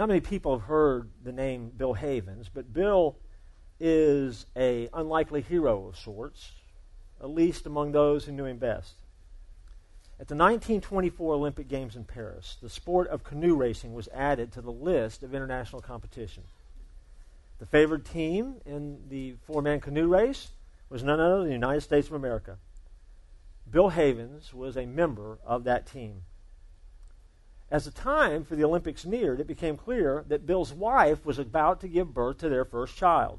Not 0.00 0.08
many 0.08 0.20
people 0.20 0.52
have 0.58 0.66
heard 0.66 1.10
the 1.22 1.30
name 1.30 1.72
Bill 1.76 1.92
Havens, 1.92 2.48
but 2.48 2.72
Bill 2.72 3.16
is 3.78 4.46
a 4.56 4.88
unlikely 4.94 5.42
hero 5.42 5.88
of 5.88 5.98
sorts, 5.98 6.52
at 7.20 7.28
least 7.28 7.66
among 7.66 7.92
those 7.92 8.24
who 8.24 8.32
knew 8.32 8.46
him 8.46 8.56
best. 8.56 8.94
At 10.18 10.28
the 10.28 10.36
1924 10.36 11.34
Olympic 11.34 11.68
Games 11.68 11.96
in 11.96 12.04
Paris, 12.04 12.56
the 12.62 12.70
sport 12.70 13.08
of 13.08 13.24
canoe 13.24 13.54
racing 13.54 13.92
was 13.92 14.08
added 14.14 14.52
to 14.52 14.62
the 14.62 14.72
list 14.72 15.22
of 15.22 15.34
international 15.34 15.82
competition. 15.82 16.44
The 17.58 17.66
favored 17.66 18.06
team 18.06 18.54
in 18.64 19.00
the 19.10 19.34
four 19.46 19.60
man 19.60 19.80
canoe 19.80 20.08
race 20.08 20.48
was 20.88 21.02
none 21.02 21.20
other 21.20 21.40
than 21.40 21.48
the 21.48 21.52
United 21.52 21.82
States 21.82 22.08
of 22.08 22.14
America. 22.14 22.56
Bill 23.70 23.90
Havens 23.90 24.54
was 24.54 24.78
a 24.78 24.86
member 24.86 25.36
of 25.44 25.64
that 25.64 25.86
team. 25.86 26.22
As 27.70 27.84
the 27.84 27.92
time 27.92 28.44
for 28.44 28.56
the 28.56 28.64
Olympics 28.64 29.06
neared, 29.06 29.40
it 29.40 29.46
became 29.46 29.76
clear 29.76 30.24
that 30.26 30.46
Bill's 30.46 30.72
wife 30.72 31.24
was 31.24 31.38
about 31.38 31.80
to 31.80 31.88
give 31.88 32.12
birth 32.12 32.38
to 32.38 32.48
their 32.48 32.64
first 32.64 32.96
child. 32.96 33.38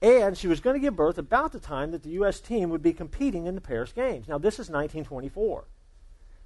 And 0.00 0.36
she 0.36 0.48
was 0.48 0.58
going 0.58 0.74
to 0.74 0.80
give 0.80 0.96
birth 0.96 1.16
about 1.16 1.52
the 1.52 1.60
time 1.60 1.92
that 1.92 2.02
the 2.02 2.10
U.S. 2.10 2.40
team 2.40 2.70
would 2.70 2.82
be 2.82 2.92
competing 2.92 3.46
in 3.46 3.54
the 3.54 3.60
Paris 3.60 3.92
Games. 3.92 4.26
Now, 4.26 4.38
this 4.38 4.54
is 4.54 4.68
1924. 4.68 5.64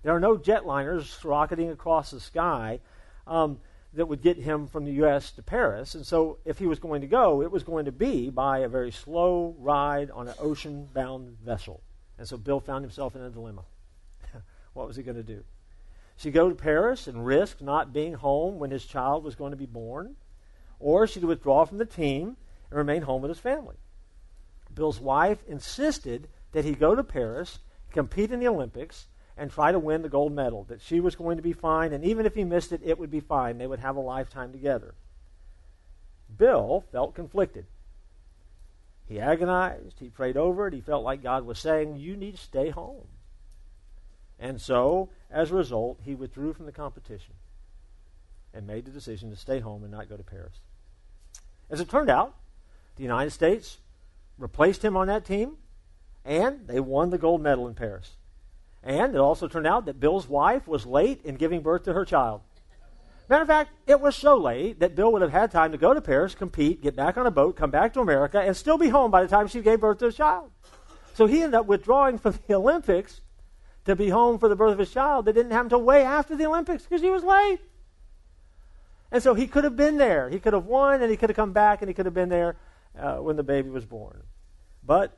There 0.02 0.14
are 0.14 0.20
no 0.20 0.36
jetliners 0.36 1.24
rocketing 1.24 1.70
across 1.70 2.10
the 2.10 2.20
sky 2.20 2.80
um, 3.26 3.58
that 3.94 4.04
would 4.04 4.20
get 4.20 4.36
him 4.36 4.66
from 4.66 4.84
the 4.84 4.92
U.S. 4.92 5.32
to 5.32 5.42
Paris. 5.42 5.94
And 5.94 6.06
so, 6.06 6.36
if 6.44 6.58
he 6.58 6.66
was 6.66 6.78
going 6.78 7.00
to 7.00 7.06
go, 7.06 7.40
it 7.40 7.50
was 7.50 7.62
going 7.62 7.86
to 7.86 7.92
be 7.92 8.28
by 8.28 8.58
a 8.58 8.68
very 8.68 8.90
slow 8.90 9.56
ride 9.58 10.10
on 10.10 10.28
an 10.28 10.34
ocean 10.38 10.90
bound 10.92 11.38
vessel. 11.42 11.82
And 12.18 12.28
so, 12.28 12.36
Bill 12.36 12.60
found 12.60 12.84
himself 12.84 13.16
in 13.16 13.22
a 13.22 13.30
dilemma. 13.30 13.64
what 14.74 14.86
was 14.86 14.96
he 14.96 15.02
going 15.02 15.16
to 15.16 15.22
do? 15.22 15.42
He 16.16 16.30
go 16.30 16.48
to 16.48 16.54
Paris 16.54 17.06
and 17.06 17.26
risk 17.26 17.60
not 17.60 17.92
being 17.92 18.14
home 18.14 18.58
when 18.58 18.70
his 18.70 18.84
child 18.84 19.22
was 19.22 19.34
going 19.34 19.52
to 19.52 19.56
be 19.56 19.66
born? 19.66 20.16
Or 20.80 21.06
he 21.06 21.20
withdraw 21.20 21.64
from 21.64 21.78
the 21.78 21.86
team 21.86 22.36
and 22.70 22.78
remain 22.78 23.02
home 23.02 23.22
with 23.22 23.28
his 23.28 23.38
family. 23.38 23.76
Bill's 24.74 25.00
wife 25.00 25.38
insisted 25.46 26.28
that 26.52 26.64
he 26.64 26.72
go 26.72 26.94
to 26.94 27.04
Paris, 27.04 27.60
compete 27.92 28.30
in 28.30 28.40
the 28.40 28.48
Olympics, 28.48 29.08
and 29.36 29.50
try 29.50 29.70
to 29.72 29.78
win 29.78 30.02
the 30.02 30.08
gold 30.08 30.32
medal, 30.32 30.64
that 30.64 30.80
she 30.80 31.00
was 31.00 31.14
going 31.14 31.36
to 31.36 31.42
be 31.42 31.52
fine, 31.52 31.92
and 31.92 32.04
even 32.04 32.24
if 32.24 32.34
he 32.34 32.44
missed 32.44 32.72
it, 32.72 32.80
it 32.84 32.98
would 32.98 33.10
be 33.10 33.20
fine. 33.20 33.58
They 33.58 33.66
would 33.66 33.80
have 33.80 33.96
a 33.96 34.00
lifetime 34.00 34.52
together. 34.52 34.94
Bill 36.34 36.84
felt 36.90 37.14
conflicted. 37.14 37.66
He 39.06 39.20
agonized, 39.20 40.00
he 40.00 40.08
prayed 40.08 40.36
over 40.36 40.66
it, 40.66 40.74
he 40.74 40.80
felt 40.80 41.04
like 41.04 41.22
God 41.22 41.46
was 41.46 41.58
saying, 41.58 41.96
You 41.96 42.16
need 42.16 42.36
to 42.36 42.42
stay 42.42 42.70
home. 42.70 43.06
And 44.38 44.60
so, 44.60 45.10
as 45.36 45.50
a 45.50 45.54
result, 45.54 46.00
he 46.02 46.14
withdrew 46.14 46.54
from 46.54 46.64
the 46.64 46.72
competition 46.72 47.34
and 48.54 48.66
made 48.66 48.86
the 48.86 48.90
decision 48.90 49.28
to 49.28 49.36
stay 49.36 49.60
home 49.60 49.82
and 49.82 49.92
not 49.92 50.08
go 50.08 50.16
to 50.16 50.22
Paris. 50.22 50.60
As 51.68 51.78
it 51.78 51.90
turned 51.90 52.08
out, 52.08 52.34
the 52.96 53.02
United 53.02 53.32
States 53.32 53.76
replaced 54.38 54.82
him 54.82 54.96
on 54.96 55.08
that 55.08 55.26
team, 55.26 55.58
and 56.24 56.66
they 56.66 56.80
won 56.80 57.10
the 57.10 57.18
gold 57.18 57.42
medal 57.42 57.68
in 57.68 57.74
Paris. 57.74 58.12
And 58.82 59.14
it 59.14 59.18
also 59.18 59.46
turned 59.46 59.66
out 59.66 59.84
that 59.84 60.00
Bill's 60.00 60.26
wife 60.26 60.66
was 60.66 60.86
late 60.86 61.20
in 61.22 61.34
giving 61.34 61.60
birth 61.60 61.82
to 61.82 61.92
her 61.92 62.06
child. 62.06 62.40
Matter 63.28 63.42
of 63.42 63.48
fact, 63.48 63.72
it 63.86 64.00
was 64.00 64.16
so 64.16 64.38
late 64.38 64.80
that 64.80 64.94
Bill 64.94 65.12
would 65.12 65.20
have 65.20 65.32
had 65.32 65.50
time 65.50 65.72
to 65.72 65.78
go 65.78 65.92
to 65.92 66.00
Paris, 66.00 66.34
compete, 66.34 66.80
get 66.80 66.96
back 66.96 67.18
on 67.18 67.26
a 67.26 67.30
boat, 67.30 67.56
come 67.56 67.70
back 67.70 67.92
to 67.92 68.00
America, 68.00 68.40
and 68.40 68.56
still 68.56 68.78
be 68.78 68.88
home 68.88 69.10
by 69.10 69.20
the 69.20 69.28
time 69.28 69.48
she 69.48 69.60
gave 69.60 69.80
birth 69.80 69.98
to 69.98 70.06
his 70.06 70.16
child. 70.16 70.50
So 71.12 71.26
he 71.26 71.42
ended 71.42 71.60
up 71.60 71.66
withdrawing 71.66 72.16
from 72.16 72.38
the 72.46 72.54
Olympics 72.54 73.20
to 73.86 73.96
be 73.96 74.08
home 74.08 74.38
for 74.38 74.48
the 74.48 74.56
birth 74.56 74.72
of 74.72 74.78
his 74.78 74.90
child 74.90 75.24
that 75.24 75.32
didn't 75.32 75.52
happen 75.52 75.66
until 75.66 75.82
way 75.82 76.02
after 76.02 76.36
the 76.36 76.44
Olympics 76.46 76.82
because 76.82 77.00
he 77.00 77.08
was 77.08 77.24
late. 77.24 77.60
And 79.10 79.22
so 79.22 79.34
he 79.34 79.46
could 79.46 79.64
have 79.64 79.76
been 79.76 79.96
there. 79.96 80.28
He 80.28 80.40
could 80.40 80.52
have 80.52 80.66
won 80.66 81.00
and 81.00 81.10
he 81.10 81.16
could 81.16 81.30
have 81.30 81.36
come 81.36 81.52
back 81.52 81.80
and 81.80 81.88
he 81.88 81.94
could 81.94 82.06
have 82.06 82.14
been 82.14 82.28
there 82.28 82.56
uh, 82.98 83.16
when 83.16 83.36
the 83.36 83.44
baby 83.44 83.70
was 83.70 83.84
born. 83.84 84.24
But 84.84 85.16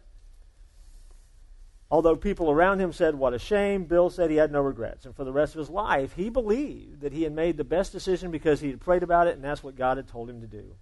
although 1.91 2.15
people 2.15 2.51
around 2.51 2.81
him 2.81 2.93
said, 2.93 3.15
What 3.15 3.33
a 3.33 3.39
shame, 3.39 3.85
Bill 3.85 4.11
said 4.11 4.31
he 4.31 4.37
had 4.37 4.53
no 4.53 4.61
regrets. 4.61 5.07
And 5.07 5.17
for 5.17 5.25
the 5.25 5.33
rest 5.33 5.55
of 5.55 5.61
his 5.61 5.71
life, 5.71 6.13
he 6.13 6.29
believed 6.29 7.01
that 7.01 7.15
he 7.15 7.23
had 7.23 7.33
made 7.33 7.57
the 7.57 7.65
best 7.65 7.93
decision 7.93 8.31
because 8.31 8.61
he 8.61 8.69
had 8.69 8.81
prayed 8.81 9.03
about 9.03 9.27
it 9.27 9.35
and 9.35 9.43
that's 9.43 9.63
what 9.63 9.77
God 9.77 9.97
had 9.97 10.09
told 10.09 10.29
him 10.29 10.43
to 10.43 10.47
do. 10.47 10.75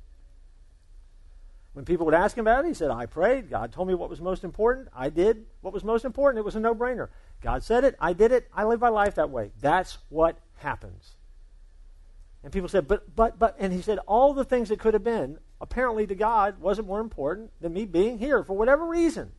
When 1.76 1.84
people 1.84 2.06
would 2.06 2.14
ask 2.14 2.38
him 2.38 2.46
about 2.46 2.64
it, 2.64 2.68
he 2.68 2.72
said, 2.72 2.90
I 2.90 3.04
prayed. 3.04 3.50
God 3.50 3.70
told 3.70 3.86
me 3.86 3.92
what 3.92 4.08
was 4.08 4.18
most 4.18 4.44
important. 4.44 4.88
I 4.96 5.10
did 5.10 5.44
what 5.60 5.74
was 5.74 5.84
most 5.84 6.06
important. 6.06 6.38
It 6.38 6.44
was 6.46 6.56
a 6.56 6.60
no 6.60 6.74
brainer. 6.74 7.08
God 7.42 7.62
said 7.62 7.84
it. 7.84 7.94
I 8.00 8.14
did 8.14 8.32
it. 8.32 8.48
I 8.50 8.64
live 8.64 8.80
my 8.80 8.88
life 8.88 9.16
that 9.16 9.28
way. 9.28 9.50
That's 9.60 9.98
what 10.08 10.38
happens. 10.54 11.16
And 12.42 12.50
people 12.50 12.70
said, 12.70 12.88
but, 12.88 13.14
but, 13.14 13.38
but, 13.38 13.56
and 13.58 13.74
he 13.74 13.82
said, 13.82 13.98
all 14.06 14.32
the 14.32 14.42
things 14.42 14.70
that 14.70 14.78
could 14.78 14.94
have 14.94 15.04
been, 15.04 15.36
apparently 15.60 16.06
to 16.06 16.14
God, 16.14 16.62
wasn't 16.62 16.88
more 16.88 16.98
important 17.00 17.50
than 17.60 17.74
me 17.74 17.84
being 17.84 18.16
here 18.16 18.42
for 18.42 18.54
whatever 18.54 18.86
reason. 18.86 19.32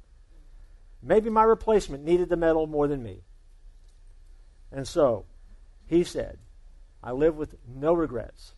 Maybe 1.02 1.32
my 1.32 1.42
replacement 1.42 2.06
needed 2.06 2.30
the 2.30 2.38
medal 2.38 2.68
more 2.68 2.88
than 2.88 3.02
me. 3.02 3.22
And 4.72 4.88
so, 4.88 5.26
he 5.88 6.04
said, 6.04 6.38
I 7.02 7.14
live 7.14 7.36
with 7.36 7.56
no 7.68 7.94
regrets. 7.94 8.54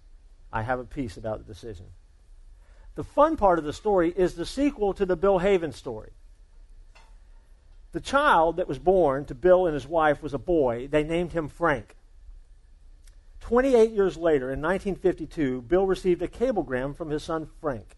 I 0.52 0.64
have 0.64 0.80
a 0.80 0.84
peace 0.84 1.16
about 1.16 1.38
the 1.38 1.54
decision. 1.54 1.86
The 3.00 3.06
fun 3.06 3.38
part 3.38 3.60
of 3.60 3.64
the 3.64 3.72
story 3.72 4.14
is 4.14 4.34
the 4.34 4.46
sequel 4.46 4.94
to 4.96 5.06
the 5.06 5.16
Bill 5.16 5.38
Haven 5.38 5.72
story. 5.72 6.10
The 7.94 8.02
child 8.02 8.58
that 8.58 8.68
was 8.68 8.78
born 8.78 9.24
to 9.28 9.34
Bill 9.34 9.68
and 9.68 9.74
his 9.74 9.88
wife 9.88 10.22
was 10.22 10.34
a 10.34 10.38
boy. 10.38 10.90
They 10.92 11.06
named 11.06 11.32
him 11.32 11.48
Frank. 11.48 11.96
28 13.40 13.92
years 13.92 14.18
later, 14.18 14.52
in 14.52 14.62
1952, 14.62 15.62
Bill 15.62 15.86
received 15.86 16.22
a 16.22 16.28
cablegram 16.28 16.94
from 16.94 17.10
his 17.10 17.24
son 17.24 17.48
Frank. 17.62 17.96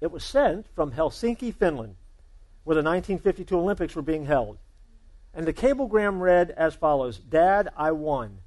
It 0.00 0.10
was 0.10 0.24
sent 0.24 0.66
from 0.74 0.92
Helsinki, 0.92 1.54
Finland, 1.54 1.96
where 2.64 2.74
the 2.74 2.78
1952 2.78 3.58
Olympics 3.58 3.94
were 3.94 4.00
being 4.00 4.24
held. 4.24 4.56
And 5.34 5.46
the 5.46 5.52
cablegram 5.52 6.22
read 6.22 6.52
as 6.52 6.74
follows 6.74 7.18
Dad, 7.18 7.68
I 7.76 7.92
won. 7.92 8.38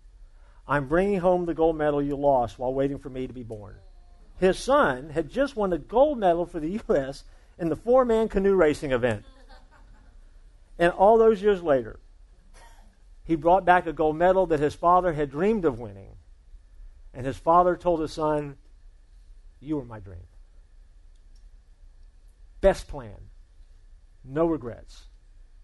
I'm 0.68 0.88
bringing 0.88 1.20
home 1.20 1.46
the 1.46 1.54
gold 1.54 1.78
medal 1.78 2.02
you 2.02 2.16
lost 2.16 2.58
while 2.58 2.74
waiting 2.74 2.98
for 2.98 3.12
me 3.12 3.28
to 3.28 3.34
be 3.34 3.44
born. 3.44 3.76
His 4.40 4.60
son 4.60 5.12
had 5.12 5.30
just 5.30 5.56
won 5.56 5.72
a 5.72 5.78
gold 5.78 6.20
medal 6.20 6.46
for 6.46 6.60
the 6.60 6.82
U.S. 6.88 7.24
in 7.58 7.70
the 7.70 7.76
four 7.76 8.06
man 8.06 8.28
canoe 8.28 8.56
racing 8.56 8.92
event. 8.92 9.24
And 10.78 10.92
all 10.92 11.18
those 11.18 11.42
years 11.42 11.64
later, 11.64 12.00
he 13.24 13.36
brought 13.36 13.66
back 13.66 13.88
a 13.88 13.94
gold 13.94 14.18
medal 14.18 14.46
that 14.48 14.60
his 14.60 14.76
father 14.76 15.14
had 15.14 15.32
dreamed 15.32 15.66
of 15.66 15.80
winning 15.80 16.16
and 17.16 17.26
his 17.26 17.38
father 17.38 17.78
told 17.78 18.02
his 18.02 18.12
son, 18.12 18.58
You 19.62 19.78
were 19.78 19.86
my 19.86 20.00
dream. 20.00 20.28
Best 22.60 22.88
plan. 22.88 23.16
No 24.24 24.46
regrets. 24.46 25.06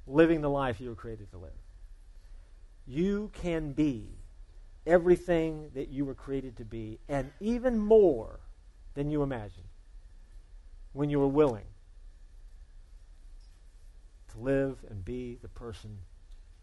Living 0.08 0.42
the 0.42 0.50
life 0.50 0.80
you 0.80 0.90
were 0.90 0.96
created 0.96 1.30
to 1.32 1.38
live. 1.38 1.52
You 2.88 3.32
can 3.34 3.74
be 3.74 4.08
everything 4.88 5.70
that 5.76 5.90
you 5.90 6.06
were 6.06 6.16
created 6.16 6.58
to 6.58 6.66
be, 6.66 7.00
and 7.08 7.32
even 7.40 7.78
more 7.78 8.40
than 8.94 9.10
you 9.10 9.24
imagine 9.24 9.64
when 10.94 11.10
you 11.10 11.22
are 11.22 11.28
willing 11.28 11.66
to 14.32 14.40
live 14.40 14.78
and 14.90 15.04
be 15.04 15.38
the 15.42 15.48
person 15.48 15.98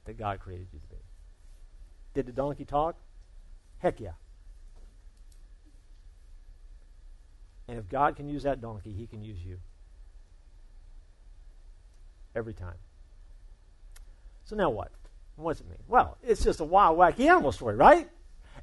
that 0.05 0.19
God 0.19 0.41
created 0.41 0.69
you 0.73 0.79
to 0.81 0.87
be. 0.87 1.03
Did 2.15 2.27
the 2.27 2.33
donkey 2.33 2.65
talk? 2.65 2.97
Heck 3.79 4.01
yeah. 4.01 4.13
And 7.69 7.79
if 7.79 7.89
God 7.89 8.17
can 8.17 8.29
use 8.29 8.45
that 8.45 8.61
donkey, 8.61 8.93
he 8.93 9.07
can 9.07 9.23
use 9.23 9.39
you. 9.45 9.59
Every 12.35 12.55
time. 12.55 12.77
So 14.45 14.57
now 14.57 14.71
what? 14.71 14.91
What's 15.37 15.61
it 15.61 15.69
mean? 15.69 15.79
Well, 15.87 16.17
it's 16.23 16.43
just 16.43 16.61
a 16.61 16.65
wild, 16.65 16.99
wacky 16.99 17.29
animal 17.29 17.53
story, 17.53 17.77
right? 17.77 18.09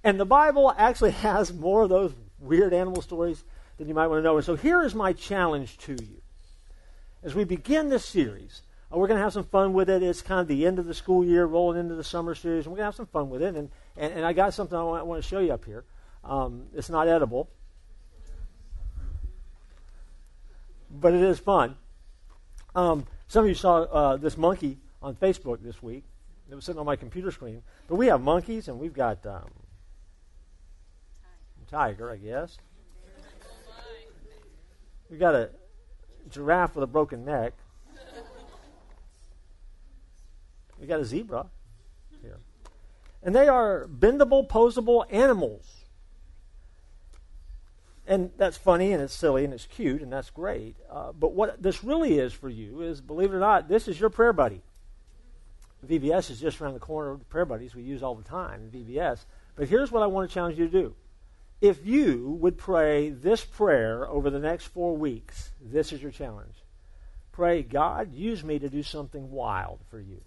And 0.03 0.19
the 0.19 0.25
Bible 0.25 0.73
actually 0.75 1.11
has 1.23 1.53
more 1.53 1.83
of 1.83 1.89
those 1.89 2.13
weird 2.39 2.73
animal 2.73 3.01
stories 3.01 3.43
than 3.77 3.87
you 3.87 3.93
might 3.93 4.07
want 4.07 4.19
to 4.19 4.23
know. 4.23 4.35
And 4.37 4.45
so 4.45 4.55
here 4.55 4.83
is 4.83 4.95
my 4.95 5.13
challenge 5.13 5.77
to 5.79 5.93
you. 5.93 6.21
As 7.23 7.33
we 7.35 7.43
begin 7.43 7.89
this 7.89 8.05
series, 8.05 8.61
uh, 8.93 8.97
we're 8.97 9.07
going 9.07 9.17
to 9.17 9.23
have 9.23 9.33
some 9.33 9.43
fun 9.43 9.73
with 9.73 9.89
it. 9.89 10.03
It's 10.03 10.21
kind 10.21 10.41
of 10.41 10.47
the 10.47 10.65
end 10.65 10.79
of 10.79 10.85
the 10.85 10.93
school 10.93 11.25
year, 11.25 11.45
rolling 11.45 11.79
into 11.79 11.95
the 11.95 12.03
summer 12.03 12.35
series, 12.35 12.65
and 12.65 12.71
we're 12.71 12.77
going 12.77 12.83
to 12.83 12.91
have 12.91 12.95
some 12.95 13.07
fun 13.07 13.29
with 13.29 13.41
it. 13.41 13.55
And, 13.55 13.69
and, 13.97 14.13
and 14.13 14.25
I 14.25 14.33
got 14.33 14.53
something 14.53 14.77
I 14.77 14.83
want, 14.83 14.99
I 15.01 15.03
want 15.03 15.23
to 15.23 15.27
show 15.27 15.39
you 15.39 15.51
up 15.53 15.65
here. 15.65 15.83
Um, 16.23 16.67
it's 16.73 16.89
not 16.89 17.07
edible, 17.07 17.49
but 20.89 21.13
it 21.13 21.21
is 21.21 21.39
fun. 21.39 21.75
Um, 22.75 23.05
some 23.27 23.43
of 23.45 23.49
you 23.49 23.55
saw 23.55 23.83
uh, 23.83 24.17
this 24.17 24.37
monkey 24.37 24.77
on 25.01 25.15
Facebook 25.15 25.63
this 25.63 25.81
week. 25.81 26.03
It 26.49 26.55
was 26.55 26.65
sitting 26.65 26.79
on 26.79 26.85
my 26.85 26.95
computer 26.95 27.31
screen. 27.31 27.63
But 27.87 27.95
we 27.95 28.07
have 28.07 28.21
monkeys, 28.21 28.67
and 28.67 28.79
we've 28.79 28.93
got 28.93 29.25
um, 29.25 29.49
tiger, 31.75 32.09
I 32.09 32.15
guess. 32.15 32.57
We've 35.09 35.19
got 35.19 35.35
a 35.35 35.49
giraffe 36.29 36.75
with 36.75 36.83
a 36.83 36.87
broken 36.87 37.25
neck. 37.25 37.53
We 40.79 40.87
got 40.87 41.01
a 41.01 41.05
zebra 41.05 41.47
here. 42.21 42.37
And 43.23 43.35
they 43.35 43.47
are 43.47 43.87
bendable, 43.87 44.47
posable 44.47 45.05
animals. 45.09 45.65
And 48.07 48.31
that's 48.37 48.55
funny 48.55 48.93
and 48.93 49.01
it's 49.01 49.13
silly 49.13 49.43
and 49.43 49.53
it's 49.53 49.65
cute 49.65 50.01
and 50.01 50.13
that's 50.13 50.29
great. 50.29 50.77
Uh, 50.89 51.11
but 51.11 51.33
what 51.33 51.61
this 51.61 51.83
really 51.83 52.19
is 52.19 52.31
for 52.31 52.49
you 52.49 52.81
is, 52.81 53.01
believe 53.01 53.33
it 53.33 53.35
or 53.35 53.39
not, 53.39 53.67
this 53.67 53.87
is 53.87 53.99
your 53.99 54.09
prayer 54.09 54.33
buddy. 54.33 54.61
VBS 55.85 56.31
is 56.31 56.39
just 56.39 56.61
around 56.61 56.73
the 56.73 56.79
corner 56.79 57.11
of 57.11 57.19
the 57.19 57.25
prayer 57.25 57.45
buddies 57.45 57.75
we 57.75 57.83
use 57.83 58.01
all 58.01 58.15
the 58.15 58.23
time 58.23 58.69
in 58.73 58.85
VBS. 58.85 59.25
But 59.55 59.67
here's 59.67 59.91
what 59.91 60.03
I 60.03 60.07
want 60.07 60.29
to 60.29 60.33
challenge 60.33 60.57
you 60.57 60.65
to 60.65 60.71
do. 60.71 60.95
If 61.61 61.85
you 61.85 62.37
would 62.41 62.57
pray 62.57 63.09
this 63.09 63.43
prayer 63.43 64.07
over 64.07 64.29
the 64.29 64.39
next 64.39 64.65
four 64.65 64.95
weeks, 64.97 65.51
this 65.61 65.91
is 65.91 66.01
your 66.01 66.11
challenge. 66.11 66.55
Pray, 67.31 67.63
God, 67.63 68.13
use 68.13 68.43
me 68.43 68.59
to 68.59 68.69
do 68.69 68.83
something 68.83 69.31
wild 69.31 69.79
for 69.89 69.99
you. 69.99 70.21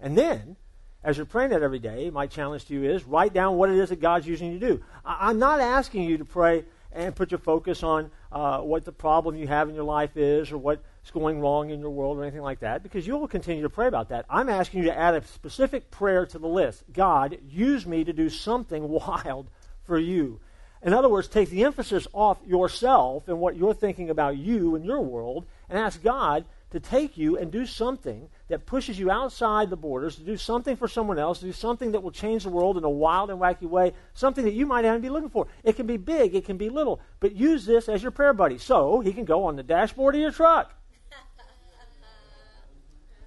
And 0.00 0.16
then 0.16 0.56
as 1.02 1.16
you're 1.16 1.26
praying 1.26 1.50
that 1.50 1.62
every 1.62 1.78
day, 1.78 2.10
my 2.10 2.26
challenge 2.26 2.66
to 2.66 2.74
you 2.74 2.84
is 2.84 3.04
write 3.04 3.32
down 3.32 3.56
what 3.56 3.70
it 3.70 3.78
is 3.78 3.90
that 3.90 4.00
God's 4.00 4.26
using 4.26 4.52
you 4.52 4.58
to 4.58 4.66
do. 4.66 4.84
I, 5.04 5.30
am 5.30 5.38
not 5.38 5.60
asking 5.60 6.04
you 6.04 6.18
to 6.18 6.24
pray 6.24 6.64
and 6.90 7.14
put 7.14 7.30
your 7.30 7.38
focus 7.38 7.82
on 7.82 8.10
uh, 8.32 8.58
what 8.60 8.84
the 8.84 8.92
problem 8.92 9.36
you 9.36 9.46
have 9.46 9.68
in 9.68 9.74
your 9.74 9.84
life 9.84 10.16
is 10.16 10.50
or 10.50 10.58
what's 10.58 11.10
going 11.12 11.40
wrong 11.40 11.70
in 11.70 11.80
your 11.80 11.90
world 11.90 12.18
or 12.18 12.22
anything 12.22 12.42
like 12.42 12.60
that, 12.60 12.82
because 12.82 13.06
you 13.06 13.16
will 13.16 13.28
continue 13.28 13.62
to 13.62 13.70
pray 13.70 13.86
about 13.86 14.08
that. 14.08 14.24
I'm 14.28 14.48
asking 14.48 14.80
you 14.80 14.86
to 14.86 14.98
add 14.98 15.14
a 15.14 15.24
specific 15.24 15.90
prayer 15.90 16.26
to 16.26 16.38
the 16.38 16.48
list. 16.48 16.82
God, 16.92 17.38
use 17.48 17.86
me 17.86 18.02
to 18.04 18.12
do 18.12 18.28
something 18.28 18.88
wild 18.88 19.50
for 19.88 19.98
you. 19.98 20.38
In 20.80 20.92
other 20.92 21.08
words, 21.08 21.26
take 21.26 21.50
the 21.50 21.64
emphasis 21.64 22.06
off 22.12 22.38
yourself 22.46 23.26
and 23.26 23.40
what 23.40 23.56
you're 23.56 23.74
thinking 23.74 24.10
about 24.10 24.36
you 24.36 24.76
and 24.76 24.84
your 24.84 25.00
world 25.00 25.46
and 25.68 25.76
ask 25.76 26.00
God 26.00 26.44
to 26.70 26.78
take 26.78 27.16
you 27.16 27.36
and 27.36 27.50
do 27.50 27.64
something 27.64 28.28
that 28.48 28.66
pushes 28.66 28.98
you 28.98 29.10
outside 29.10 29.70
the 29.70 29.76
borders, 29.76 30.16
to 30.16 30.22
do 30.22 30.36
something 30.36 30.76
for 30.76 30.86
someone 30.86 31.18
else, 31.18 31.40
to 31.40 31.46
do 31.46 31.52
something 31.52 31.92
that 31.92 32.02
will 32.02 32.10
change 32.10 32.44
the 32.44 32.50
world 32.50 32.76
in 32.76 32.84
a 32.84 32.90
wild 32.90 33.30
and 33.30 33.40
wacky 33.40 33.62
way, 33.62 33.92
something 34.12 34.44
that 34.44 34.52
you 34.52 34.66
might 34.66 34.82
not 34.82 35.00
be 35.00 35.08
looking 35.08 35.30
for. 35.30 35.48
It 35.64 35.76
can 35.76 35.86
be 35.86 35.96
big, 35.96 36.34
it 36.34 36.44
can 36.44 36.58
be 36.58 36.68
little, 36.68 37.00
but 37.20 37.34
use 37.34 37.64
this 37.64 37.88
as 37.88 38.02
your 38.02 38.12
prayer 38.12 38.34
buddy. 38.34 38.58
So 38.58 39.00
he 39.00 39.12
can 39.12 39.24
go 39.24 39.44
on 39.44 39.56
the 39.56 39.62
dashboard 39.62 40.14
of 40.14 40.20
your 40.20 40.30
truck. 40.30 40.72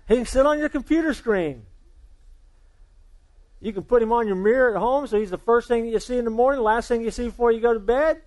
he 0.07 0.15
can 0.15 0.25
sit 0.25 0.45
on 0.45 0.59
your 0.59 0.69
computer 0.69 1.13
screen. 1.13 1.65
You 3.61 3.71
can 3.71 3.83
put 3.83 4.01
him 4.01 4.11
on 4.11 4.27
your 4.27 4.35
mirror 4.35 4.75
at 4.75 4.79
home 4.79 5.05
so 5.05 5.19
he's 5.19 5.29
the 5.29 5.37
first 5.37 5.67
thing 5.67 5.85
that 5.85 5.91
you 5.91 5.99
see 5.99 6.17
in 6.17 6.25
the 6.25 6.31
morning, 6.31 6.61
last 6.61 6.87
thing 6.87 7.01
you 7.01 7.11
see 7.11 7.25
before 7.25 7.51
you 7.51 7.61
go 7.61 7.73
to 7.73 7.79
bed. 7.79 8.21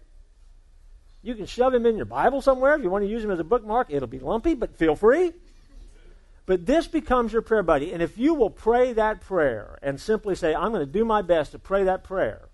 You 1.23 1.35
can 1.35 1.47
shove 1.47 1.75
him 1.75 1.87
in 1.87 1.97
your 1.97 2.07
Bible 2.07 2.41
somewhere 2.41 2.75
if 2.77 2.83
you 2.83 2.91
want 2.91 3.03
to 3.03 3.11
use 3.11 3.25
him 3.25 3.31
as 3.31 3.41
a 3.41 3.45
bookmark. 3.45 3.89
It'll 3.91 4.07
be 4.07 4.21
lumpy, 4.21 4.55
but 4.55 4.77
feel 4.77 4.95
free. 4.95 5.33
But 6.47 6.67
this 6.67 6.87
becomes 6.87 7.33
your 7.33 7.43
prayer 7.43 7.63
buddy. 7.63 7.93
And 7.93 8.03
if 8.03 8.19
you 8.19 8.35
will 8.35 8.51
pray 8.51 8.93
that 8.93 9.23
prayer 9.23 9.79
and 9.83 10.01
simply 10.01 10.35
say, 10.35 10.55
I'm 10.55 10.71
going 10.71 10.87
to 10.87 10.93
do 10.93 11.05
my 11.05 11.23
best 11.23 11.53
to 11.53 11.59
pray 11.59 11.85
that 11.85 12.05
prayer, 12.05 12.49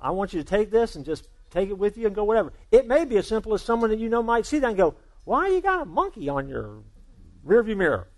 I 0.00 0.10
want 0.10 0.32
you 0.32 0.42
to 0.42 0.48
take 0.48 0.70
this 0.70 0.94
and 0.94 1.04
just 1.04 1.26
take 1.50 1.70
it 1.70 1.78
with 1.78 1.96
you 1.96 2.06
and 2.06 2.14
go 2.14 2.24
whatever. 2.24 2.52
It 2.70 2.86
may 2.86 3.04
be 3.04 3.16
as 3.16 3.26
simple 3.26 3.54
as 3.54 3.62
someone 3.62 3.90
that 3.90 3.98
you 3.98 4.08
know 4.08 4.22
might 4.22 4.46
see 4.46 4.58
that 4.58 4.68
and 4.68 4.76
go, 4.76 4.94
Why 5.24 5.48
you 5.48 5.60
got 5.60 5.82
a 5.82 5.86
monkey 5.86 6.28
on 6.28 6.48
your 6.48 6.82
rearview 7.44 7.76
mirror? 7.76 8.08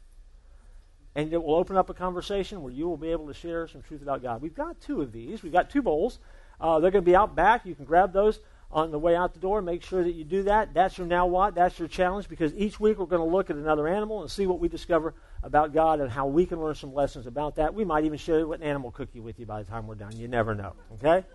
And 1.14 1.32
it 1.32 1.42
will 1.42 1.54
open 1.54 1.76
up 1.76 1.90
a 1.90 1.94
conversation 1.94 2.62
where 2.62 2.72
you 2.72 2.88
will 2.88 2.96
be 2.96 3.10
able 3.10 3.26
to 3.26 3.34
share 3.34 3.66
some 3.66 3.82
truth 3.82 4.02
about 4.02 4.22
God. 4.22 4.40
We've 4.40 4.54
got 4.54 4.80
two 4.80 5.02
of 5.02 5.12
these. 5.12 5.42
We've 5.42 5.52
got 5.52 5.70
two 5.70 5.82
bowls. 5.82 6.18
Uh, 6.60 6.78
they're 6.78 6.90
going 6.90 7.04
to 7.04 7.10
be 7.10 7.16
out 7.16 7.34
back. 7.34 7.66
You 7.66 7.74
can 7.74 7.84
grab 7.84 8.12
those 8.12 8.38
on 8.70 8.92
the 8.92 8.98
way 8.98 9.16
out 9.16 9.34
the 9.34 9.40
door. 9.40 9.60
Make 9.60 9.82
sure 9.82 10.04
that 10.04 10.12
you 10.12 10.24
do 10.24 10.44
that. 10.44 10.72
That's 10.72 10.98
your 10.98 11.06
now 11.06 11.26
what? 11.26 11.54
That's 11.54 11.78
your 11.78 11.88
challenge 11.88 12.28
because 12.28 12.54
each 12.54 12.78
week 12.78 12.98
we're 12.98 13.06
going 13.06 13.26
to 13.26 13.36
look 13.36 13.50
at 13.50 13.56
another 13.56 13.88
animal 13.88 14.20
and 14.22 14.30
see 14.30 14.46
what 14.46 14.60
we 14.60 14.68
discover 14.68 15.14
about 15.42 15.72
God 15.72 16.00
and 16.00 16.10
how 16.10 16.26
we 16.26 16.46
can 16.46 16.60
learn 16.60 16.76
some 16.76 16.94
lessons 16.94 17.26
about 17.26 17.56
that. 17.56 17.74
We 17.74 17.84
might 17.84 18.04
even 18.04 18.18
share 18.18 18.52
an 18.52 18.62
animal 18.62 18.92
cookie 18.92 19.20
with 19.20 19.40
you 19.40 19.46
by 19.46 19.62
the 19.62 19.68
time 19.68 19.86
we're 19.86 19.96
done. 19.96 20.16
You 20.16 20.28
never 20.28 20.54
know. 20.54 20.74
Okay? 20.94 21.26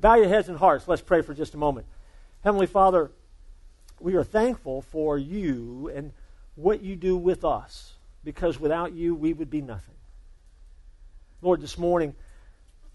Bow 0.00 0.14
your 0.14 0.28
heads 0.28 0.48
and 0.48 0.56
hearts. 0.56 0.88
Let's 0.88 1.02
pray 1.02 1.20
for 1.20 1.34
just 1.34 1.52
a 1.52 1.58
moment. 1.58 1.86
Heavenly 2.42 2.66
Father, 2.66 3.10
we 3.98 4.14
are 4.14 4.24
thankful 4.24 4.80
for 4.80 5.18
you 5.18 5.90
and 5.94 6.12
what 6.54 6.82
you 6.82 6.96
do 6.96 7.18
with 7.18 7.44
us 7.44 7.96
because 8.24 8.60
without 8.60 8.92
you, 8.92 9.14
we 9.14 9.32
would 9.32 9.50
be 9.50 9.62
nothing. 9.62 9.94
Lord, 11.42 11.60
this 11.60 11.78
morning, 11.78 12.14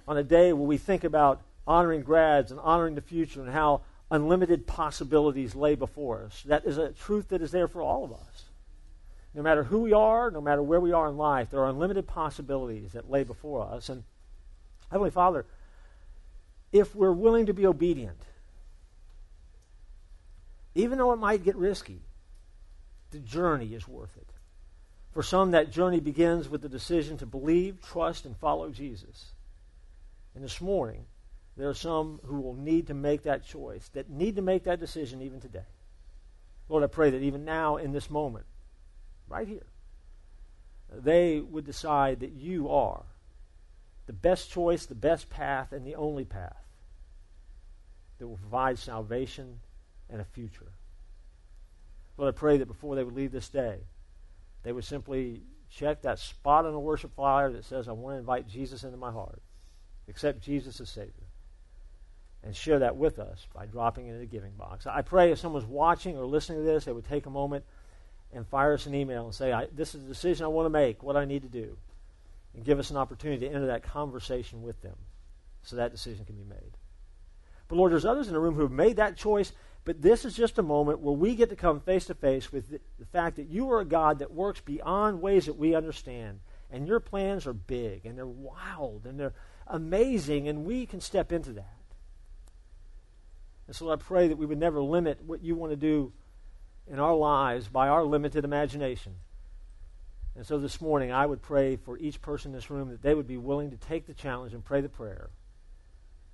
on 0.08 0.18
a 0.18 0.24
day 0.24 0.54
where 0.54 0.68
we 0.68 0.78
think 0.78 1.04
about 1.04 1.42
honoring 1.68 2.04
grads 2.04 2.52
and 2.52 2.60
honoring 2.60 2.96
the 2.96 3.02
future 3.02 3.42
and 3.42 3.50
how 3.50 3.82
unlimited 4.12 4.68
possibilities 4.68 5.56
lay 5.56 5.76
before 5.76 6.24
us, 6.24 6.44
that 6.46 6.66
is 6.66 6.78
a 6.78 6.92
truth 6.92 7.30
that 7.30 7.42
is 7.42 7.52
there 7.52 7.68
for 7.68 7.82
all 7.82 8.04
of 8.04 8.12
us. 8.14 8.44
No 9.34 9.42
matter 9.42 9.64
who 9.64 9.80
we 9.80 9.94
are, 9.94 10.32
no 10.32 10.42
matter 10.42 10.62
where 10.62 10.80
we 10.80 10.94
are 10.94 11.10
in 11.10 11.18
life, 11.18 11.50
there 11.50 11.62
are 11.62 11.70
unlimited 11.70 12.08
possibilities 12.08 12.94
that 12.94 13.10
lay 13.10 13.24
before 13.24 13.68
us. 13.68 13.90
And 13.90 14.04
Heavenly 14.92 15.12
Father, 15.12 15.46
if 16.72 16.96
we're 16.96 17.12
willing 17.12 17.48
to 17.48 17.54
be 17.54 17.66
obedient, 17.66 18.18
even 20.76 20.98
though 20.98 21.14
it 21.14 21.18
might 21.18 21.44
get 21.44 21.56
risky, 21.56 22.02
the 23.12 23.20
journey 23.20 23.74
is 23.74 23.88
worth 23.88 24.16
it. 24.18 24.28
For 25.16 25.24
some, 25.24 25.52
that 25.52 25.72
journey 25.72 26.02
begins 26.02 26.50
with 26.50 26.62
the 26.62 26.68
decision 26.68 27.18
to 27.20 27.26
believe, 27.26 27.82
trust, 27.82 28.26
and 28.26 28.36
follow 28.36 28.70
Jesus. 28.70 29.32
And 30.36 30.44
this 30.44 30.60
morning, 30.60 31.06
there 31.56 31.70
are 31.70 31.74
some 31.74 32.20
who 32.26 32.42
will 32.42 32.54
need 32.54 32.88
to 32.88 32.94
make 32.94 33.24
that 33.24 33.46
choice, 33.46 33.88
that 33.94 34.10
need 34.10 34.36
to 34.36 34.42
make 34.42 34.66
that 34.66 34.82
decision 34.82 35.22
even 35.22 35.40
today. 35.40 35.64
Lord, 36.68 36.84
I 36.84 36.88
pray 36.88 37.12
that 37.12 37.22
even 37.22 37.46
now, 37.46 37.78
in 37.78 37.94
this 37.94 38.10
moment, 38.10 38.46
right 39.30 39.48
here, 39.48 39.66
they 40.94 41.40
would 41.40 41.66
decide 41.66 42.20
that 42.20 42.34
you 42.34 42.70
are 42.70 43.04
the 44.08 44.14
best 44.14 44.52
choice, 44.52 44.86
the 44.86 44.96
best 44.96 45.30
path, 45.30 45.72
and 45.72 45.88
the 45.88 45.96
only 45.96 46.26
path 46.26 46.58
that 48.20 48.28
will 48.28 48.36
provide 48.36 48.80
salvation 48.80 49.62
and 50.10 50.20
a 50.20 50.26
future. 50.26 50.74
Lord, 52.18 52.36
I 52.36 52.38
pray 52.38 52.58
that 52.58 52.68
before 52.68 52.98
they 52.98 53.04
would 53.06 53.16
leave 53.16 53.32
this 53.32 53.48
day, 53.48 53.78
they 54.66 54.72
would 54.72 54.84
simply 54.84 55.44
check 55.70 56.02
that 56.02 56.18
spot 56.18 56.66
on 56.66 56.74
the 56.74 56.80
worship 56.80 57.16
flyer 57.16 57.52
that 57.52 57.66
says, 57.66 57.88
I 57.88 57.92
want 57.92 58.16
to 58.16 58.20
invite 58.20 58.48
Jesus 58.48 58.84
into 58.84 58.98
my 58.98 59.12
heart, 59.12 59.40
accept 60.10 60.42
Jesus 60.42 60.82
as 60.82 60.90
Savior, 60.90 61.12
and 62.44 62.56
share 62.56 62.80
that 62.80 62.98
with 62.98 63.20
us 63.20 63.46
by 63.54 63.68
dropping 63.68 64.08
it 64.08 64.14
in 64.14 64.20
the 64.20 64.26
giving 64.26 64.54
box. 64.54 64.88
I 64.88 65.04
pray 65.04 65.32
if 65.32 65.38
someone's 65.38 65.68
watching 65.68 66.18
or 66.18 66.26
listening 66.26 66.60
to 66.60 66.64
this, 66.66 66.84
they 66.84 66.92
would 66.92 67.06
take 67.06 67.28
a 67.28 67.30
moment 67.30 67.64
and 68.34 68.48
fire 68.48 68.74
us 68.74 68.88
an 68.88 68.96
email 68.96 69.26
and 69.26 69.36
say, 69.36 69.54
This 69.72 69.94
is 69.94 70.04
a 70.04 70.08
decision 70.08 70.46
I 70.46 70.50
want 70.50 70.66
to 70.66 70.72
make, 70.72 71.04
what 71.04 71.16
I 71.16 71.26
need 71.26 71.44
to 71.44 71.48
do, 71.48 71.78
and 72.56 72.66
give 72.66 72.80
us 72.80 72.90
an 72.90 72.98
opportunity 72.98 73.48
to 73.48 73.54
enter 73.54 73.68
that 73.68 73.84
conversation 73.84 74.64
with 74.64 74.82
them 74.82 74.96
so 75.62 75.76
that 75.76 75.92
decision 75.92 76.26
can 76.26 76.36
be 76.36 76.44
made. 76.44 76.78
But 77.68 77.76
Lord, 77.76 77.92
there's 77.92 78.06
others 78.06 78.28
in 78.28 78.34
the 78.34 78.40
room 78.40 78.56
who 78.56 78.64
have 78.64 78.72
made 78.72 78.98
that 78.98 79.16
choice 79.16 79.52
but 79.86 80.02
this 80.02 80.26
is 80.26 80.36
just 80.36 80.58
a 80.58 80.64
moment 80.64 81.00
where 81.00 81.16
we 81.16 81.36
get 81.36 81.50
to 81.50 81.56
come 81.56 81.80
face 81.80 82.06
to 82.06 82.16
face 82.16 82.52
with 82.52 82.70
the, 82.70 82.80
the, 83.00 83.06
fact 83.06 83.36
that 83.36 83.48
you 83.48 83.72
are 83.72 83.82
a 83.82 83.86
God 83.86 84.20
that 84.20 84.32
works 84.32 84.60
beyond 84.60 85.22
ways 85.22 85.46
that 85.46 85.58
we 85.58 85.76
understand. 85.76 86.40
And 86.72 86.88
your 86.88 87.00
plans 87.00 87.46
are 87.46 87.54
big 87.54 88.06
and 88.06 88.18
they're 88.18 88.26
wild 88.26 89.06
and 89.06 89.20
they're 89.20 89.36
amazing, 89.68 90.48
and 90.48 90.66
we 90.66 90.88
can 90.88 91.00
step 91.00 91.32
into 91.32 91.54
that. 91.54 91.78
And 93.68 93.76
so 93.76 93.92
I 93.92 93.96
pray 93.96 94.28
that 94.28 94.38
we 94.38 94.46
would 94.46 94.60
never 94.60 94.82
limit 94.82 95.24
what 95.24 95.44
you 95.44 95.56
want 95.56 95.72
to 95.72 95.78
do 95.78 96.12
in 96.88 97.00
our 97.00 97.16
lives 97.16 97.68
by 97.68 97.88
our 97.88 98.04
limited 98.04 98.44
imagination. 98.44 99.16
And 100.36 100.46
so 100.46 100.60
this 100.60 100.82
morning, 100.82 101.12
I 101.12 101.26
would 101.26 101.42
pray 101.42 101.78
for 101.78 101.98
each 101.98 102.22
person 102.22 102.52
in 102.52 102.56
this 102.56 102.70
room 102.70 102.90
that 102.90 103.02
they 103.02 103.14
would 103.14 103.28
be 103.28 103.38
willing 103.38 103.72
to 103.72 103.78
take 103.78 104.06
the 104.06 104.14
challenge 104.14 104.54
and 104.54 104.66
pray 104.66 104.82
the 104.82 104.90
prayer 104.90 105.30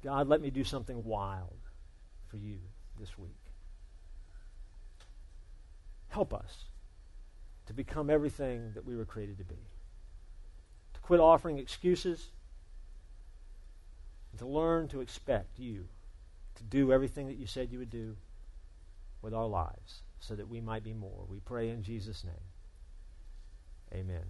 God, 0.04 0.28
let 0.28 0.42
me 0.42 0.50
do 0.50 0.64
something 0.64 1.04
wild 1.04 1.60
for 2.28 2.38
you 2.38 2.58
this 3.00 3.18
week. 3.20 3.41
Help 6.12 6.34
us 6.34 6.66
to 7.68 7.74
become 7.74 8.10
everything 8.10 8.72
that 8.74 8.86
we 8.86 8.98
were 8.98 9.06
created 9.06 9.38
to 9.38 9.46
be. 9.46 9.56
To 10.94 11.00
quit 11.00 11.22
offering 11.22 11.58
excuses 11.58 12.32
and 14.32 14.40
to 14.40 14.46
learn 14.46 14.90
to 14.90 15.00
expect 15.00 15.58
you 15.58 15.86
to 16.56 16.64
do 16.64 16.92
everything 16.92 17.28
that 17.28 17.38
you 17.38 17.48
said 17.48 17.72
you 17.72 17.80
would 17.80 17.90
do 17.90 18.18
with 19.22 19.34
our 19.34 19.48
lives 19.48 20.02
so 20.20 20.36
that 20.36 20.50
we 20.50 20.60
might 20.60 20.84
be 20.84 20.94
more. 20.94 21.26
We 21.30 21.40
pray 21.40 21.70
in 21.70 21.82
Jesus' 21.82 22.26
name. 22.26 22.34
Amen. 23.94 24.26